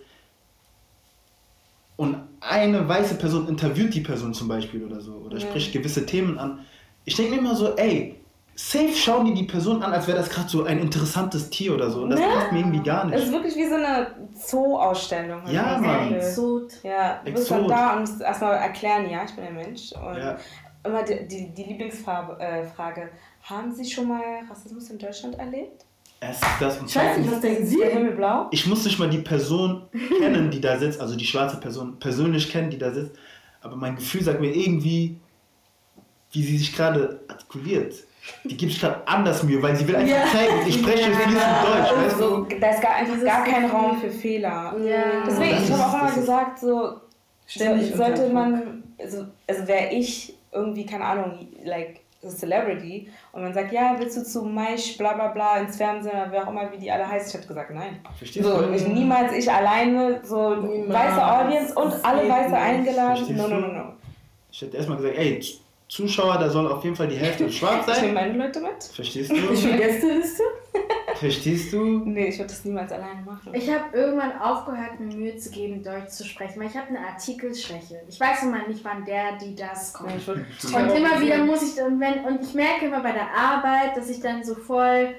[1.95, 2.17] und
[2.47, 5.47] eine weiße Person interviewt die Person zum Beispiel oder so, oder Ja.
[5.47, 6.59] spricht gewisse Themen an,
[7.05, 8.19] ich denke mir immer so, ey,
[8.55, 11.89] safe schauen die die Person an, als wäre das gerade so ein interessantes Tier oder
[11.89, 12.03] so.
[12.03, 12.27] Und das Ja.
[12.27, 13.33] passt mir irgendwie gar Es ist nicht.
[13.33, 15.41] wirklich wie so eine Zoo-Ausstellung.
[15.47, 16.13] Ja, das Mann.
[16.13, 16.83] Exot.
[16.83, 17.71] Ja, du bist dann Exot.
[17.71, 19.91] da und musst erstmal erklären, ja, ich bin ein Mensch.
[19.93, 20.37] Und Ja.
[20.83, 22.65] immer die, die, die Lieblingsfrage, äh,
[23.43, 25.85] haben Sie schon mal Rassismus in Deutschland erlebt?
[26.27, 27.77] Erstens das und Ich weiß nicht, zweitens, was denken Ist Sie?
[27.77, 28.47] der Himmel blau?
[28.51, 29.83] ich muss nicht mal die Person
[30.19, 33.11] kennen, die da sitzt, also die schwarze Person persönlich kennen, die da sitzt,
[33.61, 35.17] aber mein Gefühl sagt mir irgendwie,
[36.31, 37.93] wie sie sich gerade artikuliert.
[38.45, 40.25] Die gibt sich gerade anders Mühe, weil sie will einfach Ja.
[40.31, 42.19] zeigen, ich spreche fließend Deutsch, weißt du?
[42.23, 43.65] So, da ist gar, einfach gar kein.
[43.69, 44.73] Raum für Fehler.
[44.83, 45.03] Ja.
[45.27, 46.93] Deswegen, ich ist- habe auch immer ist- gesagt, so,
[47.45, 51.99] Ständig so sollte man, also, also wäre ich irgendwie, keine Ahnung, like
[52.29, 56.27] Celebrity und man sagt, ja, willst du zu Maisch, bla bla bla, ins Fernsehen oder
[56.31, 57.99] wer auch immer, wie die alle heißt, ich hätte gesagt, nein.
[58.17, 58.71] Verstehst So, du?
[58.73, 60.93] ich, niemals ich alleine, so Niemals.
[60.93, 62.59] weiße Audience und Das alle Weiße nicht.
[62.59, 63.15] eingeladen.
[63.17, 63.83] Verstehst No, no, no, no.
[64.51, 65.43] Ich hätte erstmal gesagt, ey,
[65.89, 68.27] Zuschauer, da soll auf jeden Fall die Hälfte schwarz Ich nehme sein.
[68.31, 68.83] meine Leute mit.
[68.83, 69.55] Verstehst Wie du?
[69.55, 70.43] viele Gästeliste?
[71.15, 71.83] Verstehst du?
[72.05, 73.53] Nee, ich würde das niemals alleine machen.
[73.53, 76.99] Ich habe irgendwann aufgehört, mir Mühe zu geben, Deutsch zu sprechen, weil ich habe eine
[77.07, 78.01] Artikelschwäche.
[78.09, 80.11] Ich weiß immer nicht, wann der, die, das kommt.
[80.27, 80.43] Würd-
[80.75, 84.09] Und immer wieder muss ich dann, wenn, und ich merke immer bei der Arbeit, dass
[84.09, 85.13] ich dann so voll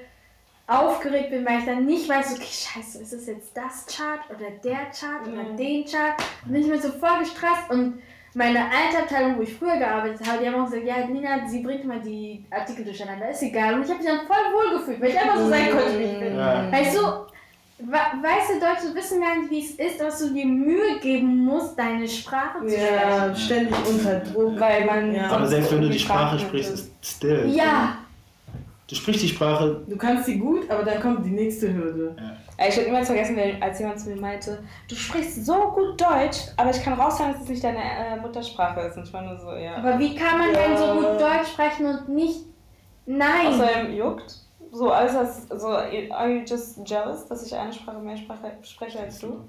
[0.67, 4.49] aufgeregt bin, weil ich dann nicht weiß, okay, scheiße, ist es jetzt das Chart oder
[4.63, 5.57] der Chart oder Mhm.
[5.57, 6.15] den Chart?
[6.43, 8.01] Dann bin ich mir so voll gestresst und
[8.35, 11.61] meine alte Abteilung, wo ich früher gearbeitet habe, die haben auch gesagt, ja, Nina, sie
[11.63, 13.73] bringt mal die Artikel durcheinander, ist egal.
[13.75, 16.03] Und ich habe mich dann voll wohl gefühlt, weil ich einfach so sein konnte, wie
[16.03, 16.35] ich bin.
[16.37, 16.71] Ja.
[16.71, 16.99] Weißt du,
[17.79, 17.87] we-
[18.21, 22.07] weiße Deutsche wissen gar nicht, wie es ist, dass du dir Mühe geben musst, deine
[22.07, 22.93] Sprache zu sprechen.
[23.01, 24.59] Ja, ständig unter Druck.
[24.59, 25.15] Weil man.
[25.15, 25.29] Ja.
[25.31, 27.49] Aber selbst wenn du die Sprache sprichst, ist still.
[27.55, 27.97] Ja,
[28.87, 32.15] Du sprichst die Sprache, Du kannst sie gut, aber dann kommt die nächste Hürde.
[32.17, 32.23] Ey,
[32.57, 36.39] Ich werde niemals vergessen, wenn- als jemand zu mir meinte, du sprichst so gut Deutsch,
[36.57, 38.97] aber ich kann raushören, dass es nicht deine äh, Muttersprache ist.
[38.97, 39.75] Und ich nur so, ja.
[39.75, 42.45] aber wie kann man denn so gut Deutsch sprechen und nicht.
[43.05, 43.47] Nein!
[43.47, 44.35] Außerdem juckt.
[44.71, 48.99] So, alles das, so, are you just jealous, dass ich eine Sprache mehr Sprache spreche
[48.99, 49.39] als du?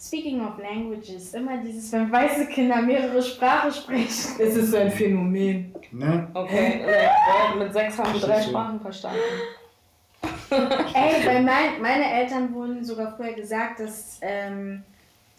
[0.00, 4.36] Speaking of languages, immer dieses, wenn weiße Kinder mehrere Sprachen sprechen.
[4.38, 5.74] Es ist so ein Phänomen.
[5.90, 6.28] ne?
[6.34, 8.40] Okay, like, mit sechs haben wir drei.
[8.40, 9.18] Sprachen verstanden.
[10.50, 14.84] Ey, weil mein, meine Eltern wurden sogar früher gesagt, dass ähm,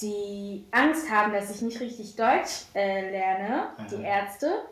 [0.01, 4.21] die Angst haben, dass ich nicht richtig Deutsch äh, lerne, die Aha.
[4.21, 4.63] Ärzte.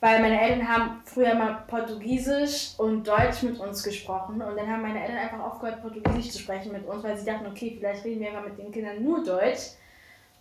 [0.00, 4.42] Weil meine Eltern haben früher mal Portugiesisch und Deutsch mit uns gesprochen.
[4.42, 7.46] Und dann haben meine Eltern einfach aufgehört, Portugiesisch zu sprechen mit uns, weil sie dachten,
[7.46, 9.74] okay, vielleicht reden wir einfach mit den Kindern nur Deutsch,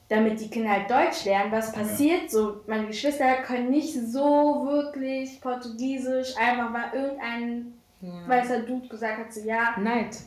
[0.09, 1.51] damit die Kinder halt Deutsch lernen.
[1.51, 2.31] Was passiert?
[2.31, 8.27] So, meine Geschwister können nicht so wirklich Portugiesisch, einfach weil irgendein Ja.
[8.27, 9.75] weißer Dude gesagt hat, so ja.
[9.79, 10.17] Neid.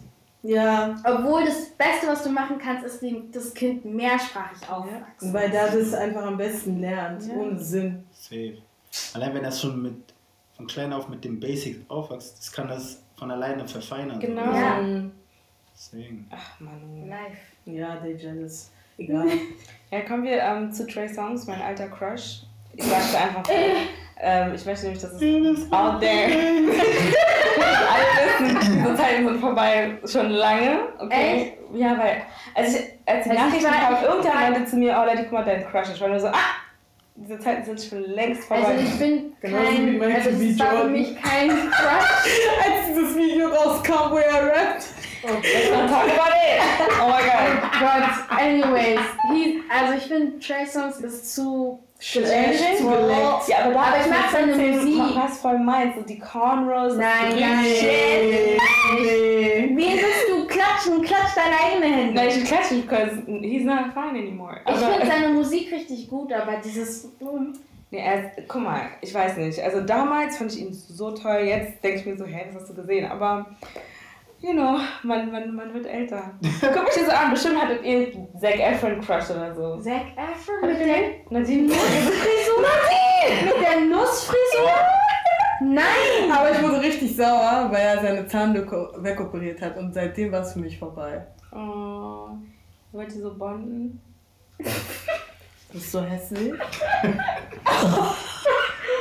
[0.42, 5.32] Ja, Obwohl das Beste, was du machen kannst, ist dem, das Kind mehrsprachig aufwachsen.
[5.32, 7.34] weil da das einfach am besten lernt, Ja.
[7.34, 8.04] ohne Sinn.
[8.12, 8.58] Safe.
[9.14, 9.94] Allein wenn das schon mit
[10.54, 14.20] von klein auf mit dem Basics aufwächst, das kann das von alleine verfeinern.
[14.20, 14.52] Genau.
[14.54, 14.80] Ja.
[14.82, 15.12] Mhm.
[15.74, 16.28] Deswegen.
[16.30, 17.08] Ach Mann.
[17.08, 17.38] Live.
[17.64, 18.70] Ja, they jealous.
[18.98, 19.26] Egal.
[19.90, 22.42] Ja, kommen wir ähm, zu Trey Songs, mein alter Crush.
[22.76, 23.42] Ich sagte einfach,
[24.20, 26.30] ähm, ich möchte nämlich, dass es out there.
[27.90, 30.78] Alle wissen, diese Zeiten sind vorbei schon lange.
[30.98, 31.58] Okay.
[31.74, 32.22] Ja, weil,
[32.54, 35.32] als ich, als die Also ich Nachrichten ich irgendjemand meinte zu mir, oh, Lady, guck
[35.32, 35.88] mal, dein Crush.
[35.94, 36.54] Ich war nur so, ah,
[37.16, 38.64] diese Zeiten sind schon längst vorbei.
[38.64, 40.58] Also ich bin Genauso wie kein, Michael also B.
[40.58, 42.40] war für mich kein Crush.
[42.64, 44.86] Als dieses Video rauskam, wo er rappt.
[45.22, 46.60] Let's not talk about it.
[47.00, 47.62] Oh my god.
[47.80, 49.00] Gott, anyways.
[49.30, 53.48] He, also ich finde Trey Songs ist zu Schlecht, zu geleckt.
[53.48, 55.16] Ja, aber, da Aber ich mag seine 15 Musik.
[55.16, 57.64] Was voll meinst, so die Cornrows, Nein, nein.
[57.64, 58.58] Nee.
[59.70, 61.02] Wen willst du klatschen?
[61.02, 62.14] Klatsch deine eigene Hände.
[62.14, 64.58] Nein, ich klatsche nicht, because he's not fine anymore.
[64.66, 67.08] Ich Aber, finde seine Musik richtig gut, aber dieses.
[67.90, 69.58] nee, er ist, guck mal, ich weiß nicht.
[69.60, 72.70] Also damals fand ich ihn so toll, jetzt denke ich mir so, hä, was hast
[72.70, 73.10] du gesehen?
[73.10, 73.46] Aber,
[74.44, 76.34] you know, man, man, man wird älter.
[76.60, 79.80] Guck mich das so an, bestimmt hattet ihr Zac Efron Crush oder so.
[79.80, 80.96] Zac Efron mit der
[81.30, 82.64] Nadine Nussfrisur?
[83.44, 84.70] Mit der Nussfrisur?
[85.60, 86.30] Nein!
[86.30, 90.52] Aber ich wurde richtig sauer, weil er seine Zahnlücke wegoperiert hat und seitdem war es
[90.52, 91.26] für mich vorbei.
[91.50, 92.28] Oh,
[92.92, 94.00] wollt ihr so bonden?
[95.74, 96.54] Das ist so hässlich.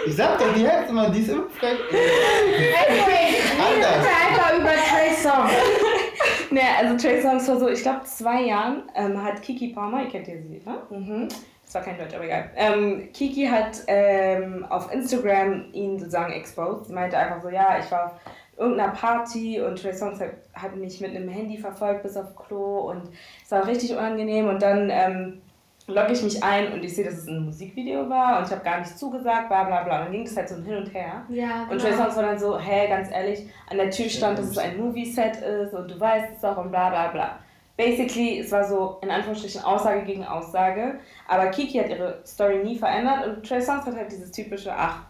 [0.05, 1.79] Ich sag doch, die Hälfte mal, die ist immer frech.
[1.89, 3.39] Anyway,
[3.77, 5.53] wir einfach über Trey Songz.
[6.51, 10.09] Nee, also Trey Songs vor so, ich glaube, zwei Jahren ähm, hat Kiki Palmer, ihr
[10.09, 10.77] kennt ja sie, ne?
[10.89, 11.29] Mhm.
[11.65, 12.51] Das war kein Deutsch, aber egal.
[12.55, 16.87] Ähm, Kiki hat ähm, auf Instagram ihn sozusagen exposed.
[16.87, 18.11] Sie meinte einfach so, ja, ich war auf
[18.57, 22.91] irgendeiner Party und Trey Songs hat, hat mich mit einem Handy verfolgt bis auf Klo
[22.91, 23.03] und
[23.43, 25.41] es war richtig unangenehm und dann ähm,
[25.87, 28.63] logge ich mich ein und ich sehe, dass es ein Musikvideo war und ich habe
[28.63, 29.99] gar nicht zugesagt, bla bla bla.
[29.99, 31.23] Und dann ging das halt so hin und her.
[31.29, 34.47] Ja, Und Trey Songz war dann so, hey, ganz ehrlich, an der Tür stand, dass
[34.47, 37.39] es ein Movie-Set ist und du weißt es doch und bla bla bla.
[37.75, 42.77] Basically, es war so in Anführungsstrichen Aussage gegen Aussage, aber Kiki hat ihre Story nie
[42.77, 45.01] verändert und Trey Songz hat halt dieses typische Ach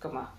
[0.00, 0.32] gemacht.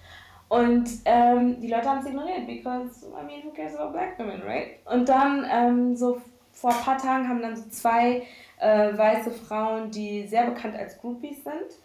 [0.48, 4.42] Und ähm, die Leute haben es ignoriert, because, I mean, who cares about black women,
[4.46, 4.78] right?
[4.86, 6.22] Und dann, ähm, so
[6.52, 8.24] vor ein paar Tagen haben dann so zwei
[8.64, 11.78] äh, weiße Frauen, die sehr bekannt als Groupies sind,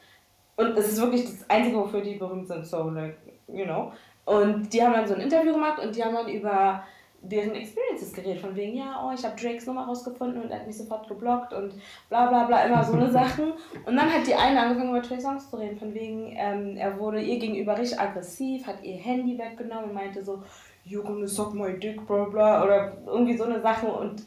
[0.59, 3.17] und es ist wirklich das Einzige, wofür die berühmt sind, so, like,
[3.47, 3.93] you know.
[4.25, 6.83] Und die haben dann so ein Interview gemacht und die haben dann über
[7.23, 10.67] deren Experiences geredet, von wegen, ja, oh, ich habe Drakes Nummer rausgefunden und er hat
[10.67, 11.75] mich sofort geblockt und
[12.09, 13.53] bla bla bla, immer so eine Sachen.
[13.87, 16.99] Und dann hat die eine angefangen über Trey Songs zu reden, von wegen, ähm, er
[16.99, 20.43] wurde ihr gegenüber richtig aggressiv, hat ihr Handy weggenommen und meinte so,
[20.85, 24.25] you're gonna suck my dick, bla bla, oder irgendwie so eine Sache und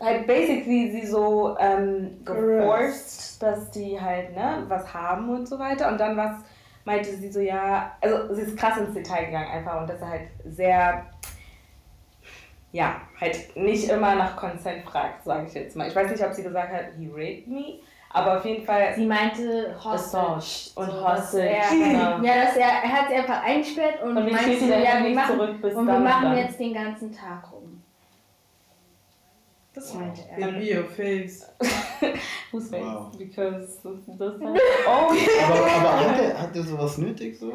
[0.00, 5.88] halt basically sie so ähm, geforced, dass die halt ne, was haben und so weiter.
[5.88, 6.36] Und dann was
[6.84, 10.08] meinte sie so, ja, also sie ist krass ins Detail gegangen einfach und dass er
[10.08, 11.06] halt sehr,
[12.72, 15.88] ja, halt nicht immer nach Consent fragt, sage ich jetzt mal.
[15.88, 17.80] Ich weiß nicht, ob sie gesagt hat, he raped me,
[18.12, 20.70] aber auf jeden Fall Sie meinte Hostage.
[20.76, 22.22] Und So, Hostage, er- genau.
[22.22, 25.62] Ja, dass er, er hat sie einfach eingesperrt und Und meinte ja, wir machen, zurück
[25.62, 27.59] bis und wir machen jetzt den ganzen Tag rum.
[29.80, 30.48] Das meinte er.
[30.48, 31.46] In your face.
[32.52, 32.82] Who's face?
[32.82, 33.16] Wow.
[33.16, 37.38] Because das, das oh, Aber, aber hat, er, hat er sowas nötig?
[37.38, 37.50] So?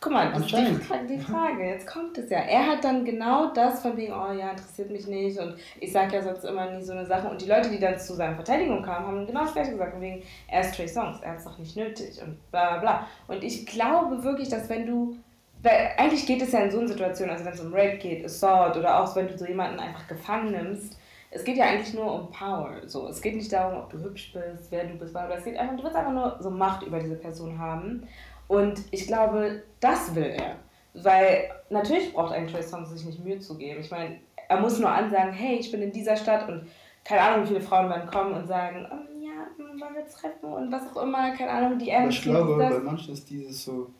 [0.00, 2.38] Guck mal, das ist die, die Frage, jetzt kommt es ja.
[2.38, 6.12] Er hat dann genau das von wegen, oh ja, interessiert mich nicht und ich sag
[6.12, 7.28] ja sonst immer nie so eine Sache.
[7.28, 10.00] Und die Leute, die dann zu seiner Verteidigung kamen, haben genau das gleiche gesagt, von
[10.00, 13.08] wegen, er ist Trey Songs, er hat es doch nicht nötig und bla bla bla.
[13.26, 15.16] Und ich glaube wirklich, dass wenn du,
[15.60, 18.24] weil eigentlich geht es ja in so einer Situation, also wenn es um Rape geht,
[18.24, 20.96] Assault oder auch wenn du so jemanden einfach gefangen nimmst,
[21.34, 22.76] es geht ja eigentlich nur um Power.
[22.86, 25.36] So, es geht nicht darum, ob du hübsch bist, wer du bist, bla bla.
[25.36, 28.06] Es geht einfach, du willst einfach nur so Macht über diese Person haben.
[28.46, 30.56] Und ich glaube, das will er.
[30.94, 33.80] Weil natürlich braucht ein Trey Songz sich nicht Mühe zu geben.
[33.80, 36.68] Ich meine, er muss nur ansagen, hey, ich bin in dieser Stadt und
[37.02, 40.70] keine Ahnung, wie viele Frauen dann kommen und sagen, oh, ja, wollen wir treffen und
[40.70, 43.90] was auch immer, keine Ahnung, die Aber ich glaube, bei manchen ist dieses so,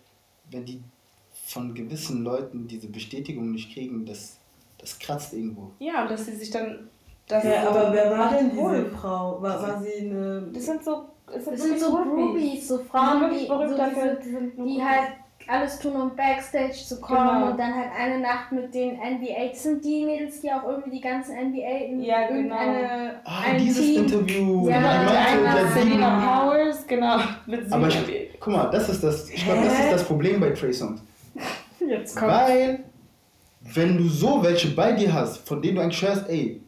[0.50, 0.80] wenn die
[1.46, 4.38] von gewissen Leuten diese Bestätigung nicht kriegen, das,
[4.78, 5.72] das kratzt irgendwo.
[5.80, 6.88] Ja, und dass sie sich dann.
[7.26, 8.74] Das Ja, so aber wer war denn wohl.
[8.84, 9.38] diese Frau?
[9.40, 10.48] War, war sie eine.
[10.52, 11.04] Das sind so.
[11.26, 12.14] Das sind, Das sind so Groupies.
[12.14, 15.08] Groupies, so Frauen, die, so diese, die halt
[15.46, 17.50] alles tun, um Backstage zu kommen Genau.
[17.50, 19.48] und dann halt eine Nacht mit den NBA.
[19.50, 22.36] Das sind die Mädels, die auch irgendwie die ganzen NBA in Ja, genau.
[22.36, 24.04] irgendeine Ah, ein dieses Team.
[24.04, 24.68] Interview.
[24.68, 27.16] Ja, eine ja, sie- Selena Powers, genau.
[27.46, 27.98] Mit aber ich,
[28.38, 31.02] guck mal, das ist das, ich glaube, das ist das Problem bei Trey Songs.
[31.80, 32.84] Jetzt Weil,
[33.74, 36.60] wenn du so welche bei dir hast, von denen du eigentlich hörst, ey,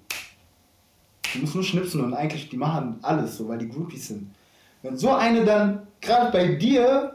[1.36, 4.34] du musst nur schnipsen und eigentlich, die machen alles so, weil die Groupies sind.
[4.82, 7.12] Wenn so eine dann gerade bei dir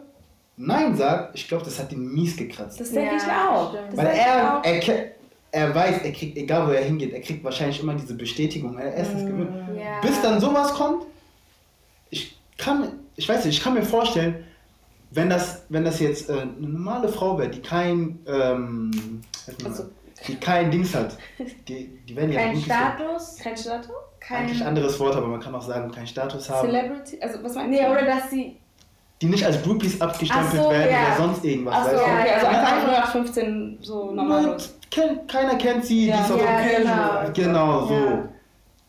[0.58, 2.80] Nein sagt, ich glaube, das hat ihn mies gekratzt.
[2.80, 3.74] Das denke Ja, ich auch.
[3.74, 4.64] Das Weil er, auch.
[4.64, 5.12] er,
[5.52, 8.94] er weiß, er kriegt, egal wo er hingeht, er kriegt wahrscheinlich immer diese Bestätigung, er
[8.96, 9.50] ist es gewöhnt.
[9.76, 10.00] Ja.
[10.02, 11.06] Bis dann sowas kommt,
[12.10, 14.46] ich kann, ich weiß nicht, ich kann mir vorstellen,
[15.10, 19.22] wenn das, wenn das jetzt äh, eine normale Frau wäre, die kein, ähm,
[19.66, 19.90] Also,
[20.28, 21.18] die kein Dings hat,
[21.68, 22.78] die, die werden ja Kein Groupies sein.
[22.98, 23.38] Status,
[24.22, 24.46] kein?
[24.46, 26.70] Eigentlich anderes Wort, aber man kann auch sagen, keinen Status haben.
[26.70, 27.20] Celebrity?
[27.22, 27.92] Also, was meinst Nee, du?
[27.92, 28.56] oder dass sie.
[29.22, 30.98] Die nicht als Groupies abgestempelt Ach so, werden ja.
[31.16, 31.76] oder sonst irgendwas.
[31.76, 32.10] Achso, weißt du?
[32.10, 32.52] ja, okay, also ja.
[32.52, 34.58] einfach nur nach 15 so normal
[34.90, 36.16] kenn, keiner kennt sie, Ja.
[36.18, 37.32] die ist auch Ja, okay.
[37.34, 37.34] genau.
[37.34, 37.94] Genau, so.
[37.94, 38.30] Ja.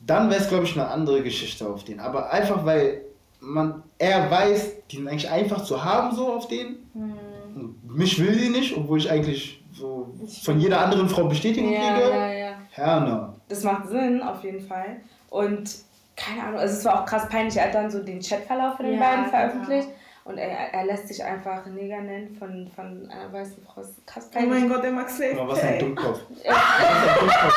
[0.07, 2.01] Dann wäre es, glaube ich, eine andere Geschichte auf den.
[2.01, 3.03] Aber einfach, weil
[3.41, 6.77] man, er weiß, die sind eigentlich einfach zu haben, so auf den.
[6.95, 7.75] Hm.
[7.89, 10.09] Mich will sie nicht, obwohl ich eigentlich so
[10.43, 12.11] von jeder anderen Frau Bestätigung Ja, kriege.
[12.11, 12.53] ja, ja.
[12.71, 13.35] Herne.
[13.49, 14.97] Das macht Sinn, auf jeden Fall.
[15.33, 15.71] Und
[16.17, 17.57] keine Ahnung, also es war auch krass peinlich.
[17.57, 19.31] Er hat dann so den Chatverlauf von den Ja, beiden genau.
[19.37, 19.89] veröffentlicht.
[20.25, 23.83] Und er, er lässt sich einfach Neger nennen von, von einer weißen Frau.
[24.07, 24.61] Krass Oh peinlich.
[24.61, 25.41] mein Gott, der Max Slave.
[25.41, 25.79] Aber was ein.
[25.79, 26.21] Dummkopf.
[26.45, 27.55] Ein Dummkopf.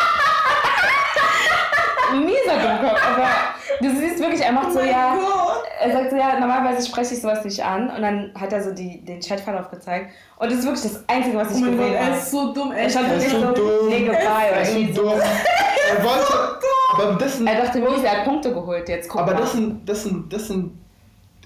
[2.26, 3.28] Mieser Dummkopf, aber
[3.82, 5.64] du siehst wirklich, er macht Oh so, mein ja, Gott.
[5.82, 7.90] er sagt so, ja, normalerweise spreche ich sowas nicht an.
[7.90, 10.12] Und dann hat er so die, den Chatverlauf gezeigt.
[10.38, 12.16] Und das ist wirklich das Einzige, was Oh ich mein Gott, gesehen er habe.
[12.18, 12.72] ist so dumm.
[12.72, 13.90] Er Er Er ist wirklich so dumm.
[13.90, 15.02] nee, goodbye Er oder ist irgendwie so.
[15.04, 15.20] dumm.
[15.88, 16.55] Er wollte.
[16.94, 17.48] Aber das sind.
[17.48, 19.10] Er dachte wirklich, er hat Punkte geholt jetzt.
[19.10, 19.42] Guck Aber mal.
[19.42, 19.88] das sind.
[19.88, 20.32] Das sind.
[20.32, 20.72] Das sind.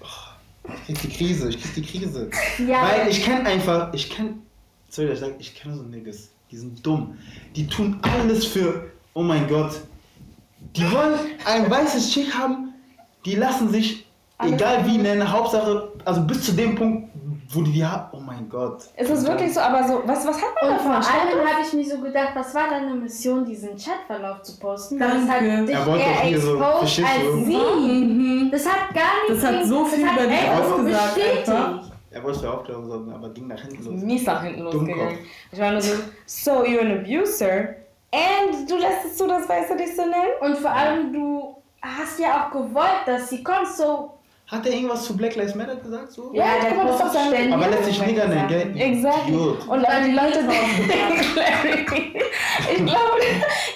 [0.01, 2.29] Oh, krieg die Krise, ich krieg die Krise.
[2.67, 2.83] Ja.
[2.83, 4.41] Weil ich kenn einfach, ich kenn,
[4.89, 7.17] sorry, ich sag, ich kenne so Niggas, die sind dumm.
[7.55, 9.81] Die tun alles für, oh mein Gott.
[10.75, 12.73] Die wollen ein weißes Chick haben,
[13.25, 14.05] die lassen sich,
[14.43, 17.09] egal wie nennen, Hauptsache, also bis zu dem Punkt,
[17.51, 18.83] wo die die haben, oh mein Gott.
[18.95, 21.13] Es ist wirklich so, aber so, was, was hat man Und vor davon?
[21.13, 24.99] allem habe ich mir so gedacht, was war deine Mission, diesen Chatverlauf zu posten?
[24.99, 25.31] Das Danke.
[25.31, 27.45] hat dich Er wollte eher so, exposed verstehst als du?
[27.45, 27.57] sie.
[27.57, 28.49] Mhm.
[28.51, 29.41] Das hat gar nichts.
[29.43, 31.19] Das hat so das viel über dich so ausgesagt
[31.49, 31.89] einfach.
[32.11, 34.01] Er wollte für Aufklärung sorgen, aber ging nach hinten los.
[34.03, 35.17] mies nach hinten losgegangen.
[35.51, 35.93] Ich war nur so,
[36.25, 37.75] so you're an abuser
[38.11, 40.33] and du lässt es zu, dass Weiße dich so nennen?
[40.41, 44.11] Und vor allem, du hast ja auch gewollt, dass sie kommt, so.
[44.49, 46.11] Hat er irgendwas zu Black Lives Matter gesagt?
[46.11, 46.31] So?
[46.33, 47.53] Ja, der guck mal, das doch sein-.
[47.53, 48.73] Aber lässt sich Nigger nennen, gell?
[48.75, 49.29] Exakt.
[49.29, 50.39] Und dann die Leute,
[52.71, 53.19] ich glaube,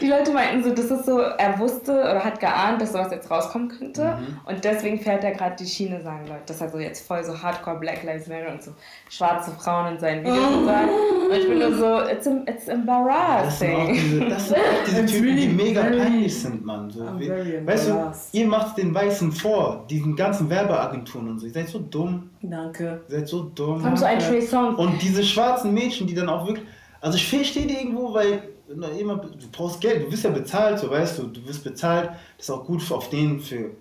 [0.01, 3.29] die Leute meinten so, das ist so, er wusste oder hat geahnt, dass sowas jetzt
[3.29, 4.03] rauskommen könnte.
[4.03, 4.39] Mhm.
[4.45, 6.41] Und deswegen fährt er gerade die Schiene, sagen Leute.
[6.47, 8.71] Das ist also jetzt voll so Hardcore Black Lives Matter und so
[9.09, 10.89] schwarze Frauen in seinen Videos und sagen.
[11.29, 13.93] Und ich bin nur so, it's, it's Das sind auch embarrassing.
[13.93, 16.89] diese, das sind auch diese Typen, die mega peinlich sind, Mann.
[16.89, 21.45] So, weißt du, ihr macht den Weißen vor, diesen ganzen Werbeagenturen und so.
[21.47, 23.01] Ihr seid so dumm, Danke.
[23.07, 23.83] ihr seid so dumm.
[23.83, 24.75] Haben so ein Trey Song.
[24.75, 26.65] Und diese schwarzen Mädchen, die dann auch wirklich.
[27.01, 28.43] Also ich verstehe die irgendwo, weil
[28.75, 32.09] na, immer, du brauchst Geld, du wirst ja bezahlt, so weißt du, du wirst bezahlt,
[32.37, 33.71] das ist auch gut für, auf denen für,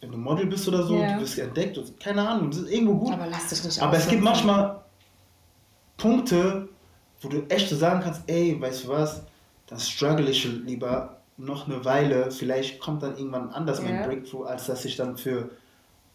[0.00, 1.14] wenn du Model bist oder so, Ja.
[1.14, 3.12] du wirst entdeckt, und- keine Ahnung, das ist irgendwo gut.
[3.14, 4.80] Aber lass dich nicht Aber es gibt manchmal
[5.96, 6.68] Punkte,
[7.20, 9.22] wo du echt so sagen kannst, ey, weißt du was,
[9.68, 14.06] dann struggle ich lieber noch eine Weile, vielleicht kommt dann irgendwann anders mein Ja.
[14.06, 15.50] Breakthrough, als dass ich dann für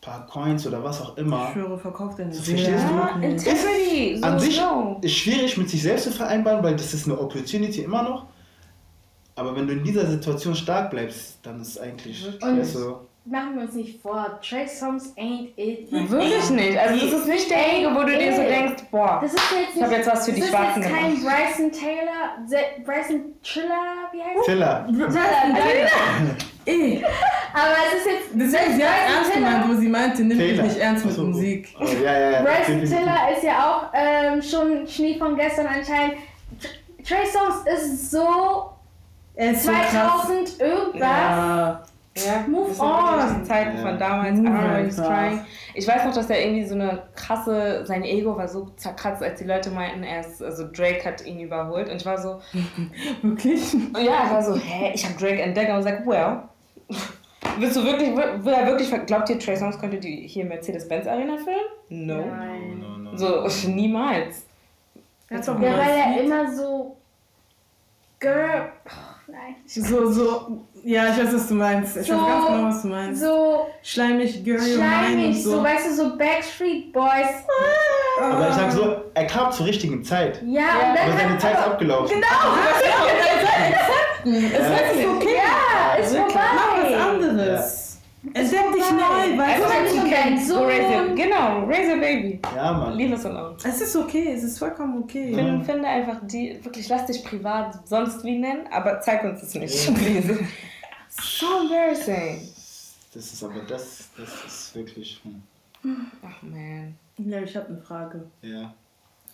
[0.01, 1.47] paar Coins oder was auch immer.
[1.49, 2.57] Ich schwöre, verkauft deine So, Seele.
[2.63, 2.95] verstehst du?
[2.95, 4.17] Ja, Integrity.
[4.17, 4.97] So, An sich no.
[5.01, 8.25] ist schwierig mit sich selbst zu vereinbaren, weil das ist eine Opportunity immer noch.
[9.35, 13.53] Aber wenn du in dieser Situation stark bleibst, dann ist eigentlich Und- weißt du, Machen
[13.55, 15.91] wir uns nicht vor, Trey Songs ain't it.
[15.91, 16.75] Wirklich nicht.
[16.75, 19.81] Also das ist nicht derjenige, wo du dir so denkst, boah, Das ist jetzt Ich
[19.83, 24.09] hab nicht- jetzt was für das die ist Schwarzen jetzt kein Bryson Taylor, Bryson Triller,
[24.11, 24.87] wie heißt Tiller.
[26.65, 27.03] Ey,
[27.53, 28.53] Aber es ist jetzt.
[28.55, 30.63] das ist ja ernst gemeint, wo sie meinte, nimm mich Taylor.
[30.63, 31.23] nicht ernst mit so.
[31.23, 31.75] Musik.
[31.79, 32.41] Oh, ja, ja, ja.
[32.43, 32.79] Bryson.
[32.85, 36.15] Tiller ist ja auch ähm, schon Schnee von gestern anscheinend.
[36.61, 38.69] Tr- Trey Songs ist so
[39.35, 39.91] Er ist so krass.
[40.27, 41.01] 2000 irgendwas.
[41.01, 41.83] Ja.
[42.17, 43.41] Ja, Move das on.
[43.41, 43.81] die Zeiten Ja.
[43.83, 44.37] von damals.
[44.37, 45.45] I Move trying.
[45.73, 49.39] Ich weiß noch, dass er irgendwie so eine krasse, sein Ego war so zerkratzt, als
[49.39, 51.89] die Leute meinten, er ist, also Drake hat ihn überholt.
[51.89, 52.41] Und ich war so,
[53.21, 53.73] Wirklich?
[53.97, 56.39] ja, ich war so, hä, ich habe Drake entdeckt und gesagt, well.
[57.57, 61.35] Willst du wirklich, will er wirklich, glaubt ihr, Trey Songs könnte die hier Mercedes-Benz Arena
[61.37, 62.07] filmen?
[62.07, 62.25] No.
[62.25, 62.79] Nein.
[62.79, 63.17] No, no, no.
[63.17, 64.45] So, niemals.
[65.29, 65.87] Er doch Ja, weil das
[66.17, 66.97] er immer so.
[68.19, 68.71] Girl.
[68.85, 69.55] Oh, nein.
[69.65, 71.97] So, so, ja, ich weiß, was du meinst.
[71.97, 73.21] Ich So- weiß ganz genau, was du meinst.
[73.21, 75.51] So Schleimig, Girl, schleimig, so.
[75.57, 75.63] so.
[75.63, 77.45] weißt du, so Backstreet Boys.
[78.21, 80.39] Aber ich sag so, er kam zur richtigen Zeit.
[80.45, 80.67] Ja, Ja.
[80.89, 82.23] und dann Aber seine hat- Zeit ist abgelaufen.
[84.23, 85.35] Es ist okay.
[85.35, 86.35] Ja, ist Wirklich.
[86.35, 87.03] Mach was vorbei.
[87.03, 87.87] anderes.
[88.33, 89.27] Entdeck dich vorbei.
[89.29, 89.99] neu, weißt du?
[89.99, 92.39] nicht dein Go raise genau, raise your baby.
[92.55, 92.93] Ja, Mann.
[92.95, 93.57] Leave us alone.
[93.63, 95.33] Es ist okay, es ist vollkommen okay.
[95.33, 99.55] Find, finde einfach die, wirklich, lass dich privat sonst wie nennen, aber zeig uns es
[99.55, 99.93] nicht, Ja.
[99.93, 100.39] please.
[101.09, 102.47] So embarrassing.
[103.13, 105.19] Das ist aber das, das ist wirklich.
[105.23, 106.05] Hm.
[106.23, 106.95] Ach man.
[107.17, 108.23] Ja, ich habe eine Frage.
[108.43, 108.71] Ja,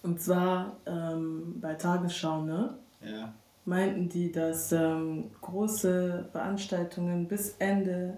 [0.02, 2.74] Und zwar ähm, bei Tagesschau, ne?
[3.02, 3.34] ja.
[3.68, 8.18] Meinten die, dass ähm, große Veranstaltungen bis Ende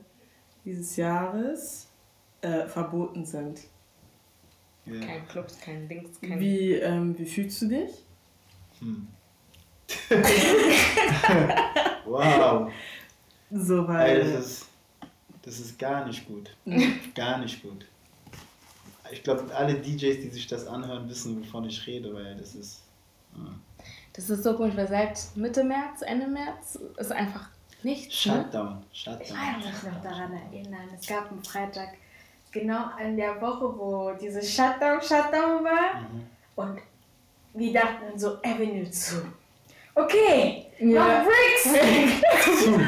[0.63, 1.87] dieses Jahres
[2.41, 3.61] äh, verboten sind.
[4.85, 4.99] ja.
[4.99, 6.39] Kein Clubs, kein Dings, kein.
[6.39, 7.89] Wie, ähm, wie fühlst du dich?
[8.79, 9.07] Hm.
[12.05, 12.71] wow.
[13.49, 14.19] So, Ey, weil.
[14.19, 14.67] das, ist,
[15.41, 16.55] das ist gar nicht gut.
[17.15, 17.87] Gar nicht gut.
[19.11, 22.83] Ich glaube, alle DJs, die sich das anhören, wissen, wovon ich rede, weil das ist.
[23.33, 23.59] hm.
[24.13, 27.47] Das ist so komisch, weil seit Mitte März, Ende März ist einfach
[27.83, 28.25] nichts.
[28.25, 28.33] Ne?
[28.33, 28.83] Shutdown.
[28.91, 29.21] Shutdown.
[29.21, 31.89] Ich kann mich noch daran erinnern, es gab einen Freitag,
[32.51, 36.01] genau an der Woche, wo diese Shutdown, Shutdown war.
[36.01, 36.27] Mhm.
[36.55, 36.79] Und
[37.53, 39.21] wir dachten so, Avenue zu.
[39.95, 41.23] Okay, Ja.
[41.23, 41.63] noch Bricks.
[42.63, 42.79] Zu.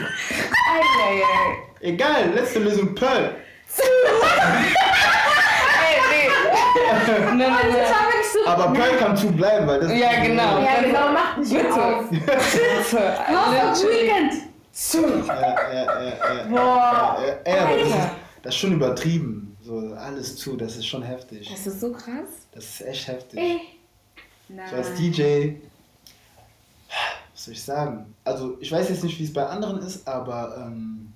[1.82, 3.36] Egal, letzte Lösung Pearl.
[5.84, 6.30] Ey, nee.
[7.08, 8.01] Nein, nein, nein.
[8.46, 10.60] Aber Pearl kann zu bleiben, weil das Ja, genau.
[10.60, 11.74] Ja, genau, macht nicht Bitte.
[11.74, 12.10] auf.
[12.10, 13.14] Bitte.
[13.30, 14.08] Literally.
[14.08, 14.34] Weekend.
[14.72, 15.02] Zu.
[15.28, 16.44] Ja, ja, ja, ja.
[16.50, 17.18] Boah.
[17.46, 17.98] Ja, ja, aber das, ist,
[18.42, 19.58] das ist schon übertrieben.
[19.62, 21.50] So alles zu, das ist schon heftig.
[21.50, 22.48] Das ist so krass.
[22.54, 23.40] Das ist echt heftig.
[23.40, 23.60] Ey.
[24.70, 24.98] So als Nein.
[24.98, 25.50] DJ,
[27.34, 28.14] was soll ich sagen?
[28.24, 31.14] Also ich weiß jetzt nicht, wie es bei anderen ist, aber ähm,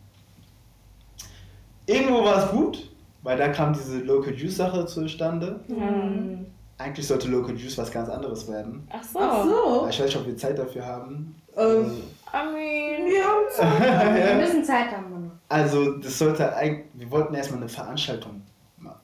[1.86, 2.92] irgendwo war es gut,
[3.24, 5.60] weil da kam diese Local Juice Sache zustande.
[5.68, 6.46] Mhm.
[6.78, 8.88] Eigentlich sollte Local Juice was ganz anderes werden.
[8.92, 9.20] Ach so.
[9.20, 9.88] Ach so.
[9.90, 11.36] Ich weiß nicht, ob wir Zeit dafür haben.
[11.56, 12.02] Ähm,
[12.34, 14.16] I mean, Wir haben Zeit.
[14.16, 15.32] Wir müssen Zeit haben, Mann.
[15.48, 16.86] Also, das sollte eigentlich.
[16.94, 18.42] Wir wollten erstmal eine Veranstaltung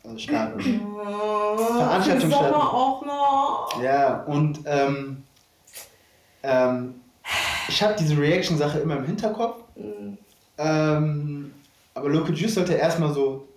[0.03, 0.81] also starten.
[0.83, 2.53] Oh, Veranstaltung starten.
[2.53, 3.81] auch noch.
[3.83, 5.23] Ja, und ähm,
[6.43, 6.95] ähm,
[7.67, 9.63] ich habe diese Reaction-Sache immer im Hinterkopf.
[9.75, 10.17] Mhm.
[10.57, 11.53] Ähm,
[11.93, 13.47] aber Local Juice sollte erstmal so,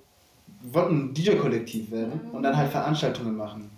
[0.62, 3.70] wir wollten ein DJ-Kollektiv werden und dann halt Veranstaltungen machen.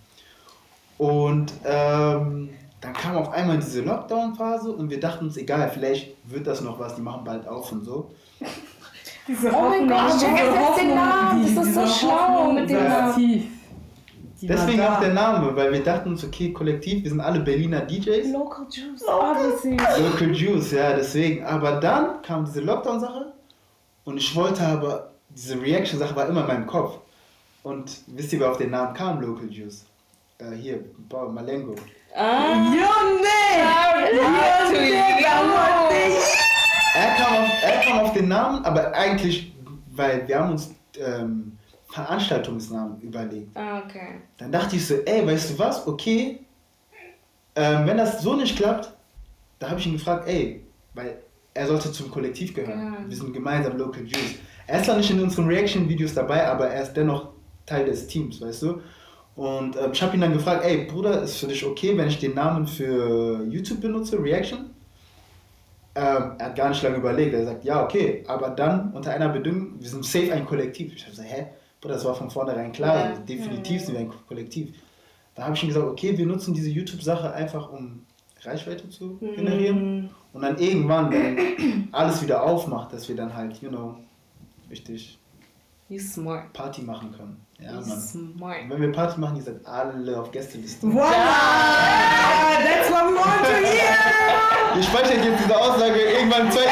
[0.97, 2.49] Und ähm,
[2.81, 6.79] dann kam auf einmal diese Lockdown-Phase und wir dachten uns, egal, vielleicht wird das noch
[6.79, 8.11] was, die machen bald auf und so.
[9.27, 11.45] Diese Oh mein Gott, jetzt Hoffnung, den Namen.
[11.45, 13.51] die- Das ist so schlau mit dem Namen.
[14.41, 18.31] Deswegen auch der Name, weil wir dachten uns, okay, Kollektiv, wir sind alle Berliner DJs.
[18.31, 19.75] Local Juice, obviously.
[20.01, 21.43] Local Juice, ja, deswegen.
[21.43, 23.33] Aber dann kam diese Lockdown-Sache
[24.05, 26.99] und ich wollte aber, diese Reaction-Sache war immer in meinem Kopf.
[27.63, 29.85] Und wisst ihr, wer auf den Namen kam, Local Juice?
[30.39, 31.75] Äh, hier, Bau- Malengo.
[32.15, 33.37] Ah, Junge!
[33.57, 33.95] ja,
[36.95, 39.53] Er kam, auf, er kam auf den Namen, aber eigentlich,
[39.91, 41.57] weil wir haben uns ähm,
[41.89, 43.55] Veranstaltungsnamen überlegt.
[43.57, 44.21] Ah, okay.
[44.37, 46.45] Dann dachte ich so, ey, weißt du was, okay,
[47.55, 48.91] ähm, wenn das so nicht klappt,
[49.59, 51.17] da habe ich ihn gefragt, ey, weil
[51.53, 52.93] er sollte zum Kollektiv gehören.
[52.93, 53.09] Ja.
[53.09, 54.35] Wir sind gemeinsam Local Juice.
[54.67, 57.29] Er ist zwar nicht in unseren Reaction-Videos dabei, aber er ist dennoch
[57.65, 58.81] Teil des Teams, weißt du?
[59.37, 62.17] Und ähm, ich habe ihn dann gefragt, ey, Bruder, ist für dich okay, wenn ich
[62.17, 64.71] den Namen für YouTube benutze, Reaction?
[65.93, 67.35] Ähm, er hat gar nicht lange überlegt.
[67.35, 70.95] Er sagt, ja, okay, aber dann unter einer Bedingung, wir sind safe ein Kollektiv.
[70.95, 71.45] Ich habe gesagt, hä?
[71.79, 73.11] Bruder, das war von vornherein klar.
[73.11, 73.17] Ja.
[73.19, 74.73] Definitiv sind wir ein Kollektiv.
[75.35, 78.07] Da habe ich ihm gesagt, okay, wir nutzen diese YouTube-Sache einfach, um
[78.41, 80.09] Reichweite zu generieren.
[80.33, 83.97] Und dann irgendwann, wenn alles wieder aufmacht, dass wir dann halt, you know,
[84.71, 85.19] richtig
[85.89, 86.51] You smart.
[86.51, 87.45] Party machen können.
[87.59, 87.83] Ja, Mann.
[87.83, 88.63] smart.
[88.63, 90.85] Und wenn wir Party machen, ihr seid alle auf Gästeliste.
[90.85, 91.07] Voila!
[92.61, 93.95] That's what we want to hear!
[94.75, 96.65] Ihr speichert jetzt diese Aussage irgendwann zwei.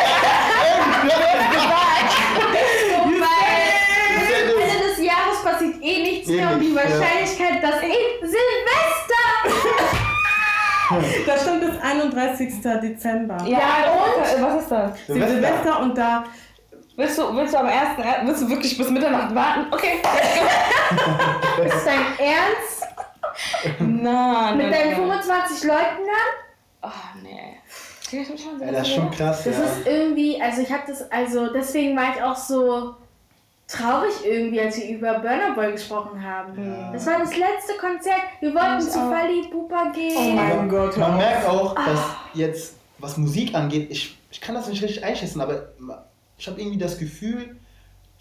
[3.08, 7.00] Weil Ende des Jahres passiert eh nichts mehr und die Ähnlich, ja.
[7.00, 9.24] Wahrscheinlichkeit, dass eh Silvester!
[11.26, 12.62] Das stimmt bis 31.
[12.82, 13.38] Dezember.
[13.48, 14.42] Ja, und?
[14.44, 15.06] Was ist das?
[15.08, 15.34] Silvester.
[15.36, 16.26] Silvester und da.
[16.98, 19.68] Willst du, willst du am ersten, willst du wirklich bis Mitternacht warten?
[19.72, 20.02] Okay.
[21.66, 22.84] Ist das dein Ernst?
[23.80, 24.58] Nein.
[24.58, 26.90] Mit deinen 25 Leuten dann?
[26.90, 27.56] Oh, nee.
[28.12, 29.64] Ja, das ist schon krass, Das ja.
[29.64, 32.96] ist irgendwie, also ich hab das, also deswegen war ich auch so
[33.68, 36.54] traurig irgendwie, als wir über Burner Boy gesprochen haben.
[36.56, 36.94] Ja.
[36.94, 38.22] Das war das letzte Konzert.
[38.40, 39.00] Wir wollten zu.
[39.00, 40.16] Fali Pupa gehen.
[40.16, 40.96] Oh mein Gott.
[40.96, 42.00] hör Man merkt auch, dass
[42.36, 45.70] jetzt, was Musik angeht, ich, ich kann das nicht richtig einschätzen, aber
[46.38, 47.56] ich habe irgendwie das Gefühl,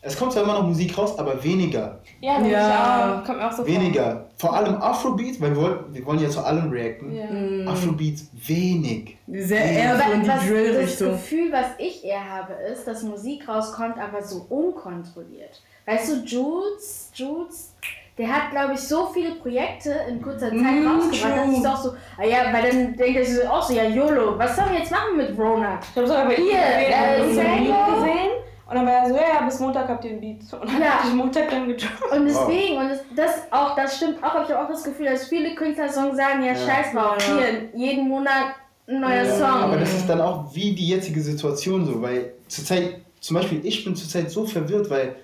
[0.06, 1.98] es kommt zwar immer noch Musik raus, aber weniger.
[2.20, 3.20] Ja, ja.
[3.20, 3.24] Auch.
[3.24, 3.66] Kommt mir auch so vor.
[3.66, 4.28] Weniger.
[4.36, 7.16] Vor allem Afrobeats, weil wir wollen, wir wollen ja zu allem reacten.
[7.16, 7.24] Ja.
[7.24, 7.68] Mm.
[7.68, 9.16] Afrobeats wenig.
[9.26, 11.10] Sehr eher so in die was, das Drill-Richtung.
[11.12, 15.62] Gefühl, was ich eher habe, ist, dass Musik rauskommt, aber so unkontrolliert.
[15.86, 17.72] Weißt du, Jules, Jules,
[18.16, 21.76] der hat, glaube ich, so viele Projekte in kurzer Zeit Mm, rausgebracht, dass ich doch
[21.76, 24.78] so, ah ja, weil dann denkt er sich auch so, ja, YOLO, was sollen wir
[24.78, 25.80] jetzt machen mit Rona?
[25.90, 27.94] Ich habe sogar bei Hier, äh, Sango.
[27.96, 28.30] gesehen.
[28.66, 30.40] Und dann war er so, ja, ja, bis Montag habt ihr den Beat.
[30.52, 30.98] Und dann Ja.
[31.00, 32.12] hab ich Montag dann gedroppt.
[32.12, 35.28] Und deswegen, und das, das auch, das stimmt auch, ich habe auch das Gefühl, dass
[35.28, 36.56] viele Künstlersongs sagen, ja, Ja.
[36.56, 37.34] scheiß drauf, Ja.
[37.34, 38.54] hier, jeden Monat
[38.86, 39.36] ein neuer Ja.
[39.36, 39.46] Song.
[39.48, 43.84] Aber das ist dann auch wie die jetzige Situation so, weil zurzeit, zum Beispiel ich
[43.84, 45.16] bin zurzeit so verwirrt, weil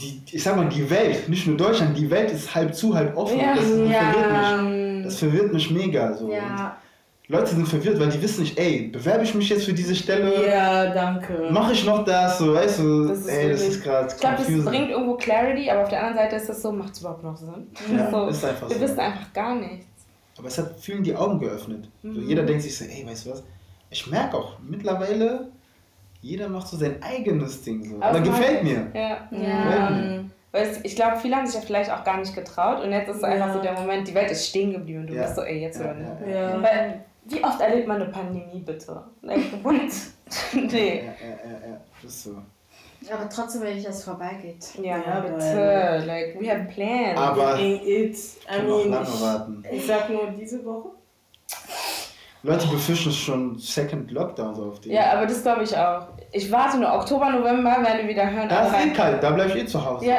[0.00, 3.16] die, ich sag mal, die Welt, nicht nur Deutschland, die Welt ist halb zu, halb
[3.16, 3.38] offen.
[3.38, 3.54] Ja.
[3.54, 4.62] das, verwirrt Ja.
[4.62, 5.04] mich.
[5.04, 6.14] das verwirrt mich mega.
[6.14, 6.30] So.
[6.32, 6.76] ja,
[7.28, 10.46] Leute sind verwirrt, weil die wissen nicht, ey, bewerbe ich mich jetzt für diese Stelle?
[10.46, 11.48] Ja, danke.
[11.50, 12.38] Mache ich noch das?
[12.38, 15.70] So, weißt du, Das ey, das wirklich- ist gerade Ich glaube, das bringt irgendwo Clarity,
[15.70, 17.68] aber auf der anderen Seite ist das so, macht es überhaupt noch Sinn?
[17.96, 18.82] Ja, so, ist einfach wir so.
[18.82, 19.86] wissen einfach gar nichts.
[20.36, 21.88] Aber es hat vielen die Augen geöffnet.
[22.02, 22.28] So, Mhm.
[22.28, 23.42] jeder denkt sich so, ey, weißt du was?
[23.90, 25.48] Ich merke auch, mittlerweile,
[26.22, 28.00] jeder macht so sein eigenes Ding so.
[28.00, 28.86] Aber gefällt mir.
[28.94, 29.28] Ja.
[29.30, 30.20] Ja.
[30.52, 33.08] Weil es, ich glaube, viele haben sich ja vielleicht auch gar nicht getraut und jetzt
[33.08, 33.32] ist so Ja.
[33.32, 35.22] einfach so der Moment, die Welt ist stehen geblieben und du Ja.
[35.22, 36.10] bist so, ey, jetzt Ja, oder nicht.
[36.26, 36.50] ja, ja.
[36.56, 36.62] Ja.
[36.62, 39.02] Weil, wie oft erlebt man eine Pandemie, bitte?
[39.22, 39.36] Ja,
[40.54, 40.96] nee.
[40.98, 42.36] ja, ja, ja, das ist so.
[43.12, 44.64] aber trotzdem will ich, dass es vorbeigeht.
[44.82, 46.04] Ja, Ja, bitte.
[46.06, 47.18] Like, we have plans.
[47.18, 48.16] Aber Ain't it.
[48.48, 49.64] I mean, ich, warten.
[49.70, 50.90] ich sag nur diese Woche.
[52.44, 54.90] Leute befürchten schon Second Lockdowns auf die.
[54.92, 56.06] ja, aber das glaube ich auch.
[56.32, 58.48] Ich warte nur Oktober, November, werden wir wieder hören.
[58.48, 60.06] da ist eh kalt, da bleib ich eh zu Hause.
[60.06, 60.16] Ja,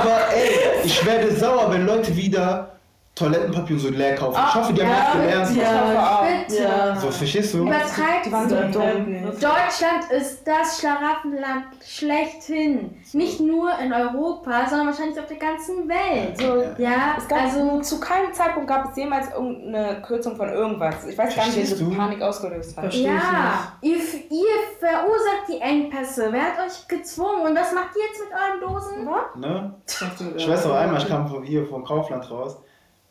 [0.00, 2.77] Aber ey, ich werde sauer, wenn Leute wieder
[3.18, 4.32] Toilettenpapier und so leer kaufen.
[4.34, 5.56] ich Ah, hoffe, die haben ja, das gelernt.
[5.56, 6.22] ja.
[6.48, 6.62] Bitte.
[6.62, 6.96] Ja.
[6.96, 7.58] So, verstehst du?
[7.62, 8.70] Übertreibt so sie.
[8.72, 9.24] dumm.
[9.32, 12.96] Deutschland ist das Schlaraffenland schlechthin.
[13.12, 16.38] Nicht nur in Europa, sondern wahrscheinlich auf der ganzen Welt.
[16.38, 21.06] So, Ja, Es gab also zu keinem Zeitpunkt gab es jemals irgendeine Kürzung von irgendwas.
[21.06, 21.96] Ich weiß gar nicht, wie Verstehst diese du?
[21.96, 22.84] Panik ausgelöst hat.
[22.84, 23.06] Verstehe.
[23.06, 26.28] ja, ihr, ihr verursacht die Engpässe.
[26.30, 27.46] Wer hat euch gezwungen?
[27.46, 29.04] Und was macht ihr jetzt mit euren Dosen?
[29.40, 29.74] Ne?
[29.86, 32.67] Ich Ich weiß noch einmal, ich kam von hier vom Kaufland raus, äh,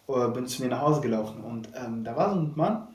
[0.07, 2.87] bin zu mir nach Hause gelaufen und ähm, da war so ein Mann,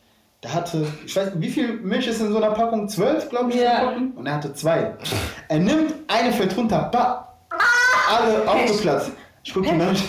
[0.43, 2.89] der hatte, ich weiß nicht, wie viel Milch ist in so einer Packung?
[2.89, 4.13] Zwölf, glaube ich, Packung?
[4.13, 4.95] und er hatte zwei.
[5.49, 7.29] Er nimmt eine, fällt runter, ba,
[8.11, 9.13] alle aufgeplatzt.
[9.45, 9.97] Ich gucke ihn an.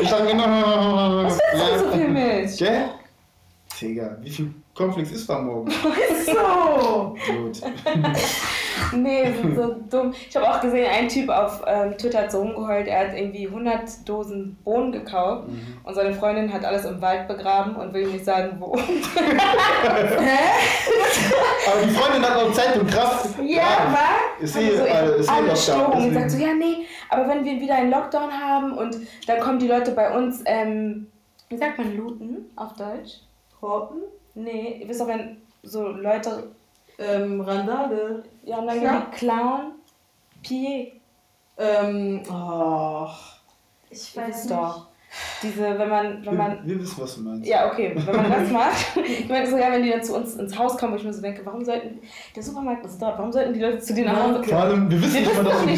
[0.00, 1.24] Ich dachte genau.
[1.24, 2.56] Was willst du so viel Milch?
[2.56, 2.88] Gell?
[3.80, 5.70] Digga, wie viel Cornflakes ist da morgen?
[6.24, 7.16] So.
[7.26, 7.60] Gut.
[8.92, 10.14] Nee, sind so dumm.
[10.28, 13.46] Ich habe auch gesehen, ein Typ auf ähm, Twitter hat so rumgeheult, er hat irgendwie
[13.46, 15.48] 100 Dosen Bohnen gekauft
[15.82, 18.72] und seine Freundin hat alles im Wald begraben und will nicht sagen, wo.
[18.76, 18.82] Aber
[21.84, 23.36] die Freundin hat noch Zeit und Kraft.
[23.44, 24.40] Ja, war?
[24.40, 26.14] Ist Also eh, so, ich äh, hab ist eh Lockdown, deswegen.
[26.14, 28.96] gesagt, so, ja, nee, aber wenn wir wieder einen Lockdown haben und
[29.26, 31.08] dann kommen die Leute bei uns, ähm,
[31.48, 33.22] wie sagt man looten auf Deutsch?
[33.60, 34.02] Horten.
[34.38, 36.44] Nee, ihr wisst doch, wenn so Leute,
[37.00, 38.24] Ähm, Randale.
[38.44, 39.06] ja, und dann Ja.
[39.12, 39.72] die klauen,
[40.42, 40.92] Pied,
[41.60, 43.08] Ähm, oh.
[43.90, 44.50] Ich weiß nicht.
[44.56, 44.86] doch.
[45.42, 47.48] Diese, wenn man, wenn man, wir, wir wissen, was du meinst.
[47.48, 50.34] ja, okay, wenn man das macht, ich meine so, ja, wenn die dann zu uns
[50.36, 51.98] ins Haus kommen, wo ich mir so denke, warum sollten,
[52.36, 55.00] der Supermarkt ist dort, warum sollten die Leute zu dir nach Hause Vor allem, wir
[55.02, 55.30] wissen Wir nicht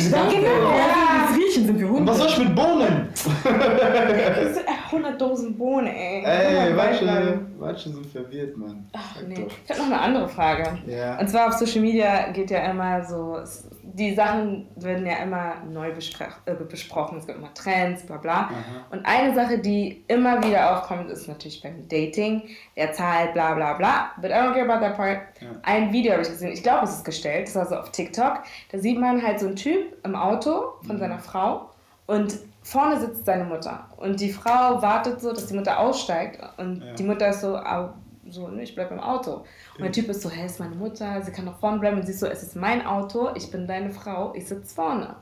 [0.04, 0.48] diese ja, ganzen- genau.
[0.50, 2.10] Ja, wie wir riechen, sind wir Und Hunde.
[2.12, 3.08] was soll ich mit Bohnen?
[4.90, 6.24] Das sind 100 Dosen Bohnen, ey.
[6.24, 7.46] Ey, Mann.
[7.58, 8.88] manche sind verwirrt, Mann.
[8.92, 9.34] Ach Sag nee.
[9.34, 9.46] doch.
[9.64, 10.78] Ich habe noch eine andere Frage.
[10.86, 11.18] Ja.
[11.18, 13.38] Und zwar auf Social Media geht ja immer so,
[13.82, 17.18] die Sachen werden ja immer neu äh, besprochen.
[17.18, 18.32] Es gibt immer Trends, bla bla.
[18.32, 18.50] Aha.
[18.90, 22.42] Und eine Sache, die immer wieder aufkommt, ist natürlich beim Dating.
[22.74, 24.10] Wer zahlt, bla bla bla.
[24.20, 25.18] But I don't care about that part.
[25.40, 25.48] Ja.
[25.62, 28.42] Ein Video habe ich gesehen, ich glaube, es ist gestellt, das war so auf TikTok.
[28.72, 31.00] Da sieht man halt so einen Typ im Auto von Mhm.
[31.00, 31.70] seiner Frau
[32.06, 32.38] und
[32.70, 33.88] vorne sitzt seine Mutter.
[33.96, 36.94] Und die Frau wartet so, dass die Mutter aussteigt und Ja.
[36.94, 37.90] die Mutter ist so, au,
[38.28, 39.44] so, ne, ich bleib im Auto.
[39.76, 41.98] Und der Typ ist so, hä, ist meine Mutter, sie kann doch vorne bleiben.
[41.98, 45.16] Und sie ist so, es ist mein Auto, ich bin deine Frau, ich sitze vorne.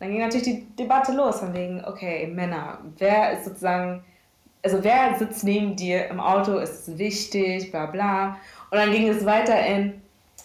[0.00, 4.02] Dann ging natürlich die Debatte los, von wegen, okay, Männer, wer ist sozusagen,
[4.64, 8.36] also wer sitzt neben dir im Auto, ist es wichtig, bla bla.
[8.70, 10.00] Und dann ging es weiter in,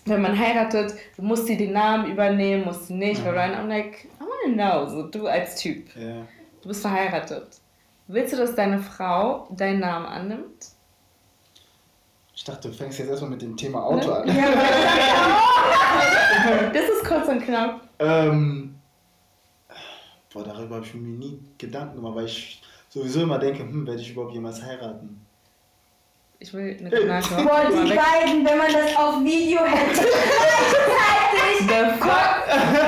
[0.06, 3.46] wenn man heiratet, musst du den Namen übernehmen, musst du nicht, bla bla.
[3.46, 6.26] Und I'm like, I know, so du als Typ, Ja.
[6.62, 7.48] du bist verheiratet.
[8.08, 10.68] Willst du, dass deine Frau deinen Namen annimmt?
[12.36, 14.28] Ich dachte, du fängst jetzt erstmal mit dem Thema Auto an.
[14.28, 14.34] Ja,
[16.74, 17.82] das ist kurz und knapp.
[18.00, 18.76] Ähm,
[20.34, 24.02] boah, darüber habe ich mir nie Gedanken gemacht, weil ich sowieso immer denke, hm, werde
[24.02, 25.23] ich überhaupt jemals heiraten?
[26.44, 27.30] Ich will eine Granate.
[27.42, 30.02] Boah, die beiden, wenn man das auf Video hätte.
[30.92, 31.70] Gleichzeitig.
[31.70, 32.36] The fuck?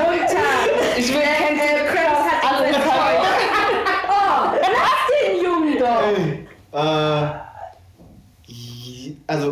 [0.04, 0.50] Runter.
[0.98, 2.66] Ich will kein Äh, Chris hat alle.
[4.08, 6.02] Oh, lass den Jungen doch.
[6.02, 6.46] Ey,
[8.52, 8.54] äh,
[9.26, 9.46] also,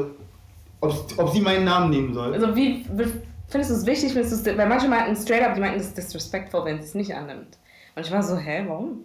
[0.82, 2.34] ob, ob sie meinen Namen nehmen soll?
[2.34, 5.54] Also wie wie- findest du es wichtig, findest du es, weil manche meinten straight up,
[5.54, 7.56] die meinten, das ist disrespectful, wenn sie es nicht annimmt.
[7.96, 9.04] Und ich war so, hä, warum?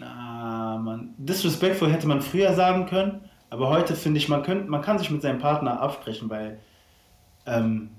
[0.00, 4.82] Ah, man, disrespectful hätte man früher sagen können, aber heute finde ich, man, könnt, man
[4.82, 6.58] kann sich mit seinem Partner absprechen, weil
[7.46, 7.90] ähm,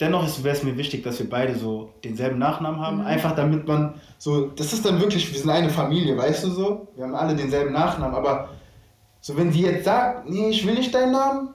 [0.00, 3.94] dennoch wäre es mir wichtig, dass wir beide so denselben Nachnamen haben, einfach damit man
[4.18, 7.36] so, das ist dann wirklich, wir sind eine Familie, weißt du so, wir haben alle
[7.36, 8.50] denselben Nachnamen, aber
[9.20, 11.48] so wenn sie jetzt sagt, nee, ich will nicht deinen Namen,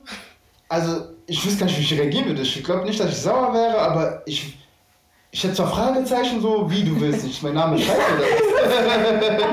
[0.69, 3.53] also ich wüsste gar nicht, wie ich reagieren würde, ich glaube nicht, dass ich sauer
[3.53, 4.57] wäre, aber ich,
[5.31, 9.43] ich hätte zwar Fragezeichen so, wie du willst nicht, mein Name ist scheiße oder was?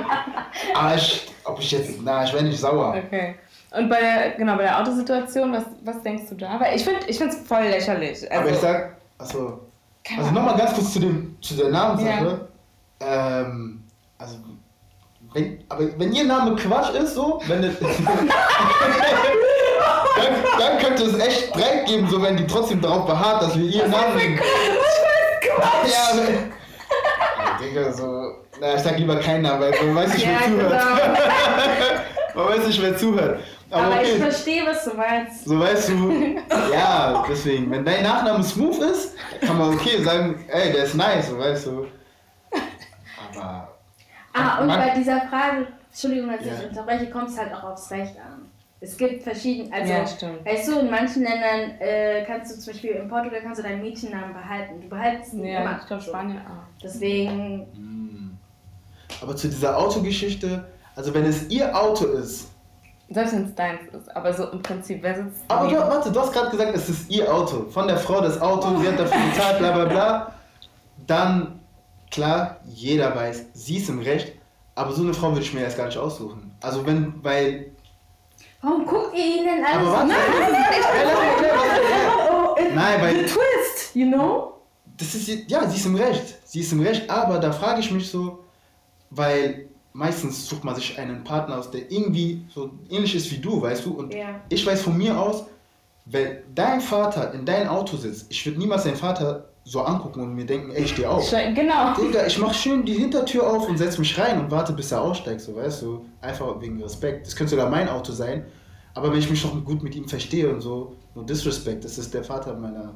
[0.74, 2.96] Aber ich, ob ich jetzt, na, ich wäre nicht sauer.
[3.06, 3.36] Okay.
[3.70, 6.58] Und bei der, genau, bei der Autosituation, was, was denkst du da?
[6.58, 8.30] Weil ich finde ich es voll lächerlich.
[8.30, 9.60] Also, Aber ich sag, achso,
[10.02, 10.44] keine also Ahnung.
[10.44, 12.48] nochmal ganz kurz zu, dem, zu der Namenssache.
[13.00, 13.84] Ähm,
[14.18, 14.36] also,
[15.34, 17.90] wenn, aber wenn ihr Name Quatsch ist, so, wenn das, dann,
[20.58, 23.90] dann könnte es echt Streit geben, so wenn die trotzdem darauf beharrt, dass wir ihren
[23.90, 24.40] Namen
[25.42, 25.90] nehmen.
[25.90, 28.06] Ja, aber- Digga, so,
[28.60, 30.70] na, ich sag lieber keinen Namen, weil man weiß nicht, wer Ja, zuhört.
[30.70, 31.98] genau.
[32.34, 33.40] Man weiß nicht, wer zuhört.
[33.70, 34.20] Aber, Aber ich okay.
[34.20, 35.44] verstehe, was du meinst.
[35.44, 36.12] So weißt du,
[36.72, 41.28] ja, deswegen, wenn dein Nachname smooth ist, kann man okay sagen, ey, der ist nice,
[41.30, 41.86] so weißt du.
[43.34, 43.68] Aber.
[44.34, 46.52] Ah, und Man- bei dieser Frage, Entschuldigung, dass Ja.
[46.62, 48.47] ich unterbreche, kommt es halt auch aufs Recht an.
[48.80, 50.46] Es gibt verschiedene, also, Ja, stimmt.
[50.46, 53.82] weißt du, in manchen Ländern äh, kannst du zum Beispiel, in Portugal kannst du deinen
[53.82, 54.80] Mädchennamen behalten.
[54.80, 55.78] Du behaltest ihn Ja, immer.
[55.80, 56.02] ich glaube.
[56.02, 56.62] Spanien auch.
[56.82, 58.38] Deswegen, Hm.
[59.20, 60.64] Aber zu dieser Autogeschichte,
[60.94, 62.48] also wenn es ihr Auto ist,
[63.10, 64.14] Selbst wenn es deins ist.
[64.14, 67.10] Aber so im Prinzip, wer sitzt aber du, warte, du hast gerade gesagt, es ist
[67.10, 67.64] ihr Auto.
[67.70, 70.32] Von der Frau das Auto, sie hat dafür bezahlt, bla bla bla.
[71.06, 71.58] Dann,
[72.10, 74.34] klar, jeder weiß, sie ist im Recht,
[74.74, 76.52] aber so eine Frau würde ich mir erst gar nicht aussuchen.
[76.60, 77.72] Also wenn, weil.
[78.60, 82.74] Warum guckt ihr ihn denn alles Aber warte, nein, nein, nein, nein, nein, Oh, it,
[82.74, 84.54] Nein, weil- the twist, you know?
[84.96, 86.38] Das ist, ja, sie ist im Recht.
[86.44, 88.40] Sie ist im Recht, aber da frage ich mich so,
[89.10, 93.62] weil meistens sucht man sich einen Partner aus, der irgendwie so ähnlich ist wie du,
[93.62, 93.92] weißt du?
[93.94, 94.40] Und Ja.
[94.48, 95.44] ich weiß von mir aus,
[96.06, 100.34] wenn dein Vater in deinem Auto sitzt, ich würde niemals deinen Vater so angucken und
[100.34, 101.30] mir denken, ey, steh auf.
[101.30, 101.94] Genau.
[101.94, 105.02] Digga, ich mach schön die Hintertür auf und setz mich rein und warte, bis er
[105.02, 106.06] aussteigt, so weißt du.
[106.22, 107.26] Einfach wegen Respekt.
[107.26, 108.46] Das könnte sogar mein Auto sein,
[108.94, 112.14] aber wenn ich mich noch gut mit ihm verstehe und so, no disrespect, das ist
[112.14, 112.94] der Vater meiner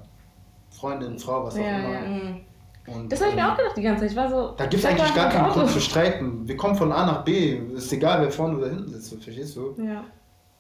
[0.71, 1.93] Freundin, Frau, was auch Ja, immer.
[1.93, 2.01] ja.
[2.01, 2.41] Mhm.
[2.85, 4.11] Und, Das habe ich mir ähm, auch gedacht die ganze Zeit.
[4.11, 4.55] Ich war so.
[4.57, 5.51] Da gibt es eigentlich gar keinen.
[5.53, 6.49] Grund zu streiten.
[6.49, 7.59] Wir kommen von A nach B.
[7.77, 9.75] Ist egal, wer vorne oder hinten sitzt, verstehst du?
[9.81, 10.03] Ja.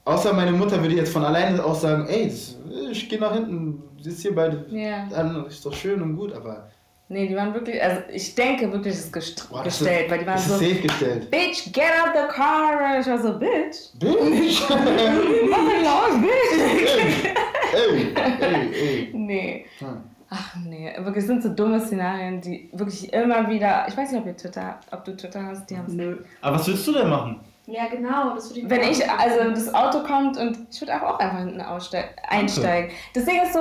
[0.04, 2.56] Außer meine Mutter würde jetzt von alleine auch sagen, ey, das,
[2.90, 5.06] ich gehe nach hinten, sitzt hier beide Ja.
[5.14, 6.68] an, ist doch schön und gut, aber
[7.08, 7.80] Nee, die waren wirklich.
[7.82, 10.54] Also ich denke wirklich, es ist gest boah, das gestellt, ist, weil die waren so.
[10.54, 11.30] ist safe gestellt.
[11.30, 12.94] Bitch, get out the car!
[12.94, 13.90] Und ich war so, Bitch.
[13.98, 14.62] Bitch!
[14.70, 17.26] Was los, Bitch?
[17.74, 19.10] ey, ey, ey.
[19.14, 19.66] Nee.
[19.80, 19.88] Hm.
[20.30, 23.84] Ach nee, wirklich es sind so dumme Szenarien, die wirklich immer wieder.
[23.88, 26.16] Ich weiß nicht, ob ihr Twitter, ob du Twitter hast, die haben Nö.
[26.40, 27.40] Aber was willst du denn machen?
[27.66, 28.34] Ja, genau.
[28.34, 31.18] Das würde ich mir Wenn ich, also das Auto kommt und ich würde auch, auch
[31.20, 32.90] einfach hinten ausste- einsteigen.
[33.14, 33.60] Das Ding ist so,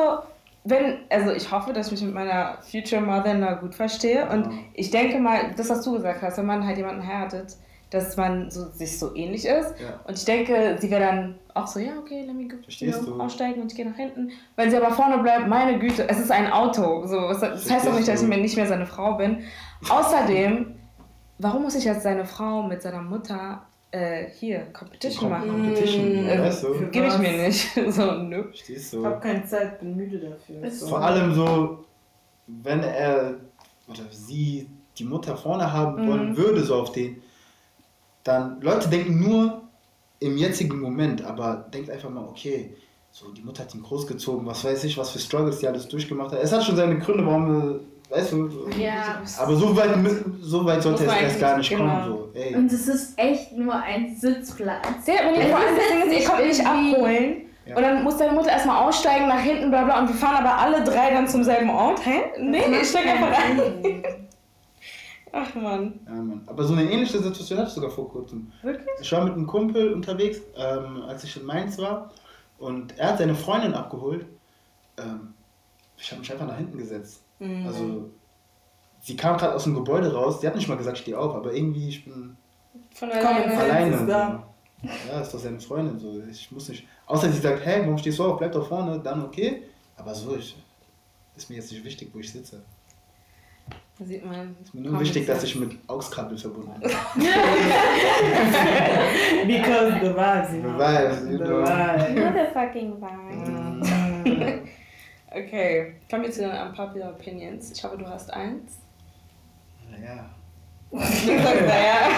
[0.64, 4.52] wenn, also ich hoffe, dass ich mich mit meiner Future Mother gut verstehe und Ja.
[4.74, 7.56] ich denke mal, das, was du gesagt hast, wenn man halt jemanden heiratet,
[7.92, 10.00] dass man so, sich so ähnlich ist Ja.
[10.08, 13.20] und ich denke, sie wäre dann auch so, ja, okay, let me go, Verstehst du?
[13.22, 14.32] aussteigen und ich gehe nach hinten.
[14.56, 17.06] Wenn sie aber vorne bleibt, meine Güte, es ist ein Auto.
[17.06, 19.44] So, das das heißt doch Verstehst nicht, dass ich mir nicht mehr seine Frau bin.
[19.90, 20.76] Außerdem,
[21.40, 25.50] warum muss ich als seine Frau mit seiner Mutter äh, hier Competition Com- machen?
[25.50, 26.74] Competition, Äh, weißt du?
[26.92, 27.68] Gebe ich mir nicht.
[27.94, 28.44] so, nö.
[28.46, 29.06] Verstehst Ich du?
[29.06, 30.70] habe keine Zeit, bin müde dafür.
[30.72, 30.88] So.
[30.88, 31.86] Vor allem so,
[32.48, 33.36] wenn er
[33.88, 36.38] oder sie die Mutter vorne haben wollen Mhm.
[36.38, 37.22] würde, so auf den,
[38.24, 39.62] dann Leute denken nur
[40.20, 42.76] im jetzigen Moment, aber denkt einfach mal, okay,
[43.12, 46.32] so die Mutter hat ihn großgezogen, was weiß ich, was für Struggles die alles durchgemacht
[46.32, 46.40] hat.
[46.42, 47.80] Es hat schon seine Gründe, warum,
[48.12, 49.22] weißt du, Ja.
[49.40, 49.92] aber so weit,
[50.42, 52.04] so weit sollte es erst gar nicht eigentlich- kommen.
[52.04, 52.18] genau.
[52.18, 52.30] So.
[52.34, 52.56] Ey.
[52.56, 54.86] Und es ist echt nur ein Sitzplatz.
[55.06, 57.36] Sehr, wenn Es ich vor allem ich komme nicht abholen.
[57.66, 57.76] Ja.
[57.78, 60.00] Und dann muss deine Mutter erstmal aussteigen, nach hinten, bla bla.
[60.02, 62.04] Und wir fahren aber alle drei dann zum selben Ort.
[62.06, 62.22] Hä?
[62.40, 64.04] Nee, ich steig einfach rein.
[65.34, 66.00] Ach man.
[66.06, 66.42] Ja, Mann.
[66.48, 68.52] Aber so eine ähnliche Situation hatte ich sogar vor kurzem.
[68.64, 68.86] Wirklich?
[69.00, 72.12] Ich war mit einem Kumpel unterwegs, ähm, als ich in Mainz war.
[72.58, 74.26] Und er hat seine Freundin abgeholt.
[74.98, 75.34] Ähm,
[75.98, 77.22] ich habe mich einfach nach hinten gesetzt.
[77.42, 77.66] Mhm.
[77.68, 78.10] Also,
[79.02, 80.40] sie kam gerade aus dem Gebäude raus.
[80.42, 82.38] Sie hat nicht mal gesagt, steh auf, aber irgendwie, ich bin
[82.94, 83.58] Von Komm, alleine.
[83.58, 83.96] alleine.
[83.96, 84.44] ist da.
[85.12, 86.00] Ja, ist doch seine Freundin.
[86.00, 86.22] So.
[86.30, 86.88] Ich muss nicht.
[87.08, 88.38] Außer sie sagt, hey, warum stehst du auf?
[88.38, 89.64] Bleib doch vorne, dann okay.
[89.98, 90.56] Aber so, ich,
[91.36, 92.64] ist mir jetzt nicht wichtig, wo ich sitze.
[94.00, 94.56] Da sieht man.
[94.64, 96.90] Ist mir nur wichtig, dass ich mit AUX-Kabel verbunden bin.
[99.48, 100.72] Because the vibes, you know.
[100.72, 101.64] The vibes, you The know.
[101.64, 102.16] vibes.
[102.16, 104.62] Motherfucking vibe.
[105.34, 107.72] Okay, kommen wir zu den unpopular opinions.
[107.72, 108.80] Ich hoffe, du hast eins.
[109.90, 110.30] Naja.
[110.92, 111.06] Naja.
[111.06, 111.26] Ich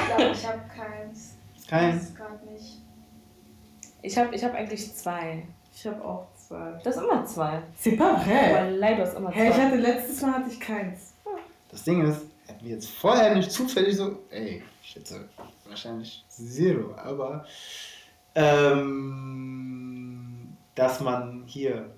[0.07, 1.35] glaube, ich habe keins.
[1.55, 1.97] Ist kein.
[1.97, 2.81] Ich gerade nicht.
[4.01, 5.45] Ich habe ich hab eigentlich zwei.
[5.75, 6.71] Ich habe auch zwei.
[6.83, 7.61] Du hast immer zwei.
[7.79, 8.57] C'est pas vrai.
[8.57, 9.37] Aber leider hast immer zwei.
[9.37, 11.13] Hey, ich hatte letztes Mal hatte ich keins.
[11.69, 15.29] Das Ding ist, hätten wir jetzt vorher nicht zufällig so, ey, ich schätze
[15.67, 17.45] wahrscheinlich Zero, aber
[18.35, 18.97] ähm,
[20.75, 21.89] dass man hier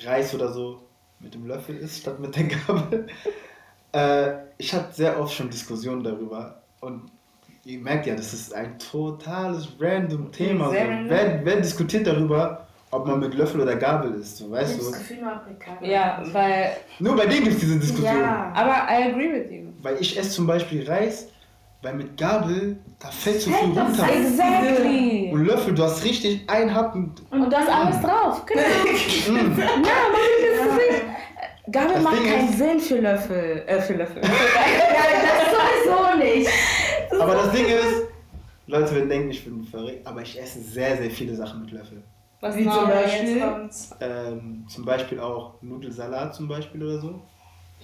[0.00, 0.82] Reis oder so
[1.20, 3.06] mit dem Löffel isst statt mit der Gabel.
[3.92, 7.10] äh, ich hatte sehr oft schon Diskussionen darüber und
[7.64, 10.66] ihr merkt ja, das ist ein totales random Thema.
[10.66, 10.70] So.
[10.72, 11.10] Sehr random.
[11.10, 14.84] Wer, wer diskutiert darüber, ob man mit Löffel oder Gabel isst, so, Ich weißt habe
[14.84, 14.90] du?
[14.90, 15.88] das Gefühl.
[15.88, 16.76] Ja, weil.
[16.98, 18.20] Nur bei denen gibt es diese Diskussion.
[18.20, 18.52] Ja.
[18.54, 19.72] Aber I agree with you.
[19.82, 21.28] Weil ich esse zum Beispiel Reis,
[21.86, 24.08] weil mit Gabel, da fällt so viel das runter.
[24.12, 25.30] Exactly.
[25.32, 27.12] Und Löffel, du hast richtig einen Happen.
[27.30, 28.44] Und da ist alles drauf.
[28.44, 28.60] Genau.
[29.28, 29.58] Mm.
[29.58, 29.86] Ja, man
[30.40, 31.04] das ist nicht.
[31.72, 33.62] Gabel Das macht Ding keinen ist- Sinn für Löffel.
[33.66, 34.22] Äh, für Löffel.
[34.24, 34.30] Ja,
[35.22, 36.50] das sowieso nicht.
[37.20, 38.02] Aber das Ding ist,
[38.66, 42.02] Leute werden denken, ich bin verrückt, aber ich esse sehr, sehr viele Sachen mit Löffel.
[42.40, 43.42] Was Wie zum Ja, Beispiel?
[44.00, 47.20] Ähm, zum Beispiel auch Nudelsalat zum Beispiel oder so.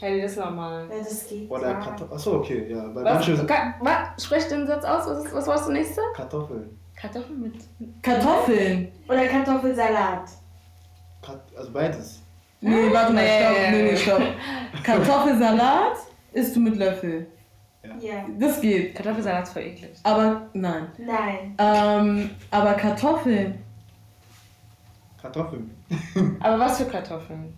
[0.03, 0.89] Hey, das ist normal.
[0.91, 1.75] Ja, das geht Oder ja.
[1.75, 2.13] Kartoffeln.
[2.13, 2.93] Achso, okay, ja.
[2.93, 4.25] Weil Was, manche Ka- was?
[4.25, 5.07] Sprech den Satz aus.
[5.07, 6.01] Was, ist, was war das nächste?
[6.17, 6.77] Kartoffeln.
[6.97, 8.03] Kartoffeln mit.
[8.03, 8.91] Kartoffeln.
[9.09, 10.25] Oder Kartoffelsalat.
[11.25, 12.21] Kat also beides.
[12.61, 13.43] Nee, warte mal, Nee.
[13.45, 13.57] stopp.
[13.71, 14.23] Nee, nee, stopp.
[14.83, 15.97] Kartoffelsalat
[16.33, 17.29] isst du mit Löffel.
[18.01, 18.25] Ja.
[18.41, 18.97] Das geht.
[18.97, 19.91] Kartoffelsalat ist voll eklig.
[20.03, 20.89] Aber nein.
[20.99, 21.55] Nein.
[21.59, 23.63] Ähm, aber Kartoffeln.
[25.21, 25.71] Kartoffeln.
[26.41, 27.55] Aber was für Kartoffeln?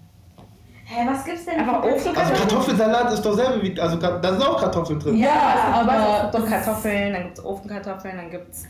[0.87, 1.65] Hä, was gibt's denn?
[1.65, 2.39] Für Obst und Also Kartoffeln?
[2.49, 3.81] Kartoffelsalat ist doch selber wie.
[3.81, 5.17] Also da sind auch Kartoffeln drin.
[5.17, 5.31] Ja,
[5.73, 8.65] aber es aber gibt doch Kartoffeln, dann gibt es Ofenkartoffeln, dann gibt es.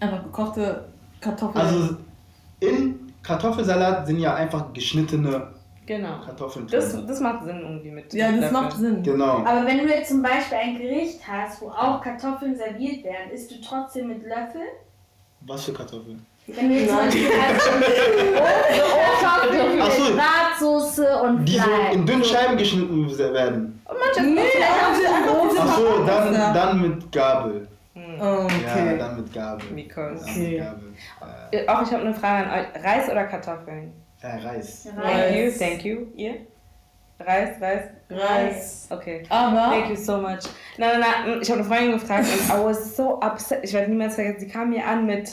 [0.00, 0.88] einfach gekochte
[1.20, 1.64] Kartoffeln.
[1.64, 1.96] Also
[2.60, 5.48] in Kartoffelsalat sind ja einfach geschnittene
[5.86, 6.18] Genau.
[6.24, 6.80] Kartoffeln drin.
[6.80, 8.12] Das, das macht Sinn irgendwie mit.
[8.12, 9.02] ja, das macht Sinn.
[9.04, 9.44] genau.
[9.44, 13.52] Aber wenn du jetzt zum Beispiel ein Gericht hast, wo auch Kartoffeln serviert werden, isst
[13.52, 14.62] du trotzdem mit Löffel?
[15.42, 16.26] Was für Kartoffeln?
[16.48, 17.06] Wenn du jetzt zum Nein.
[17.06, 20.04] Beispiel hast Kartoffeln Ach so.
[20.04, 21.94] mit Bratsoße und Die so Fleisch.
[21.94, 23.82] in dünnen Scheiben geschnitten werden.
[23.84, 24.40] Und manche Nee,
[25.26, 27.68] große Ach so, dann, dann mit Gabel.
[27.94, 28.02] Ja,
[28.44, 28.96] Okay.
[28.98, 29.66] dann mit Gabel.
[29.74, 30.24] Because.
[30.24, 30.50] Dann Okay.
[30.50, 30.92] mit Gabel.
[31.52, 32.84] Äh, Auch ich habe eine Frage an euch.
[32.84, 33.92] Reis oder Kartoffeln?
[34.22, 34.84] äh, Reis.
[34.84, 35.34] Thank Reis.
[35.36, 36.06] you, thank you.
[36.16, 36.34] Ihr?
[37.18, 37.82] Reis, Reis?
[38.10, 38.86] Reis.
[38.90, 39.22] Okay.
[39.30, 40.40] Aber Thank you so much.
[40.78, 43.60] Nein, nein, nein, ich habe eine Freundin gefragt und I was so upset.
[43.62, 45.30] Ich werde niemals vergessen, sie kam mir an mit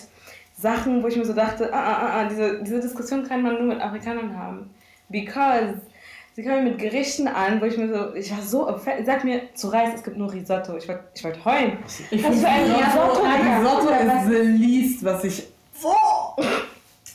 [0.64, 3.53] Sachen, wo ich mir so dachte, ah, ah, ah, ah, diese, diese Diskussion kann man
[3.56, 4.69] nur mit Afrikanern haben.
[5.10, 5.76] Because
[6.35, 8.80] sie kam mir mit Gerichten an, wo ich mir so, ich war so.
[9.06, 10.77] Sag mir zu Reis, es gibt nur Risotto.
[10.77, 11.77] Ich wollte ich wollt heulen.
[12.11, 13.22] ich Was für ein Risotto.
[13.22, 15.48] Risotto ist the least, was ich.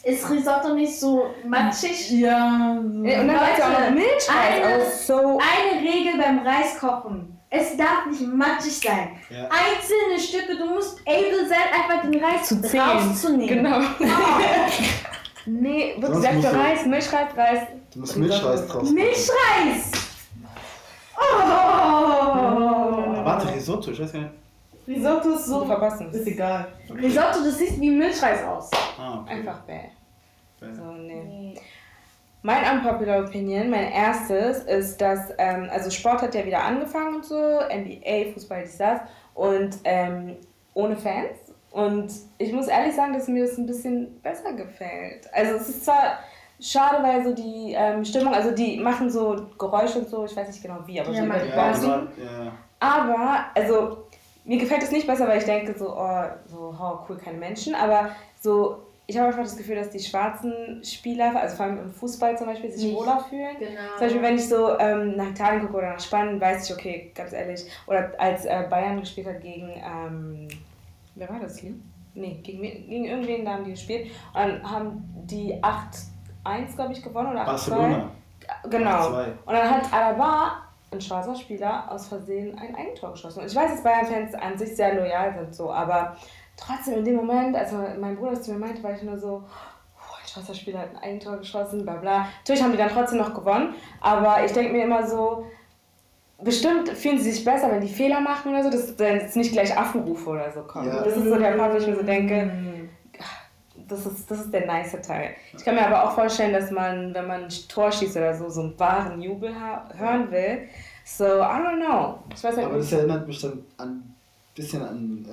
[0.04, 2.10] Ist Risotto nicht so matschig?
[2.10, 2.76] Ja.
[2.78, 4.64] Und dann hat sie auch noch Milchreis.
[4.64, 7.37] eine- was so Eine Regel beim Reiskochen.
[7.50, 9.16] Es darf nicht matschig sein.
[9.30, 9.44] Ja.
[9.48, 12.82] Einzelne Stücke, du musst able sein, einfach den Reis zu zählen.
[12.82, 13.48] rauszunehmen.
[13.48, 13.80] Genau.
[15.46, 17.60] nee, wirklich, Sonst sag musst für du- Reis, Milchreis, Reis.
[17.94, 18.90] Du musst Milchreis draus.
[18.90, 19.90] Milchreis!
[21.16, 23.24] Oh!
[23.24, 24.32] Warte, Risotto, ich weiß gar nicht.
[24.86, 25.66] Risotto ist So so.
[25.66, 26.10] verpassen.
[26.12, 26.68] Ist egal.
[26.90, 28.70] Risotto, das sieht wie Milchreis aus.
[28.98, 29.32] Ah, okay.
[29.34, 29.80] Einfach bäh.
[30.60, 30.74] Bäh.
[30.74, 31.58] So, nee.
[32.42, 37.24] Mein unpopular Opinion, mein erstes, ist, dass, ähm, also Sport hat ja wieder angefangen und
[37.24, 39.00] so, NBA, Fußball, dies, das,
[39.34, 40.36] und ähm,
[40.74, 41.36] ohne Fans.
[41.70, 45.32] Und ich muss ehrlich sagen, dass mir das ein bisschen besser gefällt.
[45.32, 46.18] Also es ist zwar
[46.60, 50.48] schade, weil so die ähm, Stimmung, also die machen so Geräusche und so, ich weiß
[50.48, 51.90] nicht genau wie, aber Ja, so über die Boxen.
[51.90, 52.52] aber, ja.
[52.80, 54.04] Aber, also,
[54.44, 57.74] mir gefällt es nicht besser, weil ich denke so, oh, so, oh, cool, keine Menschen.
[57.74, 58.10] Aber
[58.40, 58.78] so,
[59.10, 62.46] ich habe einfach das Gefühl, dass die schwarzen Spieler, also vor allem im Fußball zum
[62.46, 62.94] Beispiel, sich Nicht.
[62.94, 63.56] wohler fühlen.
[63.58, 63.80] Genau.
[63.96, 67.10] Zum Beispiel, wenn ich so ähm, nach Italien gucke oder nach Spanien, weiß ich, okay,
[67.14, 70.48] ganz ehrlich, oder als äh, Bayern gespielt hat gegen, ähm,
[71.14, 71.72] wer war das, Lee?
[72.12, 74.10] Nee, gegen, gegen irgendwen, da haben die gespielt.
[74.34, 77.46] Und dann haben die 8-1, glaube ich, gewonnen oder 8-2.
[77.46, 78.10] Barcelona.
[78.68, 78.90] Genau.
[78.90, 79.24] 8-2.
[79.46, 80.52] Und dann hat Alaba,
[80.90, 83.40] ein schwarzer Spieler, aus Versehen ein Eigentor geschossen.
[83.40, 86.14] Und ich weiß, dass Bayern-Fans an sich sehr loyal sind, so, aber
[86.58, 89.44] trotzdem in dem Moment, als mein Bruder das zu mir meinte, war ich nur so,
[90.28, 92.28] schwarzer Spieler hat ein Eigentor geschossen, bla bla.
[92.38, 95.46] Natürlich haben die dann trotzdem noch gewonnen, aber ich denke mir immer so,
[96.42, 99.52] bestimmt fühlen sie sich besser, wenn die Fehler machen oder so, dass dann jetzt nicht
[99.52, 100.88] gleich Affenrufe oder so kommen.
[100.88, 101.02] Ja.
[101.02, 102.50] Das ist so der Part, wo ich mir so denke,
[103.88, 105.30] das ist, das ist der nice Teil.
[105.56, 108.48] Ich kann mir aber auch vorstellen, dass man, wenn man ein Tor schießt oder so,
[108.50, 109.50] so einen wahren Jubel
[109.96, 110.68] hören will.
[111.04, 112.18] So, I don't know.
[112.34, 114.14] Ich weiß halt Aber das erinnert mich dann ein
[114.58, 115.24] bisschen an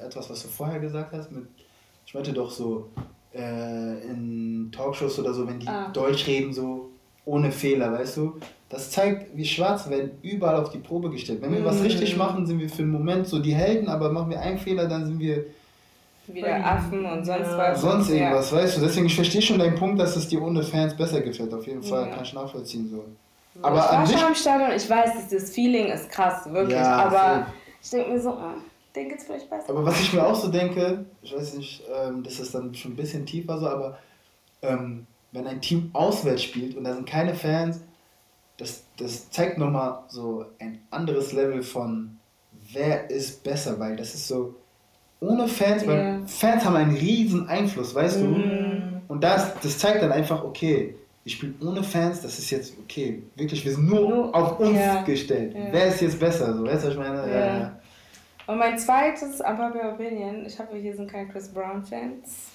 [0.00, 1.30] äh, etwas, was du vorher gesagt hast.
[1.32, 1.44] Mit,
[2.06, 2.88] ich meinte doch so,
[3.34, 5.88] äh, in Talkshows oder so, wenn die Ah.
[5.92, 6.90] Deutsch reden, so
[7.24, 8.34] ohne Fehler, weißt du?
[8.68, 11.40] Das zeigt, wir Schwarze werden überall auf die Probe gestellt.
[11.42, 11.82] Wenn wir was Mhm.
[11.82, 14.86] richtig machen, sind wir für einen Moment so die Helden, aber machen wir einen Fehler,
[14.88, 15.44] dann sind wir
[16.28, 17.58] Wieder Affen und sonst Ja.
[17.58, 17.80] was.
[17.80, 18.14] sonst Ja.
[18.14, 18.80] irgendwas, weißt du?
[18.82, 21.52] Deswegen, ich verstehe schon deinen Punkt, dass es dir ohne Fans besser gefällt.
[21.52, 22.14] Auf jeden Fall, Ja.
[22.14, 22.88] kann ich nachvollziehen.
[22.90, 23.04] So.
[23.56, 26.76] ich Aber war an schon sich, im Stadion, ich weiß, dieses Feeling ist krass, wirklich.
[26.78, 27.46] Ja, aber
[27.82, 28.54] ich denke mir so, ah,
[28.94, 29.70] den geht's vielleicht besser.
[29.70, 32.92] Aber was ich mir auch so denke, ich weiß nicht, ähm, das ist dann schon
[32.92, 33.98] ein bisschen tiefer so, aber
[34.62, 37.80] ähm, wenn ein Team auswärts spielt und da sind keine Fans,
[38.58, 42.18] das, das zeigt nochmal so ein anderes Level von
[42.72, 44.54] wer ist besser, weil das ist so
[45.20, 48.26] ohne Fans, weil Fans haben einen riesen Einfluss, weißt du?
[48.26, 49.00] Mhm.
[49.08, 53.22] Und das, das zeigt dann einfach, okay, ich spiele ohne Fans, das ist jetzt okay,
[53.36, 55.02] wirklich, wir sind nur, Nur- auf uns ja.
[55.02, 55.54] gestellt.
[55.54, 55.60] Ja.
[55.70, 56.56] Wer ist jetzt besser?
[56.56, 57.32] So, weißt du, was ich meine?
[57.32, 57.78] Ja.
[58.46, 62.50] Und mein zweites Unpopular Opinion, ich hoffe, hier sind keine Chris Brown-Fans.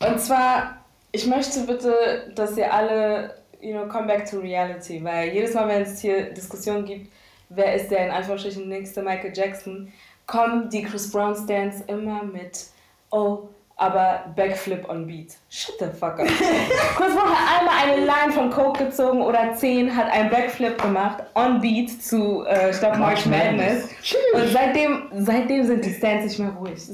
[0.00, 5.32] Und zwar, ich möchte bitte, dass ihr alle, you know, come back to reality, weil
[5.32, 7.12] jedes Mal, wenn es hier Diskussionen gibt,
[7.50, 9.92] wer ist der in Anführungsstrichen nächste Michael Jackson,
[10.26, 12.66] kommen die Chris Brown-Stands immer mit,
[13.10, 15.34] oh, aber Backflip on Beat.
[15.50, 16.26] Shut the fuck up.
[16.96, 21.60] Brown hat einmal eine Line von Coke gezogen oder 10 hat einen Backflip gemacht on
[21.60, 23.88] Beat zu äh, Stop March Madness.
[24.34, 26.74] Und seitdem, seitdem sind die Stands nicht mehr ruhig.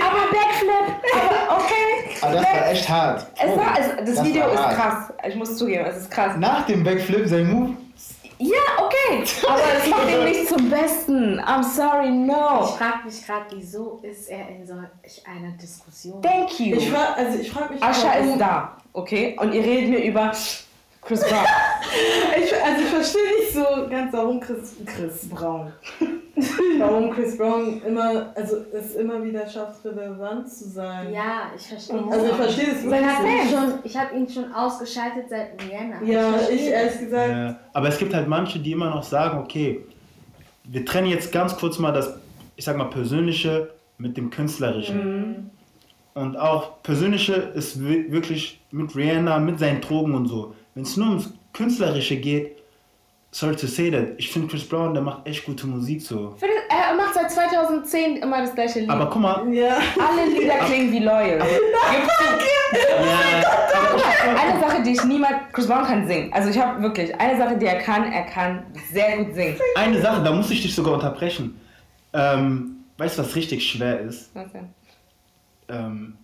[0.00, 2.16] Aber Backflip, aber okay.
[2.22, 3.26] Aber das war echt hart.
[3.36, 5.12] Es Oh, war, es, das, Video war ist krass.
[5.28, 6.34] Ich muss zugeben, es ist krass.
[6.38, 7.74] Nach dem Backflip, sein Move,
[8.38, 9.24] Ja, okay.
[9.48, 11.40] Aber es macht ihn nicht zum Besten.
[11.40, 12.64] I'm sorry, Ich no.
[12.66, 14.86] frage mich gerade, wieso ist er in solch
[15.26, 16.20] einer Diskussion?
[16.22, 16.76] Thank you.
[16.76, 19.36] Ich frage also ich frag mich, Ascha ist da, okay?
[19.40, 20.32] Und ihr redet mir über
[21.06, 21.44] Chris Brown.
[22.38, 25.72] Ich, also ich verstehe nicht so ganz, warum Chris, Chris Brown.
[26.78, 31.10] warum Chris Brown immer, also es immer wieder schafft, relevant zu sein.
[31.12, 32.02] Ja, ich verstehe.
[32.10, 33.50] Also ich verstehe das Ich wirklich habe ihn nicht.
[33.50, 36.02] schon, ich habe ihn schon ausgeschaltet seit Rihanna.
[36.04, 37.30] Ja, verstehe ich ehrlich gesagt.
[37.30, 39.80] Ja, aber es gibt halt manche, die immer noch sagen, okay,
[40.64, 42.12] wir trennen jetzt ganz kurz mal das,
[42.56, 45.50] ich sag mal, Persönliche mit dem Künstlerischen.
[46.14, 50.54] Und auch Persönliche ist wi- wirklich mit Rihanna, mit seinen Drogen und so.
[50.76, 52.58] Wenn es nur ums Künstlerische geht,
[53.30, 56.36] sorry to say that, ich finde Chris Brown, der macht echt gute Musik so.
[56.68, 58.90] Er macht seit 2010 immer das gleiche Lied.
[58.90, 59.78] Aber guck mal, Ja.
[59.98, 61.38] Alle Lieder klingen wie Loyal.
[62.78, 65.36] ja, Eine Sache, die ich niemals.
[65.52, 66.30] Chris Brown kann singen.
[66.34, 68.12] Also ich habe wirklich eine Sache, die er kann.
[68.12, 69.56] Er kann sehr gut singen.
[69.76, 71.58] eine Sache, da muss ich dich sogar unterbrechen.
[72.12, 74.30] Ähm, weißt du, was richtig schwer ist?
[74.34, 74.68] Was denn?
[75.68, 76.18] ähm,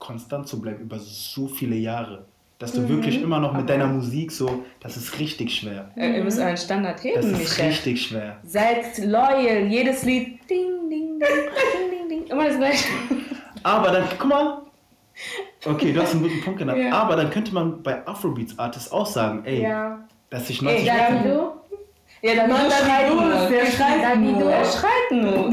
[0.00, 2.26] konstant zu bleiben über so viele Jahre.
[2.62, 5.90] Dass du wirklich immer noch mit deiner Musik so, das ist richtig schwer.
[5.96, 7.66] Äh, Ihr müsst euren Standard Das heben, ist Michel.
[7.66, 8.36] richtig schwer.
[8.44, 9.66] Seid loyal.
[9.66, 10.38] Jedes Lied.
[10.48, 12.26] Ding, ding, ding, ding, ding, ding.
[12.30, 12.88] Immer das gleiche.
[13.64, 14.62] Aber dann, guck mal.
[15.66, 16.78] Okay, du hast einen guten Punkt genannt.
[16.78, 16.92] Ja.
[16.92, 19.98] Aber dann könnte man bei Afrobeats Artists auch sagen, ey, Ja.
[20.30, 21.52] dass ich Ey, 90 da- Davido?
[22.22, 23.34] Ja, dann Mann, schreit Davido nur.
[23.42, 24.50] ist der schreit nur.
[24.52, 25.50] Er schreit nur.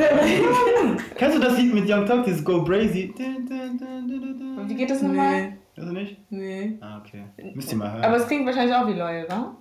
[1.18, 3.12] Kennst du das Lied mit Young Thug, dieses Go Brazy?
[4.68, 5.42] Wie geht das nochmal?
[5.42, 5.54] Nee.
[5.80, 6.18] Du nicht?
[6.30, 6.78] Nee.
[6.82, 7.24] Ah, okay.
[7.54, 8.04] Müsst ihr mal hören.
[8.04, 9.56] Aber es klingt wahrscheinlich auch wie loyal, wa?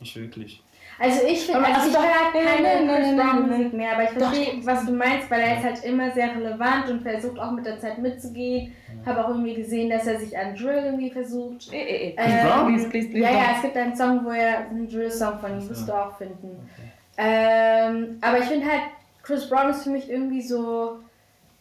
[0.00, 0.62] nicht wirklich.
[1.00, 4.84] Also ich finde, also ich höre keine Chris Brown Musik mehr, aber ich verstehe, was
[4.84, 7.98] du meinst, weil er ist halt immer sehr relevant und versucht auch mit der Zeit
[7.98, 8.72] mitzugehen.
[9.06, 11.72] Habe auch irgendwie gesehen, dass er sich an Drill irgendwie versucht.
[11.72, 12.14] Eh, eh, eh.
[12.16, 12.66] Ähm, Brown?
[12.66, 13.24] Please, please, please.
[13.24, 16.16] Ja, ja, es gibt einen Song, wo er einen Drill-Song von ihm wirst du auch
[16.16, 16.68] finden.
[17.16, 18.82] Ähm, aber ich finde halt,
[19.22, 20.98] Chris Brown ist für mich irgendwie so.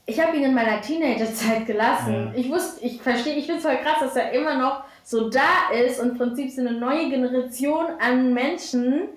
[0.10, 2.32] Ich habe ihn in meiner Teenagerzeit gelassen.
[2.34, 2.40] Ja.
[2.40, 5.70] Ich wusste, ich verstehe, ich finde es voll krass, dass er immer noch so da
[5.74, 9.10] ist und im Prinzip so eine neue Generation an Menschen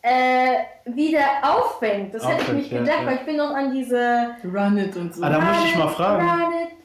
[0.00, 0.54] äh,
[0.86, 2.14] wieder auffängt.
[2.14, 3.06] Das hätte ich nicht ja, gedacht, ja.
[3.06, 4.34] weil ich bin noch an diese.
[4.42, 5.22] Run it und so.
[5.22, 6.28] Ah, da muss ich mal fragen.
[6.28, 6.79] run it.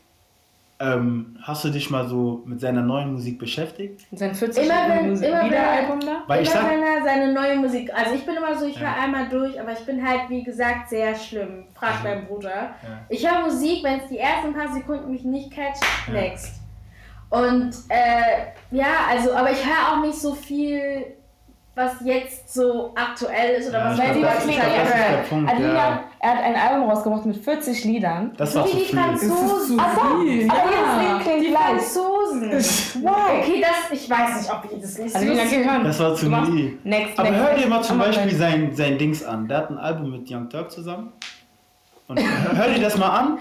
[0.77, 4.01] Ähm, hast du dich mal so mit seiner neuen Musik beschäftigt?
[4.11, 6.23] Sein 40 Immer wenn- Musik immer wenn- Wiederalbum da?
[6.27, 8.75] Weil ich immer sag, wenn er seine neue Musik, also ich bin immer so, ich
[8.75, 8.81] Ja.
[8.93, 11.63] höre einmal durch, aber ich bin halt, wie gesagt, sehr schlimm.
[11.75, 12.03] Frag Mhm.
[12.09, 12.49] meinen Bruder.
[12.49, 12.99] Ja.
[13.07, 16.13] Ich höre Musik, wenn es die ersten paar Sekunden mich nicht catcht, Ja.
[16.13, 16.59] next.
[17.29, 21.05] Und äh, ja, also, aber ich höre auch nicht so viel,
[21.75, 25.29] was jetzt so aktuell ist oder Ja, was weiß ich, das was das.
[25.29, 26.03] Punkt, Alina, ja.
[26.19, 28.31] er hat ein Album rausgebracht mit 40 Liedern.
[28.37, 28.95] Das war So zu wie die viel.
[29.11, 29.77] Das ist Franzosen.
[29.77, 31.19] zu Ach so, Ja.
[31.21, 31.61] Klingt Die gleich.
[31.65, 32.51] Franzosen.
[33.03, 33.41] Why?
[33.41, 35.49] Okay, das, ich weiß nicht, ob jedes Lied Alina, ist.
[35.51, 35.83] geh hören.
[35.83, 36.85] Das war zu lieb.
[36.85, 39.47] Next, Aber next, hör dir mal zum Beispiel sein, sein Dings an.
[39.47, 41.11] Der hat ein Album mit Young Turk zusammen.
[42.07, 42.19] Und
[42.55, 43.39] hör dir das mal an.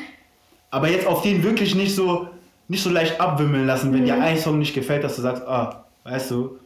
[0.73, 2.27] Aber jetzt auf den wirklich nicht so,
[2.67, 4.07] nicht so leicht abwimmeln lassen, wenn Mhm.
[4.07, 6.59] dir ein Song nicht gefällt, dass du sagst, ah, weißt du.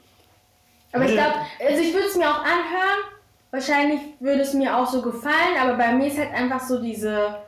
[0.92, 1.34] Aber ich glaube,
[1.68, 3.00] also ich würde es mir auch anhören.
[3.50, 7.38] Wahrscheinlich würde es mir auch so gefallen, aber bei mir ist halt einfach so diese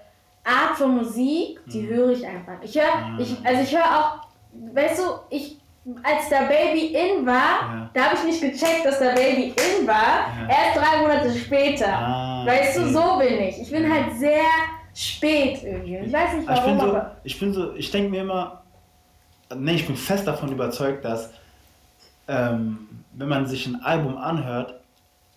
[0.45, 2.55] Art von Musik, die höre ich einfach.
[2.63, 4.27] Ich höre, ich, also ich höre auch,
[4.75, 5.59] weißt du, ich,
[6.03, 7.91] als der Baby in war, Ja.
[7.93, 10.49] da habe ich nicht gecheckt, dass der Baby in war, Ja.
[10.49, 11.87] erst drei Monate später.
[11.93, 13.61] Ah, weißt du, so bin ich.
[13.61, 14.41] Ich bin halt sehr
[14.95, 15.97] spät irgendwie.
[15.99, 17.17] Ich weiß nicht Ah, Ich bin warum, so, aber.
[17.25, 18.63] ich bin so, ich denke mir immer,
[19.55, 21.31] nee, ich bin fest davon überzeugt, dass
[22.29, 24.81] ähm, wenn man sich ein Album anhört,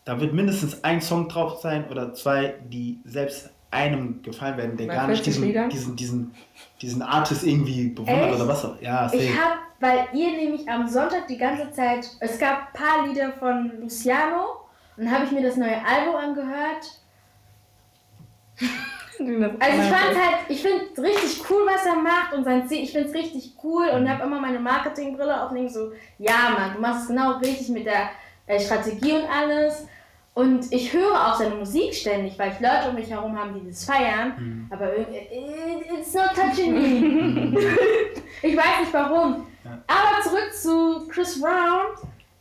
[0.06, 4.88] da wird mindestens ein Song drauf sein oder zwei, die selbst einem gefallen werden, der
[4.88, 5.70] Bei gar nicht 40 diesen, Liedern?
[5.70, 6.36] diesen, diesen,
[6.82, 8.36] diesen Artist irgendwie bewundert Echt?
[8.36, 8.80] oder was auch.
[8.82, 13.08] Ja, Ich habe, weil ihr nämlich am Sonntag die ganze Zeit, es gab ein paar
[13.08, 14.68] Lieder von Luciano
[14.98, 17.02] und habe ich mir das neue Album angehört.
[19.60, 22.92] Also ich fand halt, ich finde richtig cool, was er macht und sein Ziel, ich
[22.92, 26.76] finde es richtig cool und habe immer meine Marketingbrille auf und denke so, ja Mann,
[26.76, 28.10] du machst es genau richtig mit der
[28.48, 29.88] äh, Strategie und alles.
[30.36, 33.70] Und ich höre auch seine Musik ständig, weil ich Leute um mich herum habe, die
[33.70, 34.68] das feiern.
[34.72, 35.28] Aber irgendwie,
[35.96, 37.60] it's not touching me.
[38.42, 39.46] ich weiß nicht warum.
[39.64, 39.78] Ja.
[39.88, 41.98] Aber zurück zu Chris Brown.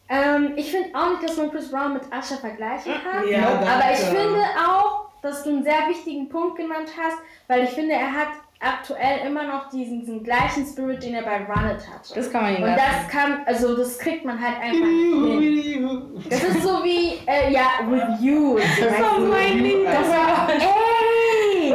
[0.08, 3.28] Ähm, ich finde auch nicht, dass man Chris Brown mit Usher vergleichen kann.
[3.28, 7.16] Ja, aber ich finde auch, dass du einen sehr wichtigen Punkt genannt hast,
[7.48, 8.28] weil ich finde, er hat
[8.64, 12.14] aktuell immer noch diesen, diesen gleichen Spirit, den er bei Run It hatte.
[12.14, 12.80] Das kann man ihm Und lassen.
[13.02, 16.22] das kann, also das kriegt man halt einfach hin.
[16.30, 18.58] Das ist so wie, äh, ja, with you.
[18.58, 19.84] Das war mein Ding.
[19.84, 21.74] Das war, ey!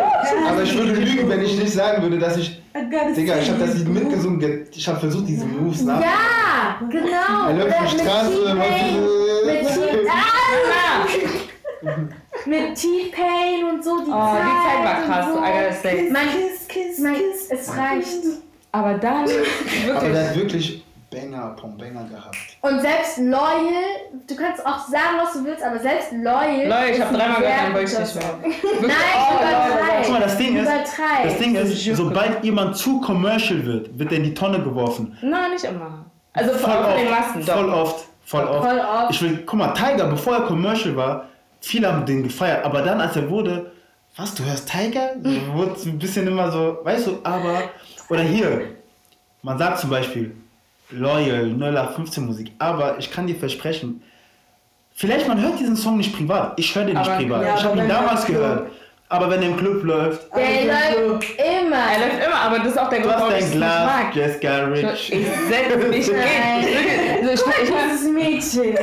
[0.50, 2.62] Aber ich würde lügen, wenn ich nicht sagen würde, dass ich.
[3.16, 3.94] Digga, ich habe das Lied you.
[3.94, 6.00] mitgesungen, ge- ich habe versucht, diese Moves nach.
[6.00, 7.48] Ja, genau.
[7.50, 8.56] Er läuft Oder die Straße,
[9.46, 11.06] Mit T- Ah!
[12.48, 14.42] mit T-Pain und so, die Oh, Zeit.
[14.44, 15.40] die Zeit war krass, so.
[15.40, 16.10] I gotta say.
[16.12, 17.52] Mein, Kiss, kiss, mein, kiss.
[17.52, 18.42] es reicht.
[18.72, 19.30] Aber dann, Aber
[20.02, 20.12] wirklich.
[20.14, 22.36] der hat wirklich Banger upon Banger gehabt.
[22.62, 23.84] Und selbst Loyal,
[24.28, 26.68] du kannst auch sagen, was du willst, aber selbst Loyal.
[26.68, 28.24] Leute, ich habe ein dreimal gehört, dann wollte ich nicht mehr.
[28.82, 30.04] Nein, oh, übertreib.
[30.04, 30.70] Guck mal, das Ding ist,
[31.24, 35.18] das Ding ist, sobald jemand zu commercial wird, wird er in die Tonne geworfen.
[35.22, 36.06] Nein, nicht immer.
[36.34, 38.66] Also von, Voll von den Massen, oft, voll oft, voll oft.
[38.68, 39.12] Voll oft.
[39.12, 41.26] Ich will, guck mal, Tiger, bevor er commercial war,
[41.62, 43.72] viele haben den gefeiert, aber dann, als er wurde,
[44.16, 45.12] was, du hörst Tiger?
[45.24, 47.64] So Wurde es ein bisschen immer so, weißt du, aber,
[48.10, 48.62] oder hier,
[49.44, 50.36] man sagt zum Beispiel,
[50.90, 54.02] Loyal, 0815 Musik, aber ich kann dir versprechen,
[54.94, 57.64] vielleicht man hört diesen Song nicht privat, ich höre den nicht Aber- privat, ja, ich
[57.64, 58.72] habe ihn damals Club- gehört,
[59.10, 61.78] aber wenn er im Club läuft, Der Also, läuft immer.
[61.78, 64.16] Er läuft immer, aber das ist auch der Grund, warum ich es mag.
[64.16, 65.14] Jessica Ich Rich.
[65.48, 66.10] setze mich.
[66.10, 68.74] Also ich, ich, Dieses Mädchen.
[68.74, 68.80] ich,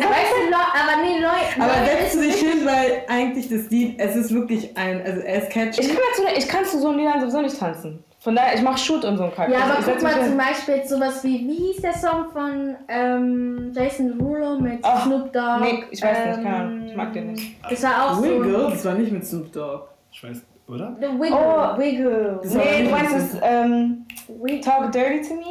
[0.00, 1.60] Weißt du, aber nee, Leute.
[1.60, 5.42] Aber setzt du dich hin, weil eigentlich das Lied, es ist wirklich ein, also er
[5.42, 5.80] ist catchy.
[5.80, 8.04] ich kann dazu, ich kann zu so einem Liedern sowieso nicht tanzen.
[8.22, 9.48] Von daher, ich mach Shoot und so einen Kack.
[9.50, 12.76] Ja, aber ich guck mal zum Beispiel jetzt sowas wie, wie hieß der Song von
[12.88, 15.60] ähm, Jason Derulo mit Ach, Snoop Dogg?
[15.62, 16.86] Nee, ich weiß nicht, keine Ähm, Ahnung.
[16.86, 17.56] Ich mag den nicht.
[17.70, 18.22] Das war auch so.
[18.24, 19.84] Wiggle, das war nicht mit Snoop Dogg.
[20.12, 20.94] Ich weiß, oder?
[21.00, 21.32] The Wiggle.
[21.32, 21.78] Oh.
[21.78, 22.40] Wiggle.
[22.42, 24.06] Das Nee, du meinst mit das, ähm.
[24.62, 25.42] Talk Dirty to Me?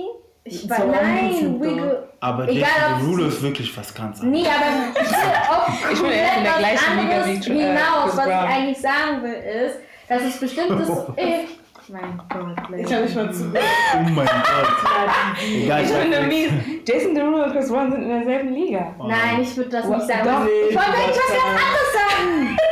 [0.43, 1.59] Ich nicht nein.
[1.59, 2.03] Wiggle.
[2.19, 4.43] Aber Egal, Jason ob- Derulo ist wirklich was ganz anderes.
[4.43, 5.17] Nee, aber ich will
[5.49, 7.75] auch Ich bin eher in der komplett was gleichen Liga wie, äh.
[8.03, 10.87] Chris Was ich eigentlich sagen will, ist, dass es bestimmtes.
[11.90, 13.45] ich, mein Gott, Ich kann nicht mal zu.
[13.45, 14.28] Oh mein Gott.
[15.44, 16.52] Egal, Ich weiß mies.
[16.88, 18.94] Jason Derulo und Chris Brown sind in derselben Liga.
[18.99, 19.98] Nein, ich würde das What?
[19.98, 20.24] nicht sagen.
[20.26, 20.45] Doch.
[20.70, 22.57] ich wollte eigentlich was ganz anderes sagen.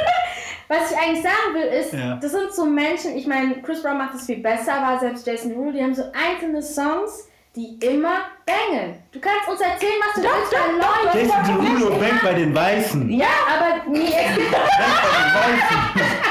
[0.69, 2.17] Was ich eigentlich sagen will, ist, Ja.
[2.21, 5.51] das sind so Menschen, ich meine, Chris Brown macht es viel besser, aber selbst Jason
[5.51, 8.95] Derulo, die haben so einzelne Songs, die immer bangen.
[9.13, 11.29] Du kannst uns erzählen, was du willst, bei Leuten.
[11.29, 13.09] Jason Derulo bangt bei den Weißen.
[13.09, 16.11] Ja, aber nee, es gibt Bangt bei den Weißen.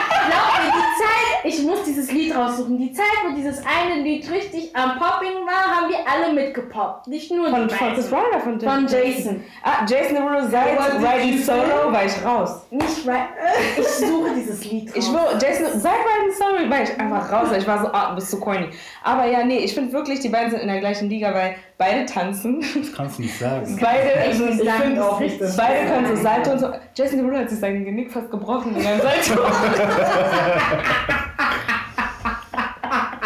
[0.99, 2.79] Zeit, ich muss dieses Lied raussuchen.
[2.79, 7.07] Die Zeit, wo dieses eine Lied richtig am Popping war, haben wir alle mitgepoppt.
[7.07, 8.11] Nicht nur Von, die Weißen.
[8.11, 9.45] Brown oder von Von Jason.
[9.63, 11.43] Ah, Jason Derulo seit Riding?
[11.43, 12.63] Solo war ich raus.
[12.71, 13.29] Nicht right.
[13.79, 14.97] Ich suche dieses Lied raus.
[14.97, 17.49] Ich wo, Jason, seit Riding Solo war ich einfach raus.
[17.57, 18.69] Ich war so, ah, du bist so corny.
[19.03, 22.07] Aber ja, nee, ich finde wirklich, die beiden sind in der gleichen Liga, weil beide
[22.07, 22.61] tanzen.
[22.61, 23.79] Das kannst du nicht sagen.
[23.81, 26.73] Beide, echt nicht Ich finde das auch ist nicht, beide können so Salto und so.
[26.95, 29.43] Jason Derulo hat sich sein Genick fast gebrochen in einem Salto.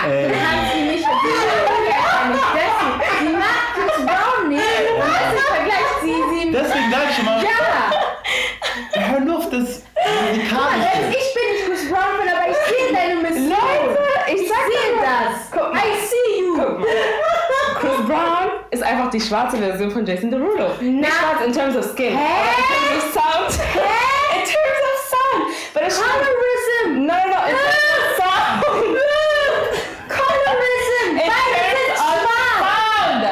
[0.06, 1.06] Ey, Hat sie nicht
[2.30, 2.90] nicht dessen.
[3.20, 4.62] Sie mag Chris Brown nicht.
[4.62, 4.66] Und
[4.98, 6.44] deswegen vergleicht sie sie.
[6.52, 9.84] deswegen sag ich immer, Ja, hör nur auf das selbst
[11.10, 13.48] ich bin nicht Chris Brown aber ich sehe deine Mission.
[13.50, 13.98] Leute,
[14.28, 15.50] ich ich sehe dir das.
[15.52, 15.80] Guck mal.
[15.80, 16.46] I see you.
[16.56, 16.86] Guck mal.
[17.80, 18.39] Chris Brown
[18.70, 20.70] ist einfach die schwarze Version von Jason Derulo.
[20.80, 20.82] Na.
[20.82, 22.16] Nicht schwarz in terms of skin.
[22.16, 22.22] Hä?
[22.22, 23.50] In terms of sound.
[24.34, 25.44] In terms of sound.
[25.74, 27.06] But it's Colorism.
[27.06, 28.64] No, no, no terms of sound.
[30.08, 31.10] Colorism.
[31.10, 32.60] In Beide sind terms of schwarz.
[33.00, 33.22] sound.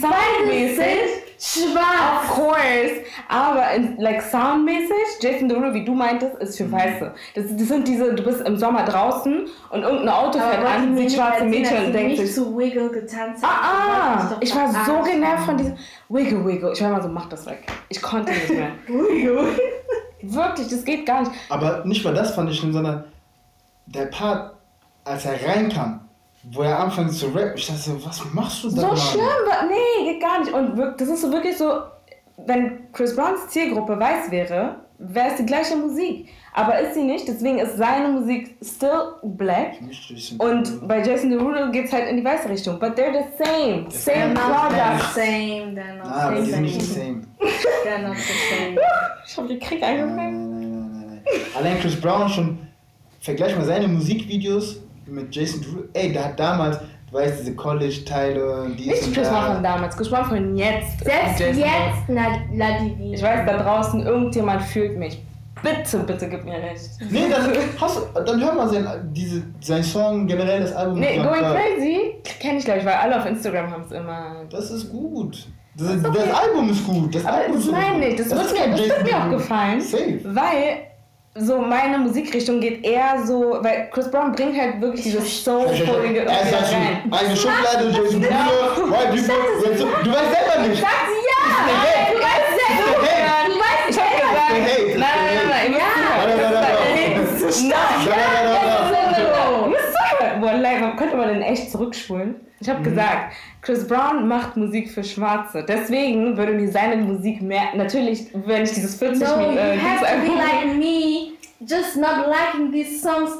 [0.00, 0.16] Beide
[0.46, 1.22] Soundmäßig.
[1.62, 2.28] Sind Of schwarz.
[2.28, 2.92] course,
[3.28, 7.12] aber in, like soundmäßig, Jason Derulo, wie du meintest, ist für Weiße.
[7.34, 11.12] Das, das sind diese, du bist im Sommer draußen und irgendein Auto fährt an, sieht
[11.12, 15.12] schwarze Mädchen und denkt sich, zu Wiggle getanzt ah, ah, ich war so verarschen.
[15.12, 15.76] genervt von diesem
[16.08, 16.72] Wiggle Wiggle.
[16.72, 17.64] Ich war immer so, mach das weg.
[17.88, 18.70] Ich konnte nicht mehr.
[20.22, 21.32] Wirklich, das geht gar nicht.
[21.48, 23.04] Aber nicht mal das fand ich schlimm, sondern
[23.86, 24.54] der Part,
[25.04, 26.00] als er reinkam,
[26.50, 28.80] wo er anfängt zu rappen, ich dachte so, was machst du da?
[28.80, 28.96] So Mann?
[28.96, 30.52] schlimm, nee, geht gar nicht.
[30.52, 31.82] Und das ist so wirklich so,
[32.46, 36.28] wenn Chris Browns Zielgruppe weiß wäre, wäre es die gleiche Musik.
[36.54, 39.74] Aber ist sie nicht, deswegen ist seine Musik still black.
[40.38, 42.78] Und bei Jason Derulo geht es halt in die weiße Richtung.
[42.78, 43.86] But they're the same.
[43.88, 45.00] They're Same not product.
[45.14, 45.74] the same.
[45.74, 47.22] They're not Ah, the sind nicht the same.
[47.40, 47.50] same.
[47.84, 48.76] They're not the same.
[49.26, 51.40] Ich hab den Krieg Nein, nein, nein, nein, nein.
[51.56, 52.58] Allein Chris Brown schon,
[53.20, 55.84] vergleich mal seine Musikvideos mit Jason Derulo.
[55.92, 59.46] Ey, der hat damals, du weißt, diese College-Teile und Nicht und Chris das.
[59.54, 61.04] Von damals, Brown von jetzt.
[61.04, 62.66] Selbst Jason jetzt, na, la.
[63.12, 65.22] Ich weiß, da draußen irgendjemand fühlt mich.
[65.62, 66.90] Bitte, bitte gib mir recht.
[67.08, 70.98] Nee, dann, hast du, dann hör mal sein, diese, sein Song, generell das Album.
[70.98, 71.54] Nee, Going klar.
[71.54, 74.44] Crazy kenne ich glaube ich, weil alle auf Instagram haben es immer.
[74.50, 75.46] Das ist gut.
[75.76, 77.14] Das, das Album ist gut.
[77.14, 79.30] Das Aber Album das ist meine ich, das, ist wird mir, das wird mir auch
[79.30, 79.80] gefallen.
[79.80, 80.20] Safe.
[80.24, 80.91] Weil
[81.34, 85.34] so meine Musikrichtung geht eher so, weil Chris Brown bringt halt wirklich dieses
[86.04, 86.18] irgendwie
[86.50, 87.10] sagt rein.
[87.10, 90.04] eine Schublade, Jason Derulo, White People.
[90.04, 90.80] Du weißt selber nicht.
[90.82, 90.90] Sag
[91.30, 91.42] ja!
[92.12, 93.06] Du weißt selber.
[93.06, 95.84] hey, Du weißt Ich hab gesagt, nein, Hey, nein, nein, nein, ihr müsst
[96.18, 96.54] Warte, zuhören.
[96.54, 96.72] warte,
[97.22, 97.46] Das warte.
[97.48, 97.72] ist- Nein,
[98.04, 99.60] Da, da, da, da, da.
[99.62, 100.42] Ihr müsst zuhören.
[100.42, 101.11] Wallah, man könnte man den echt
[101.72, 102.36] zurückspulen.
[102.60, 105.64] Ich habe gesagt, Chris Brown macht Musik für Schwarze.
[105.66, 107.74] Deswegen würde mir seine Musik mehr.
[107.74, 109.58] Natürlich, wenn ich dieses 40 No, you Minuten.
[109.58, 113.30] Äh, have to be like me, just not liking these songs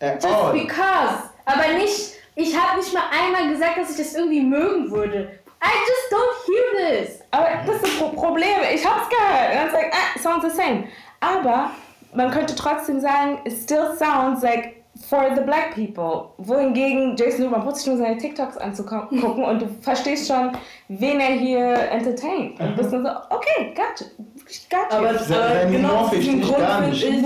[0.00, 0.52] At just all.
[0.52, 1.30] because.
[1.44, 5.30] Aber nicht, ich habe nicht mal einmal gesagt, dass ich das irgendwie mögen würde.
[5.60, 7.20] I just don't hear this.
[7.32, 8.46] Aber das ist das Pro- Problem.
[8.72, 9.50] Ich hab's gehört.
[9.50, 10.84] Und dann sag ah, sounds the same.
[11.18, 11.72] Aber
[12.14, 14.77] man könnte trotzdem sagen, it still sounds like
[15.08, 16.30] for the black people.
[16.38, 20.52] Wohingegen Jason Derulo, man muss sich nur seine TikToks anzugucken und du verstehst schon,
[20.88, 22.58] wen er hier entertaint.
[22.60, 24.04] Und du bist dann so, okay, gotcha.
[24.70, 24.96] Gotcha.
[24.96, 27.04] Aber, Sein- aber sein genau aus diesem Grund finde nicht.
[27.04, 27.24] ich,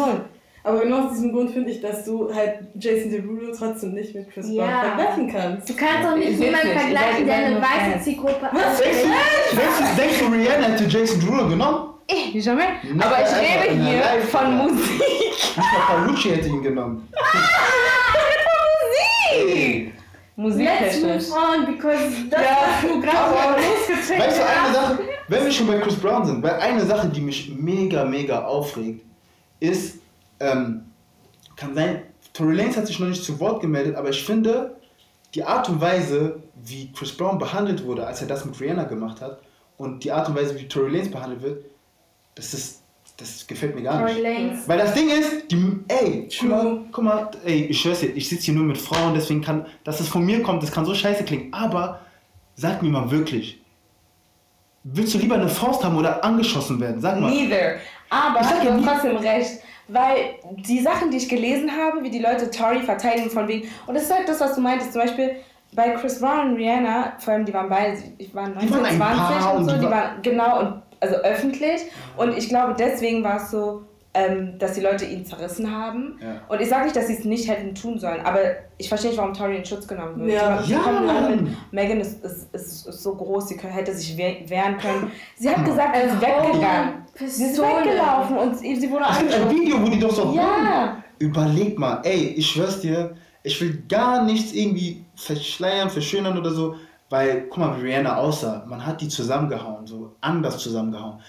[0.65, 4.31] aber genau aus diesem Grund finde ich, dass du halt Jason Derulo trotzdem nicht mit
[4.33, 4.65] Chris Ja.
[4.65, 5.69] Brown vergleichen kannst.
[5.69, 8.05] Du kannst doch Ich nicht jemanden vergleichen, Ich der eine weiße.
[8.05, 8.79] Zielgruppe Was?
[8.81, 11.92] Denkst du, denkst, du, denkst du, Rihanna hätte Jason Derulo genommen?
[12.09, 12.83] Eh, jamais.
[12.83, 15.01] Nicht Aber ich rede hier Live- von Musik.
[15.01, 17.09] Nicht mal Paolucci hätte ihn genommen.
[19.35, 19.93] Musik!
[20.37, 21.01] Musik Let's
[21.31, 24.75] move on, because das, Ja, was du gerade losgetreten Weißt du, eine.
[24.75, 24.99] Sache,
[25.29, 29.05] wenn wir schon bei Chris Brown sind, weil eine Sache, die mich mega, mega aufregt,
[29.61, 29.99] ist,
[30.41, 30.85] ähm,
[31.57, 32.03] kann sein,
[32.33, 34.77] Tory Lanez hat sich noch nicht zu Wort gemeldet, aber ich finde,
[35.35, 39.21] die Art und Weise, wie Chris Brown behandelt wurde, als er das mit Rihanna gemacht
[39.21, 39.39] hat,
[39.77, 41.65] und die Art und Weise, wie Tory Lanez behandelt wird,
[42.35, 42.83] das ist,
[43.17, 44.21] das gefällt mir gar nicht.
[44.21, 44.67] Lanez.
[44.69, 46.85] Weil das Ding ist, die, ey, guck mal, True.
[46.91, 50.01] guck mal, ey, ich schwör's dir, ich sitze hier nur mit Frauen, deswegen kann, dass
[50.01, 52.01] es von mir kommt, das kann so scheiße klingen, aber
[52.55, 53.61] sag mir mal wirklich,
[54.85, 57.01] willst du lieber eine Faust haben oder angeschossen werden?
[57.01, 57.31] Sag mal.
[57.31, 57.77] Neither.
[58.11, 59.51] Aber Ich sag du ja hast trotzdem recht.
[59.89, 63.69] Weil die Sachen, die ich gelesen habe, wie die Leute Tory verteidigen von wegen.
[63.87, 64.93] Und das ist halt das, was du meintest.
[64.93, 65.37] Zum Beispiel
[65.75, 68.97] bei Chris Brown und Rihanna, vor allem die waren beide, ich war 19, waren ein
[68.97, 71.83] 20 Paar und so, die die war- waren genau und also öffentlich.
[72.17, 73.83] Und ich glaube, deswegen war es so,
[74.15, 76.19] ähm, dass die Leute ihn zerrissen haben.
[76.23, 76.43] Ja.
[76.49, 78.41] Und ich sage nicht, dass sie es nicht hätten tun sollen, aber
[78.77, 80.33] ich verstehe nicht, warum Tory in Schutz genommen wird.
[80.35, 80.63] Ja.
[80.63, 81.33] Die Ja.
[81.71, 85.11] Megan ist, ist, ist, ist so groß, sie können, hätte sich wehr- wehren können.
[85.37, 86.95] Sie hat gesagt, sie ist weggegangen.
[87.15, 87.69] Sie ist Pistole.
[87.87, 89.51] weggelaufen und sie, sie wurde Es gibt ein.
[89.51, 90.33] Video, wo die doch so.
[90.35, 91.03] Ja.
[91.19, 96.75] Überleg mal, ey, ich schwör's dir, ich will gar nichts irgendwie verschleiern, verschönern oder so,
[97.13, 98.65] weil, guck mal, wie Rihanna aussah.
[98.67, 101.21] Man hat die zusammengehauen, so anders zusammengehauen.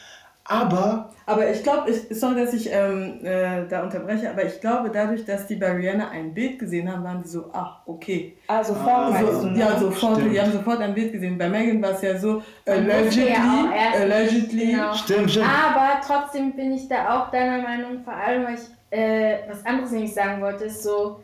[0.45, 4.89] Aber, Aber ich glaube, ich, sorry, dass ich ähm, äh, da unterbreche, aber ich glaube,
[4.91, 8.35] dadurch, dass die bei Rihanna ein Bild gesehen haben, waren die so, ach, okay.
[8.47, 9.60] Also Ah, Also, du, ne?
[9.60, 10.34] ja, sofort, Stimmt.
[10.34, 11.38] die haben sofort ein Bild gesehen.
[11.38, 14.65] Bei Megan war es ja so, allegedly, ja nicht, allegedly.
[14.72, 14.93] genau.
[14.95, 15.45] stimmt, stimmt.
[15.47, 19.91] Aber trotzdem bin ich da auch deiner Meinung, vor allem, weil ich äh, was anderes
[19.91, 21.22] nämlich sagen wollte, ist so,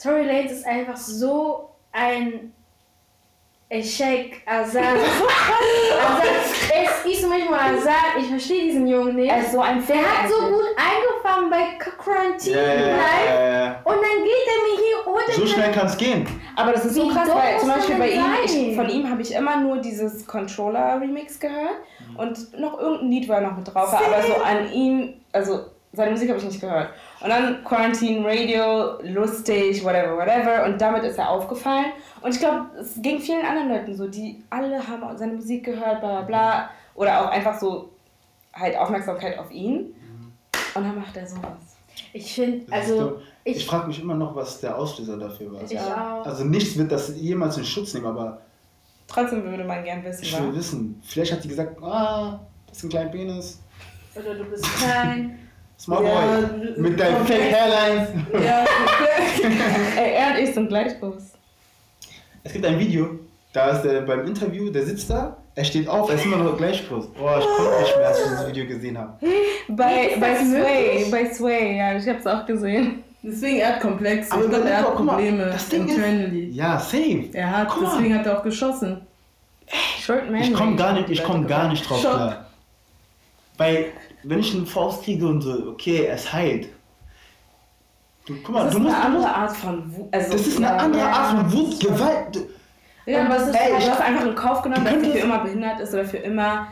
[0.00, 2.52] Tory Lanez ist einfach so ein
[3.72, 4.82] Sheikh Azar.
[4.82, 5.04] Also,
[6.74, 9.30] es ist manchmal Azar, ich verstehe diesen Jungen nicht.
[9.30, 13.80] Er ist so ein Der hat so gut eingefangen bei Quarantine Live ja, ja.
[13.84, 16.26] und dann geht er mir hier ohne So schnell kann's gehen.
[16.56, 19.22] Aber das ist so Wie krass, weil zum Beispiel bei ihm, ich, von ihm habe
[19.22, 21.76] ich immer nur dieses Controller-Remix gehört
[22.16, 26.28] und noch irgendein Lied war noch mit drauf, aber so an ihm, also seine Musik
[26.28, 26.90] habe ich nicht gehört.
[27.20, 31.86] Und dann Quarantine Radio, lustig, whatever, whatever und damit ist er aufgefallen.
[32.20, 36.00] Und ich glaube, es ging vielen anderen Leuten so, die alle haben seine Musik gehört,
[36.00, 37.90] bla bla bla, oder auch einfach so
[38.52, 39.94] halt Aufmerksamkeit auf ihn.
[40.74, 41.76] Und dann macht er sowas.
[42.12, 45.62] Ich finde, also, ich, ich, frage mich immer noch, was der Auslöser dafür war.
[45.62, 46.24] ich auch.
[46.24, 48.40] Also nichts wird das jemals in Schutz nehmen, aber
[49.10, 52.38] Trotzdem würde man gern wissen, ich will wissen, vielleicht hat sie gesagt, ah,
[52.68, 53.58] das ist ein kleiner Penis.
[54.14, 55.38] Oder du bist klein.
[55.80, 56.72] Small Ja, Boy.
[56.76, 57.32] Mit deinen okay.
[57.34, 58.08] Fake Hairlines.
[58.44, 58.64] Ja,
[59.96, 61.32] Ey, er und ich sind gleich groß.
[62.44, 63.18] Es gibt ein Video,
[63.52, 66.56] da ist er beim Interview, der sitzt da, er steht auf, er ist immer noch
[66.56, 67.06] gleich groß.
[67.12, 69.12] Boah, ich konnte nicht mehr, als ich dieses Video gesehen habe.
[69.68, 73.02] Bei, Ist bei das Sway, bei Sway, ja, ich hab's auch gesehen.
[73.22, 76.50] deswegen er hat Komplexe Aber und er hat mal, Probleme das Ding ist- internally.
[76.50, 77.28] Ja, safe.
[77.32, 77.92] Er hat, Guck mal.
[77.96, 79.00] deswegen hat er auch geschossen.
[80.00, 80.40] Short Man.
[80.42, 82.12] Ich komme gar nicht, ich komme gar nicht drauf Schock.
[82.14, 82.46] klar.
[83.58, 83.86] Weil,
[84.22, 86.68] wenn ich einen Faust kriege und so, okay, es heilt.
[88.26, 88.94] Du, guck mal, Das du ist musst.
[88.94, 90.08] eine andere Art von Wut.
[90.14, 91.10] Also, das ist eine ja, andere ja.
[91.12, 92.38] Art von Wut, Gewalt.
[93.06, 95.18] Ja, Und was ist- ey, ich- du hast einfach in Kauf genommen, dass sie für
[95.18, 96.66] immer behindert ist oder für immer.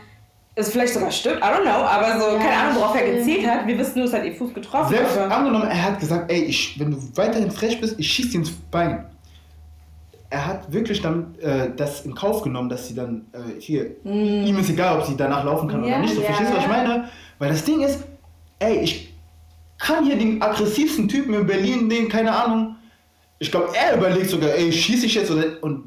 [0.55, 3.47] Es vielleicht sogar stimmt, I don't know, aber so, Ja, keine Ahnung, worauf er gezielt
[3.49, 3.65] hat.
[3.66, 4.89] Wir wissen nur, es hat ihr Fuß getroffen.
[4.95, 8.31] Selbst aber angenommen, er hat gesagt, ey, ich, wenn du weiterhin frech bist, ich schieß
[8.33, 9.07] dir ins Bein.
[10.31, 14.59] Er hat wirklich dann äh, das in Kauf genommen, dass sie dann äh, hier, ihm
[14.59, 16.15] ist egal, ob sie danach laufen kann Ja, oder nicht.
[16.15, 16.27] So, ja.
[16.27, 17.09] verstehst du, was ich meine?
[17.39, 18.05] Weil das Ding ist,
[18.59, 19.15] ey, ich
[19.79, 22.77] kann hier den aggressivsten Typen in Berlin, den, keine Ahnung,
[23.39, 25.85] ich glaube, er überlegt sogar, ey, schieße ich jetzt oder, und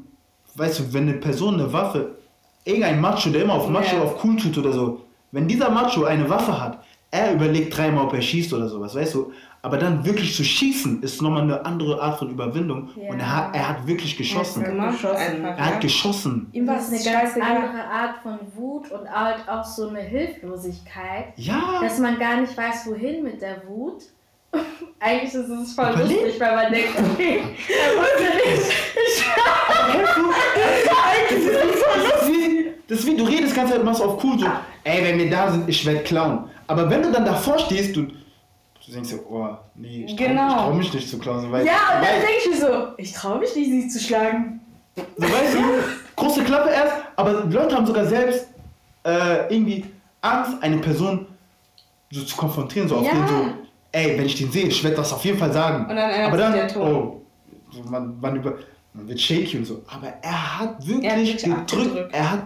[0.54, 2.16] weißt du, wenn eine Person eine Waffe,
[2.64, 4.02] irgendein Macho, der immer auf Macho, Ja.
[4.02, 6.82] auf cool tut oder so, wenn dieser Macho eine Waffe hat,
[7.12, 9.32] er überlegt dreimal, ob er schießt oder sowas, weißt du?
[9.60, 12.88] Aber dann wirklich zu schießen, ist nochmal eine andere Art von Überwindung.
[12.96, 13.10] Ja.
[13.10, 14.62] Und er hat, er hat wirklich geschossen.
[14.62, 15.16] Ja, gemacht geschossen.
[15.16, 15.58] einfach.
[15.58, 15.78] Er hat ja.
[15.80, 16.48] geschossen.
[16.52, 20.00] Ihm war es ist eine ganz andere Art von Wut und halt auch so eine
[20.00, 21.80] Hilflosigkeit, Ja.
[21.82, 24.02] dass man gar nicht weiß, wohin mit der Wut.
[24.98, 26.22] Eigentlich ist es voll Überleg.
[26.22, 28.72] lustig, weil man denkt, okay, er wusste nicht.
[31.32, 34.46] Das ist wie, das ist wie, du redest ganz machst auf cool so,
[34.84, 36.50] ey, wenn wir da sind, ich werde klauen.
[36.72, 40.48] Aber wenn du dann davor stehst, du, du denkst so, oh, nee, ich Genau.
[40.48, 41.50] ich trau mich nicht zu klauen.
[41.52, 44.60] Weil, Ja, und dann denke ich mir so, ich traue mich nicht, sie zu schlagen.
[44.96, 45.60] so, weißt du,
[46.16, 48.46] große Klappe erst, aber die Leute haben sogar selbst
[49.04, 49.84] äh, irgendwie
[50.20, 51.26] Angst, eine Person
[52.10, 53.12] so zu konfrontieren, so auf Ja.
[53.12, 53.44] den so,
[53.92, 55.86] ey, wenn ich den sehe, ich werde das auf jeden Fall sagen.
[55.88, 56.82] Und dann aber dann, der Ton.
[56.94, 57.20] oh,
[57.70, 58.54] so, man, man, über,
[58.92, 59.82] man wird shaky und so.
[59.88, 62.14] Aber er hat wirklich, Er hat wirklich gedrückt, abgedrückt.
[62.14, 62.42] er hat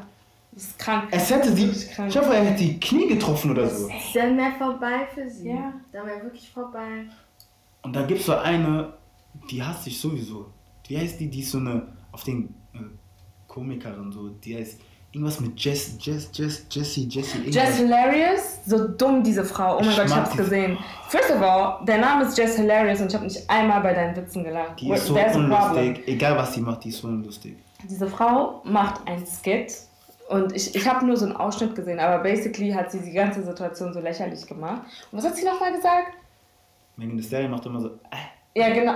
[0.57, 1.09] Das ist krank.
[1.11, 1.71] Es hätte sie.
[1.95, 2.09] Krank.
[2.09, 3.91] Ich hoffe, er hätte die Knie getroffen oder so.
[4.15, 5.51] Dann wäre vorbei für sie.
[5.51, 5.75] Ja.
[5.93, 7.05] Dann wäre wirklich vorbei.
[7.83, 8.95] Und dann gibt es so eine,
[9.51, 10.47] die hasst ich sowieso.
[10.89, 11.29] Wie heißt die?
[11.29, 12.79] Die ist so eine, auf den äh,
[13.47, 14.31] Komikerin so.
[14.31, 14.81] Die heißt
[15.13, 17.37] irgendwas mit Jess, Jess, Jess, Jessie, Jessie.
[17.39, 17.55] irgendwas.
[17.55, 19.77] Jess Hilarious, so dumm diese Frau.
[19.77, 20.79] Oh mein Ich Gott, ich hab's gesehen.
[21.11, 24.17] First of all, der Name ist Jess Hilarious und ich habe nicht einmal bei deinen
[24.17, 24.81] Witzen gelacht.
[24.81, 26.03] Die ist so There's unlustig.
[26.09, 27.57] Egal was sie macht, die ist so unlustig.
[27.85, 29.75] Diese Frau macht ein Skit
[30.29, 33.43] und ich, ich habe nur so einen Ausschnitt gesehen, aber basically hat sie die ganze
[33.43, 34.83] Situation so lächerlich gemacht.
[35.13, 36.13] Und was hat sie nochmal gesagt?
[36.97, 37.89] Megan Thee Stallion macht immer so.
[37.89, 38.59] Äh.
[38.61, 38.95] Ja, genau.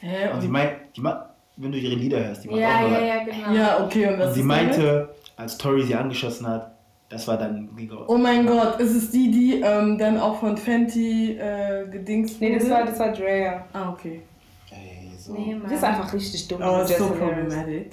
[0.00, 0.28] Hä?
[0.32, 1.26] Und sie meint, die macht,
[1.56, 3.52] wenn du ihre Lieder hörst, die macht Ja, auch ja, ja, genau.
[3.52, 4.66] ja, okay, und was Und sie ist damit?
[4.78, 6.70] meinte, als Tori sie angeschossen hat,
[7.08, 7.96] das war dann Giga.
[8.06, 12.54] Oh mein Gott, ist es die, die ähm, dann auch von Fenty äh, gedingst Nee,
[12.54, 12.74] das wurde?
[12.74, 13.64] war, das war Drea.
[13.72, 14.22] Ah, okay.
[14.70, 15.32] Ey, so.
[15.34, 16.62] Nee, Die ist einfach richtig dumm.
[16.62, 17.92] Ist so problematic.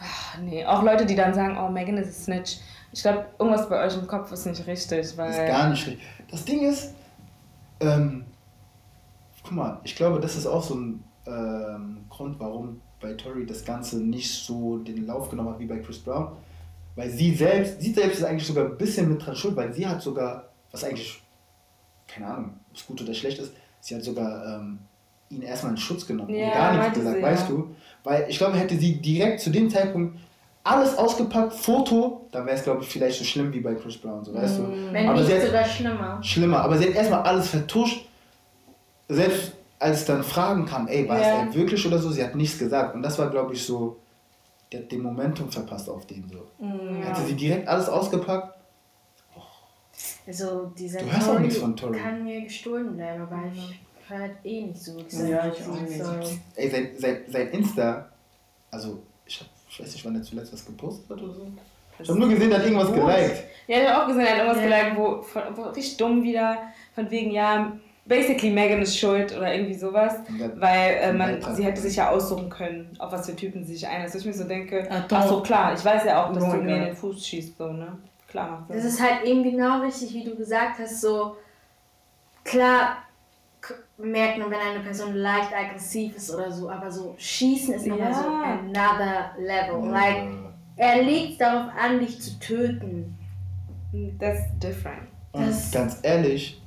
[0.00, 2.58] Ach, Nee, auch Leute, die dann sagen, oh, Megan ist ein Snitch.
[2.92, 5.28] Ich glaube, irgendwas bei euch im Kopf ist nicht richtig, weil...
[5.28, 6.06] Das ist gar nicht richtig.
[6.30, 6.94] Das Ding ist,
[7.80, 8.24] ähm,
[9.42, 13.64] guck mal, ich glaube, das ist auch so ein ähm, Grund, warum bei Tori das
[13.64, 16.32] Ganze nicht so den Lauf genommen hat wie bei Chris Brown.
[16.96, 19.86] Weil sie selbst, sie selbst ist eigentlich sogar ein bisschen mit dran schuld, weil sie
[19.86, 21.22] hat sogar, was eigentlich,
[22.06, 24.80] keine Ahnung, ob es gut oder schlecht ist, sie hat sogar ähm,
[25.30, 27.48] ihn erstmal in Schutz genommen Ja, und gar nichts gesagt, sie, weißt ja.
[27.48, 27.76] du?
[28.04, 30.18] Weil ich glaube, hätte sie direkt zu dem Zeitpunkt
[30.64, 34.22] alles ausgepackt, Foto, dann wäre es, glaube ich, vielleicht so schlimm wie bei Chris Brown,
[34.24, 34.68] so, weißt du?
[34.92, 36.22] Wenn Aber nicht sie hat- sogar schlimmer.
[36.22, 36.60] schlimmer.
[36.62, 38.06] Aber sie hat erstmal alles vertuscht.
[39.08, 41.22] Selbst als dann Fragen kamen, ey, war Ja.
[41.22, 42.94] es er wirklich oder so, sie hat nichts gesagt.
[42.94, 43.96] Und das war, glaube ich, so,
[44.70, 46.46] der hat den Momentum verpasst auf den so.
[46.64, 48.54] Mm, Hätte sie direkt alles ausgepackt,
[50.26, 51.98] Also dieser Du hörst auch nichts von Tori.
[51.98, 53.74] kann mir gestohlen bleiben, aber ich höre
[54.18, 54.98] halt eh nicht so.
[55.10, 56.02] Ja, ich auch nicht.
[56.04, 56.38] So.
[56.56, 58.08] ey, sein, sein, sein Insta,
[58.70, 61.46] also, ich, hab, ich weiß nicht, wann er zuletzt was gepostet hat oder so.
[62.02, 63.44] Ich habe nur gesehen, er hat irgendwas geliked.
[63.66, 64.80] Ja, ich habe auch gesehen, er hat irgendwas Ja.
[64.80, 66.58] geliked, wo, von- wo richtig dumm wieder,
[66.94, 67.72] von wegen, ja,
[68.06, 70.14] basically Megan ist schuld oder irgendwie sowas.
[70.56, 73.86] Weil äh, man, sie hätte sich ja aussuchen können, auf was für Typen sie sich
[73.86, 74.14] einlässt.
[74.16, 76.56] Ich mir so denke, Ach, ach so klar, ich weiß ja auch, dass Oh du
[76.62, 77.98] mir in den Fuß schießt, so, ne?
[78.26, 78.86] Klar macht Das Sinn.
[78.86, 81.36] ist halt eben genau richtig, wie du gesagt hast, so
[82.44, 82.98] klar
[84.02, 88.10] merkt man, wenn eine Person leicht aggressiv ist oder so, aber so schießen ist nochmal
[88.10, 88.22] Ja.
[88.22, 89.90] so another level.
[89.90, 90.28] Like,
[90.76, 93.16] er legt darauf an, dich zu töten.
[94.18, 95.02] That's different.
[95.32, 96.60] Und Das- ganz ehrlich,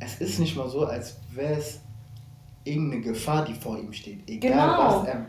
[0.00, 1.80] es ist nicht mal so, als wäre es
[2.64, 4.28] irgendeine Gefahr, die vor ihm steht.
[4.28, 5.00] Egal Genau.
[5.02, 5.26] was er.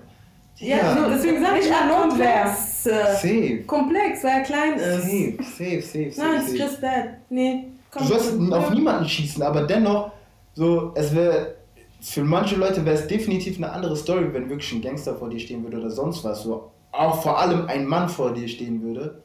[0.57, 2.43] Ja, so, deswegen sag Nicht ich ja Notwehr.
[2.43, 2.83] komplex.
[2.83, 3.63] Safe.
[3.65, 5.01] komplex, weil er klein ist.
[5.03, 6.27] Safe, safe, safe, safe.
[6.27, 6.57] Nein, it's safe.
[6.57, 7.05] just that.
[7.29, 8.01] Nee, komm.
[8.03, 10.11] Du sollst auf niemanden schießen, aber dennoch,
[10.53, 11.55] so, es wäre,
[12.01, 15.39] für manche Leute wäre es definitiv eine andere Story, wenn wirklich ein Gangster vor dir
[15.39, 16.43] stehen würde oder sonst was.
[16.43, 19.21] So, auch vor allem ein Mann vor dir stehen würde.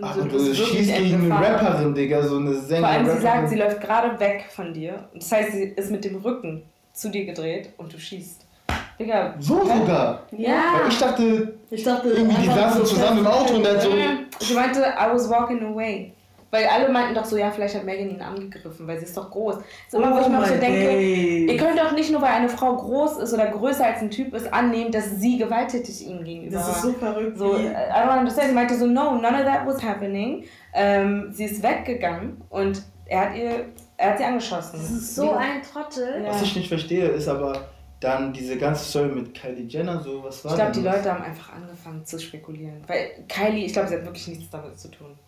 [0.00, 1.46] Aber So, du, schießt in gegen eine.
[1.46, 2.80] Rapperin, Digga, so eine Sängerin.
[2.82, 5.08] Vor allem, sie sagt, sie läuft gerade weg von dir.
[5.14, 6.62] Das heißt, sie ist mit dem Rücken
[6.92, 8.42] zu dir gedreht und du schießt.
[8.98, 9.34] Digga.
[9.38, 10.22] So sogar.
[10.32, 10.80] Ja.
[10.80, 13.90] Weil ich dachte, Ich dachte, irgendwie die saßen so zusammen im Auto und dann so.
[14.40, 16.12] Sie meinte, I was walking away.
[16.56, 19.30] Weil alle meinten doch so, ja, vielleicht hat Megan ihn angegriffen, weil sie ist doch
[19.30, 19.56] groß.
[19.56, 21.50] Das ist immer, wo ich mir auch so denke, days.
[21.52, 24.32] ihr könnt doch nicht nur, weil eine Frau groß ist oder größer als ein Typ
[24.34, 26.92] ist, annehmen, dass sie gewalttätig ihm gegenüber Das ist war.
[26.92, 27.36] so verrückt.
[27.36, 28.48] So, wie- I don't understand.
[28.48, 30.44] Sie meinte so, no, none of that was happening.
[30.72, 33.66] Ähm, sie ist weggegangen und er hat ihr,
[33.98, 34.78] er hat sie angeschossen.
[34.80, 36.22] Das ist so ein Trottel.
[36.24, 36.30] Ja.
[36.30, 37.68] Was ich nicht verstehe, ist aber
[38.00, 40.96] dann diese ganze Story mit Kylie Jenner, so was war Ich glaube, die das?
[40.96, 42.82] Leute haben einfach angefangen zu spekulieren.
[42.86, 45.18] Weil Kylie, ich glaube, sie hat wirklich nichts damit zu tun.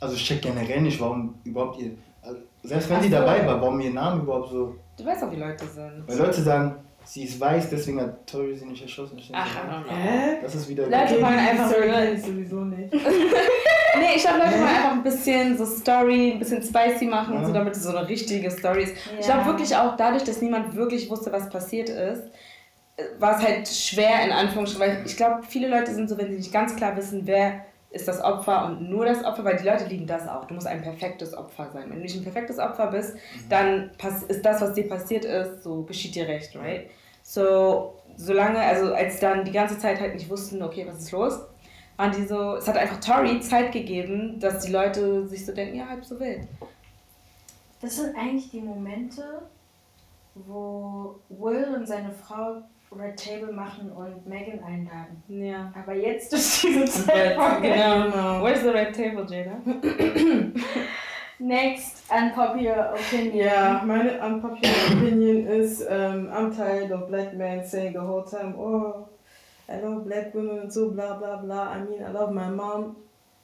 [0.00, 1.92] Also ich check generell nicht, warum überhaupt ihr.
[2.22, 3.14] Also selbst wenn Ach sie so.
[3.16, 4.76] dabei war, warum ihr Name überhaupt so.
[4.96, 6.04] Du weißt auch, wie Leute sind.
[6.06, 9.18] Weil Leute sagen, sie ist weiß, deswegen hat Tori sie nicht erschossen.
[9.32, 9.94] Ach, know.
[9.94, 10.38] Hä?
[10.42, 10.84] Das ist wieder.
[10.84, 12.92] Leute Okay, wollen einfach Story sowieso nicht.
[13.98, 17.50] Nee, ich glaube, Leute wollen einfach ein bisschen so Story, ein bisschen spicy machen, so
[17.50, 18.94] damit es so eine richtige Story ist.
[19.18, 19.46] Ich glaube Ja.
[19.46, 22.24] wirklich auch dadurch, dass niemand wirklich wusste, was passiert ist,
[22.98, 26.30] äh, war es halt schwer in Anführungsstrichen, weil ich glaube, viele Leute sind so, wenn
[26.30, 29.64] sie nicht ganz klar wissen, wer ist das Opfer und nur das Opfer, weil die
[29.64, 30.44] Leute lieben das auch.
[30.44, 31.84] Du musst ein perfektes Opfer sein.
[31.88, 33.16] Wenn du nicht ein perfektes Opfer bist,
[33.48, 36.90] dann pass ist das, was dir passiert ist, so geschieht dir recht, right?
[37.22, 41.40] So, solange, also als dann die ganze Zeit halt nicht wussten, okay, was ist los,
[41.96, 45.76] waren die so, es hat einfach Tori Zeit gegeben, dass die Leute sich so denken,
[45.76, 46.46] ja, halb so wild.
[47.80, 49.42] Das sind eigentlich die Momente,
[50.34, 55.22] wo Will und seine Frau Red Table machen und Megan einladen.
[55.28, 55.72] Ja.
[55.74, 57.60] Aber jetzt ist diese Zeit vorbei.
[57.60, 58.42] Genau.
[58.42, 59.58] Where's the red table, Jada?
[61.38, 63.36] Next unpopular opinion.
[63.36, 68.54] Ja, meine unpopular opinion ist, um, I'm tired of black men saying the whole time,
[68.56, 69.06] oh,
[69.68, 71.74] I love black women und so, bla bla bla.
[71.76, 72.96] I mean, I love my mom.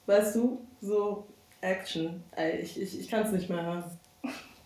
[0.07, 1.27] Weißt du, so
[1.61, 2.23] Action.
[2.35, 3.83] Ey, Ich, ich, ich kann es nicht mehr hören.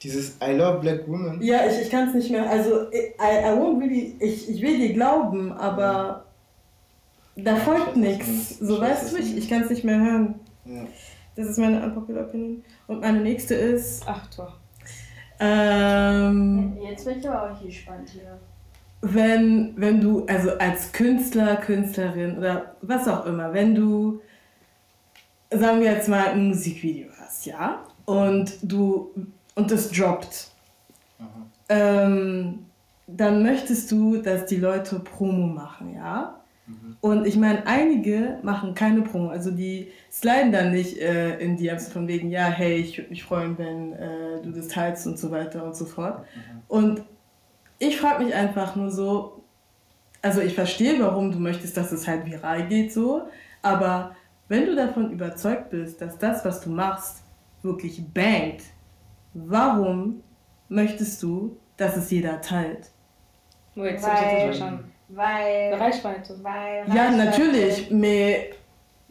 [0.04, 1.42] Dieses I love black women.
[1.42, 2.48] Ja, ich, ich kann es nicht mehr.
[2.50, 6.26] Also, I, I won't really, ich, ich will dir glauben, aber
[7.36, 8.60] da Ja, ich folgt nichts.
[8.60, 10.36] So, weißt du, ich, ich kann es nicht mehr hören.
[10.66, 10.86] Ja.
[11.36, 12.64] Das ist meine unpopular opinion.
[12.88, 14.54] Und meine nächste ist, Ach, Tor.
[15.40, 18.40] ähm, Jetzt bin ich aber auch gespannt hier.
[19.02, 24.20] wenn, wenn du, also als Künstler, Künstlerin oder was auch immer, wenn du,
[25.52, 29.12] sagen wir jetzt mal, ein Musikvideo hast, ja, und du,
[29.58, 30.52] und das droppt,
[31.68, 32.60] ähm,
[33.08, 36.40] dann möchtest du, dass die Leute Promo machen, ja.
[37.00, 41.88] Und ich meine, einige machen keine Promo, also die sliden dann nicht äh, in DMs
[41.88, 45.32] von wegen, ja, hey, ich würde mich freuen, wenn äh, du das teilst und so
[45.32, 46.26] weiter und so fort.
[46.68, 47.02] Und
[47.80, 49.42] ich frage mich einfach nur so,
[50.22, 53.24] also ich verstehe, warum du möchtest, dass es halt viral geht so,
[53.62, 54.16] aber
[54.50, 57.24] wenn du davon überzeugt bist, dass das, was du machst,
[57.64, 58.62] wirklich bangt,
[59.34, 60.24] warum
[60.70, 62.90] möchtest du, dass es jeder teilt?
[63.76, 64.92] Oh, jetzt hab ich nicht Weil, verstanden.
[65.10, 66.40] weil, Reichweite.
[66.42, 67.92] weil Ja, Reichweite- natürlich.
[67.92, 68.38] Mir,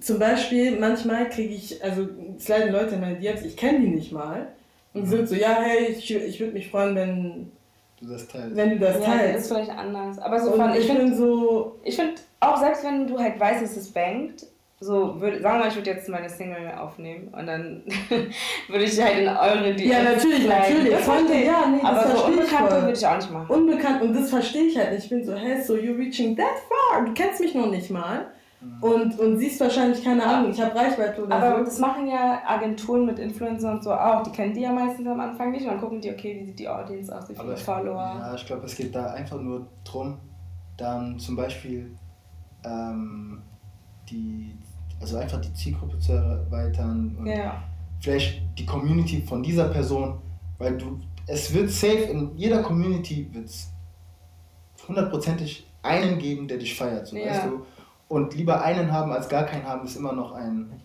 [0.01, 3.88] zum Beispiel, manchmal kriege ich, also es leiden Leute in meine DMs, ich kenne die
[3.88, 4.48] nicht mal.
[4.93, 7.52] Und die sind so, ja, hey, ich, ich würde mich freuen, wenn,
[8.01, 8.56] Du das teilst.
[8.56, 9.48] wenn du das Ja, das ist teilst.
[9.52, 10.18] vielleicht anders.
[10.18, 13.38] Aber so von, ich ich finde, bin so, ich find, auch selbst wenn du halt
[13.38, 14.47] weißt, dass es bangt,
[14.78, 17.82] so würde, sagen wir mal, ich würde jetzt meine Single aufnehmen und dann
[18.69, 20.48] würde ich halt in eure DMs ja, natürlich, sliden.
[20.48, 20.90] natürlich.
[20.90, 21.47] Das ich.
[21.47, 23.51] ja, nee, das Aber so verstehe ich Unbekannte würde ich auch nicht machen.
[23.51, 25.05] unbekannt und das verstehe ich halt nicht.
[25.05, 28.27] Ich bin so, hey, so you reaching that far, du kennst mich noch nicht mal
[28.81, 31.65] und, und siehst wahrscheinlich keine Ahnung, ich habe Reichweite oder Aber so.
[31.65, 34.23] das machen ja Agenturen mit Influencern und so auch.
[34.23, 36.59] Die kennen die ja meistens am Anfang nicht und dann gucken die, okay, wie sieht
[36.59, 38.16] die Audience aus, wie viele Aber ich, Follower.
[38.19, 40.19] ja, ich glaube, es geht da einfach nur drum,
[40.77, 41.97] dann zum Beispiel
[42.65, 43.43] ähm,
[44.11, 44.57] die,
[45.01, 47.62] also einfach die Zielgruppe zu erweitern und Ja.
[48.01, 50.18] vielleicht die Community von dieser Person,
[50.59, 53.70] weil du, es wird safe, in jeder Community wird es
[54.86, 57.31] hundertprozentig einen geben, der dich feiert, so Ja.
[57.31, 57.66] weißt du.
[58.09, 60.81] Und lieber einen haben als gar keinen haben, ist immer noch ein.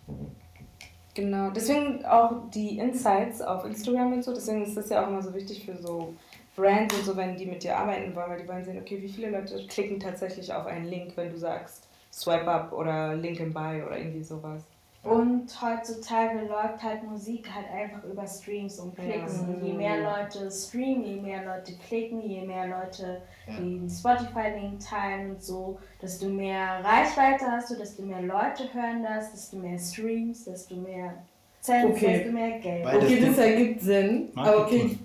[1.13, 5.21] Genau, deswegen auch die Insights auf Instagram und so, deswegen ist das ja auch immer
[5.21, 6.13] so wichtig für so
[6.55, 9.09] Brands und so, wenn die mit dir arbeiten wollen, weil die wollen sehen, okay, wie
[9.09, 13.53] viele Leute klicken tatsächlich auf einen Link, wenn du sagst Swipe Up oder Link in
[13.53, 14.61] Buy oder irgendwie sowas.
[15.03, 19.37] Und heutzutage läuft halt Musik halt einfach über Streams und Klicks.
[19.37, 19.47] Ja.
[19.47, 23.55] Und je mehr Leute streamen, je mehr Leute klicken, je mehr Leute Ja.
[23.55, 29.31] den Spotify-Link teilen und so, desto mehr Reichweite hast du, desto mehr Leute hören das,
[29.31, 31.15] desto mehr Streams, desto mehr
[31.61, 32.17] Cents, Okay.
[32.19, 32.85] desto mehr Geld.
[32.85, 34.29] Weil- Okay, das das ergibt Sinn.
[34.35, 34.87] Aber okay, Marketing.
[34.91, 34.99] Mm,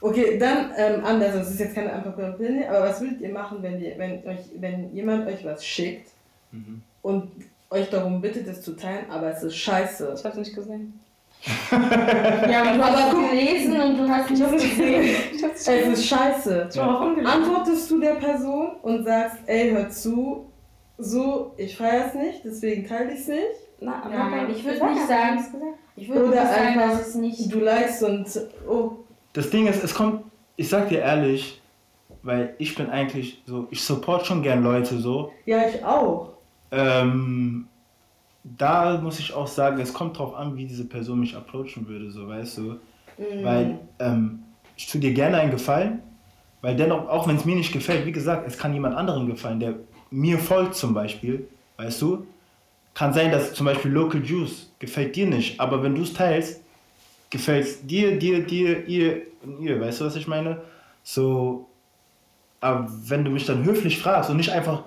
[0.00, 1.34] Okay, dann ähm, anders.
[1.34, 4.38] Das ist jetzt keine unpopular opinion, aber was würdet ihr machen, wenn, ihr, wenn, euch,
[4.58, 6.10] wenn jemand euch was schickt
[6.50, 6.80] Mhm.
[7.02, 7.30] und
[7.68, 10.14] euch darum bittet, es zu teilen, aber es ist scheiße?
[10.18, 10.98] Ich hab's nicht gesehen.
[11.70, 15.16] Ja, aber du hast es gelesen und du hast nicht gesehen.
[15.54, 16.68] Es ist scheiße.
[16.70, 17.30] Ich war auch ungelesen.
[17.30, 20.46] Antwortest du der Person und sagst, ey, hör zu,
[20.96, 23.42] so, ich feiere es nicht, deswegen teile ich es nicht.
[23.80, 25.44] Na, aber Nein, ich würd gesagt, nicht sagen-.
[25.98, 27.52] Ich würde Oder nicht sagen, einfach, dass es nicht.
[27.52, 28.26] Du likest und,
[28.68, 28.92] oh,
[29.32, 30.24] Das Ding ist, es kommt,
[30.56, 31.60] ich sag dir ehrlich,
[32.22, 35.32] weil ich bin eigentlich so, ich support schon gern Leute so.
[35.44, 36.30] ja, ich auch.
[36.70, 37.66] Ähm,
[38.44, 42.10] da muss ich auch sagen, es kommt drauf an, wie diese Person mich approachen würde,
[42.10, 42.62] so weißt du.
[42.62, 43.44] Mm.
[43.44, 44.42] Weil ähm,
[44.76, 46.00] ich tue dir gerne einen Gefallen,
[46.60, 49.60] weil dennoch, auch wenn es mir nicht gefällt, wie gesagt, es kann jemand anderem gefallen,
[49.60, 49.74] der
[50.10, 52.26] mir folgt zum Beispiel, weißt du.
[52.98, 56.60] Kann sein, dass zum Beispiel Local Juice gefällt dir nicht, aber wenn du es teilst,
[57.30, 60.60] gefällt es dir, dir, dir, ihr und ihr, weißt du, was ich meine?
[61.04, 61.68] So,
[62.60, 64.82] aber wenn du mich dann höflich fragst und nicht einfach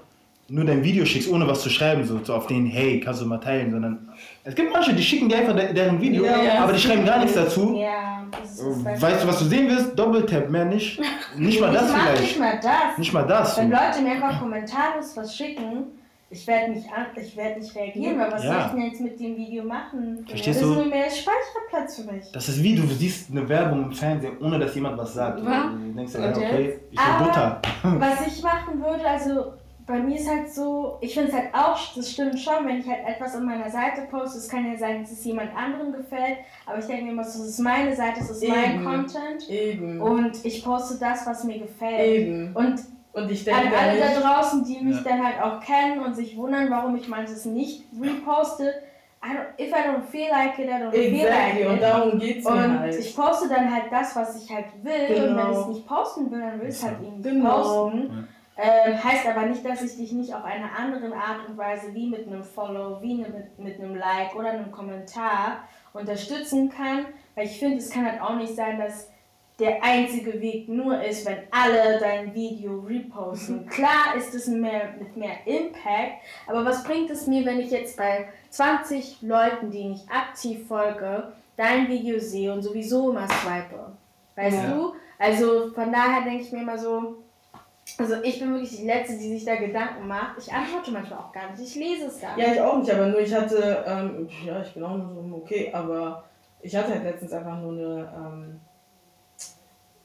[0.49, 3.25] nur dein Video schickst, ohne was zu schreiben, so, so auf den, hey, kannst du
[3.25, 4.09] mal teilen, sondern
[4.43, 6.63] es gibt manche, die schicken dir einfach de deren Video, Ja, ja.
[6.63, 7.77] aber die schreiben gar nichts dazu.
[7.77, 9.97] Ja, das ist das Weißt du, was du sehen willst?
[9.97, 10.99] Doppeltap, mehr nicht.
[11.37, 12.39] Nicht mal das ich mach nicht vielleicht.
[12.39, 12.97] mal das.
[12.97, 13.57] Nicht mal das.
[13.57, 13.71] Wenn.
[13.71, 15.85] Leute mir einfach kommentarlos was schicken,
[16.31, 18.51] ich werde nicht, an, ich werd nicht reagieren, weil was Ja.
[18.53, 20.25] soll ich denn jetzt mit dem Video machen?
[20.27, 20.71] Verstehst das du?
[20.71, 22.31] ist nur mehr Speicherplatz für mich.
[22.31, 25.43] Das ist wie, du siehst eine Werbung im Fernsehen, ohne dass jemand was sagt.
[25.43, 25.69] Ja.
[25.69, 27.61] Du denkst dir, okay, ich Aber- Butter.
[27.83, 29.53] Was ich machen würde, also
[29.85, 32.87] bei mir ist halt so, ich finde es halt auch, das stimmt schon, wenn ich
[32.87, 36.37] halt etwas auf meiner Seite poste, es kann ja sein, dass es jemand anderem gefällt,
[36.65, 38.85] aber ich denke mir immer, so, das ist meine Seite, das ist mein Eben.
[38.85, 40.01] Content Eben.
[40.01, 41.99] und ich poste das, was mir gefällt.
[41.99, 42.55] Eben.
[42.55, 42.75] Und
[43.13, 45.01] Und ich an denke alle da draußen, die mich Ja.
[45.03, 48.73] dann halt auch kennen und sich wundern, warum ich manches nicht reposte,
[49.23, 51.83] I don't, if I don't feel like it, I don't feel Exactly, like und it.
[51.83, 52.95] darum geht's mir Und halt.
[52.95, 55.15] ich poste dann halt das, was ich halt will.
[55.15, 55.51] Und wenn Genau.
[55.51, 57.57] ich es nicht posten will, dann will ich es halt eben nicht Genau.
[57.61, 58.27] posten.
[58.57, 62.07] Ähm, heißt aber nicht, dass ich dich nicht auf eine andere Art und Weise, wie
[62.09, 65.59] mit einem Follow, wie ne- mit, mit einem Like oder einem Kommentar
[65.93, 67.05] unterstützen kann.
[67.35, 69.10] Weil ich finde, es kann halt auch nicht sein, dass
[69.59, 73.67] der einzige Weg nur ist, wenn alle dein Video reposten.
[73.67, 76.13] Klar ist es mehr, mit mehr Impact,
[76.47, 81.31] aber was bringt es mir, wenn ich jetzt bei 20 Leuten, die ich aktiv folge,
[81.57, 83.91] dein Video sehe und sowieso immer swipe?
[84.35, 84.73] Weißt Ja.
[84.73, 84.93] du?
[85.19, 87.17] Also von daher denke ich mir immer so,
[87.97, 90.37] also ich bin wirklich die Letzte, die sich da Gedanken macht.
[90.39, 91.61] Ich antworte manchmal auch gar nicht.
[91.61, 92.47] Ich lese es gar nicht.
[92.47, 95.35] Ja, ich auch nicht, aber nur ich hatte, ähm, ja, ich bin auch nur so
[95.35, 96.23] okay, aber
[96.61, 98.59] ich hatte halt letztens einfach nur eine ähm,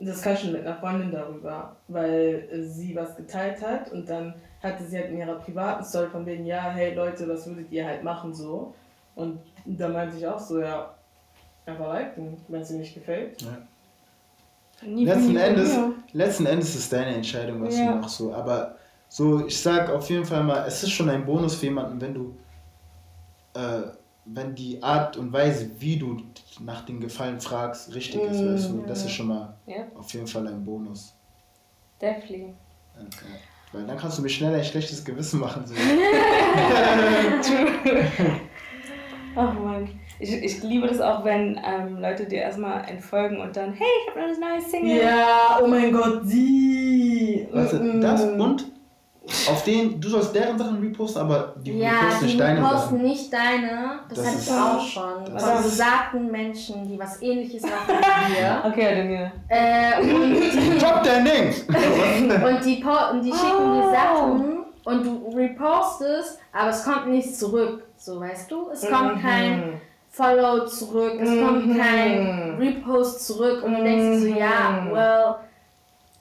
[0.00, 5.10] Discussion mit einer Freundin darüber, weil sie was geteilt hat und dann hatte sie halt
[5.10, 8.74] in ihrer privaten Story von wegen, ja, hey Leute, was würdet ihr halt machen so?
[9.14, 10.94] Und da meinte ich auch so, ja,
[11.64, 13.44] einfach liken, wenn es dir nicht gefällt.
[14.82, 15.92] Nie Letzten Endes, ja.
[16.12, 17.92] letzten Endes ist deine Entscheidung, was Ja.
[17.92, 18.18] du machst.
[18.18, 18.34] So.
[18.34, 18.76] Aber
[19.08, 22.12] so, ich sag auf jeden Fall mal, es ist schon ein Bonus für jemanden, wenn
[22.12, 22.36] du,
[23.54, 23.82] äh,
[24.26, 26.20] wenn die Art und Weise, wie du
[26.60, 28.44] nach den Gefallen fragst, richtig ist.
[28.44, 28.84] Weißt du?
[28.86, 31.14] Das ist schon mal Ja, auf jeden Fall ein Bonus.
[32.00, 32.54] definitely.
[32.98, 33.26] Okay.
[33.72, 35.64] Weil dann kannst du mir schnell ein schlechtes Gewissen machen.
[35.66, 35.74] So.
[39.38, 39.88] Ach man.
[40.18, 44.08] Ich, ich liebe das auch, wenn ähm, Leute dir erstmal entfolgen und dann, hey, ich
[44.10, 44.96] habe noch eine neue Single.
[45.02, 47.46] Ja, oh mein Gott, du,
[47.78, 48.72] Mm, das und
[49.50, 52.78] auf den, du sollst deren Sachen reposten, aber die Ja, reposten die nicht deine posten
[52.96, 53.02] Sachen.
[53.02, 53.98] nicht deine.
[54.08, 55.38] Das, Das hatte ist- ich auch schon.
[55.38, 58.62] Von besagten Menschen, die was ähnliches machen wie wir.
[58.64, 59.32] Okay, dann ja.
[59.48, 61.62] äh, und die, Drop dein Dings!
[61.68, 63.74] und die, und die schicken Oh.
[63.74, 67.82] die Sachen und du repostest, aber es kommt nichts zurück.
[67.98, 68.70] So, weißt du?
[68.72, 69.20] Es kommt Mhm.
[69.22, 69.80] kein
[70.10, 71.76] Follow zurück, es kommt Mhm.
[71.78, 74.92] kein Repost zurück und du denkst dir so, ja, Mhm.
[74.92, 75.34] well,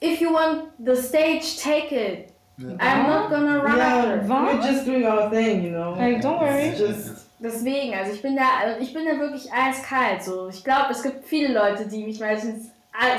[0.01, 2.33] if you want the stage, take it.
[2.57, 4.27] I'm not gonna run Yeah, after.
[4.33, 5.93] we're just doing our thing, you know.
[5.95, 6.67] Hey, don't worry.
[6.69, 10.23] It's just Deswegen, also ich bin da, also ich bin da wirklich eiskalt.
[10.23, 12.69] So, ich glaube, es gibt viele Leute, die mich meistens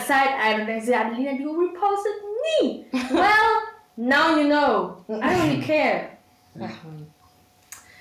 [0.06, 2.14] Zeit ein und denken, Adelina, du repostet
[2.62, 2.86] nie.
[3.10, 3.62] Well,
[3.96, 4.96] now you know.
[5.08, 6.08] I don't really care.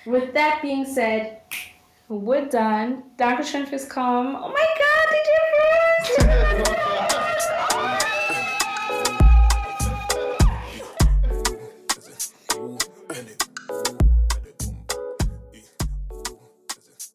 [0.05, 1.41] With that being said,
[2.07, 3.03] We're done.
[3.17, 4.35] Dankeschön fürs Kommen.
[4.35, 6.74] Oh mein Gott, DJ Frost!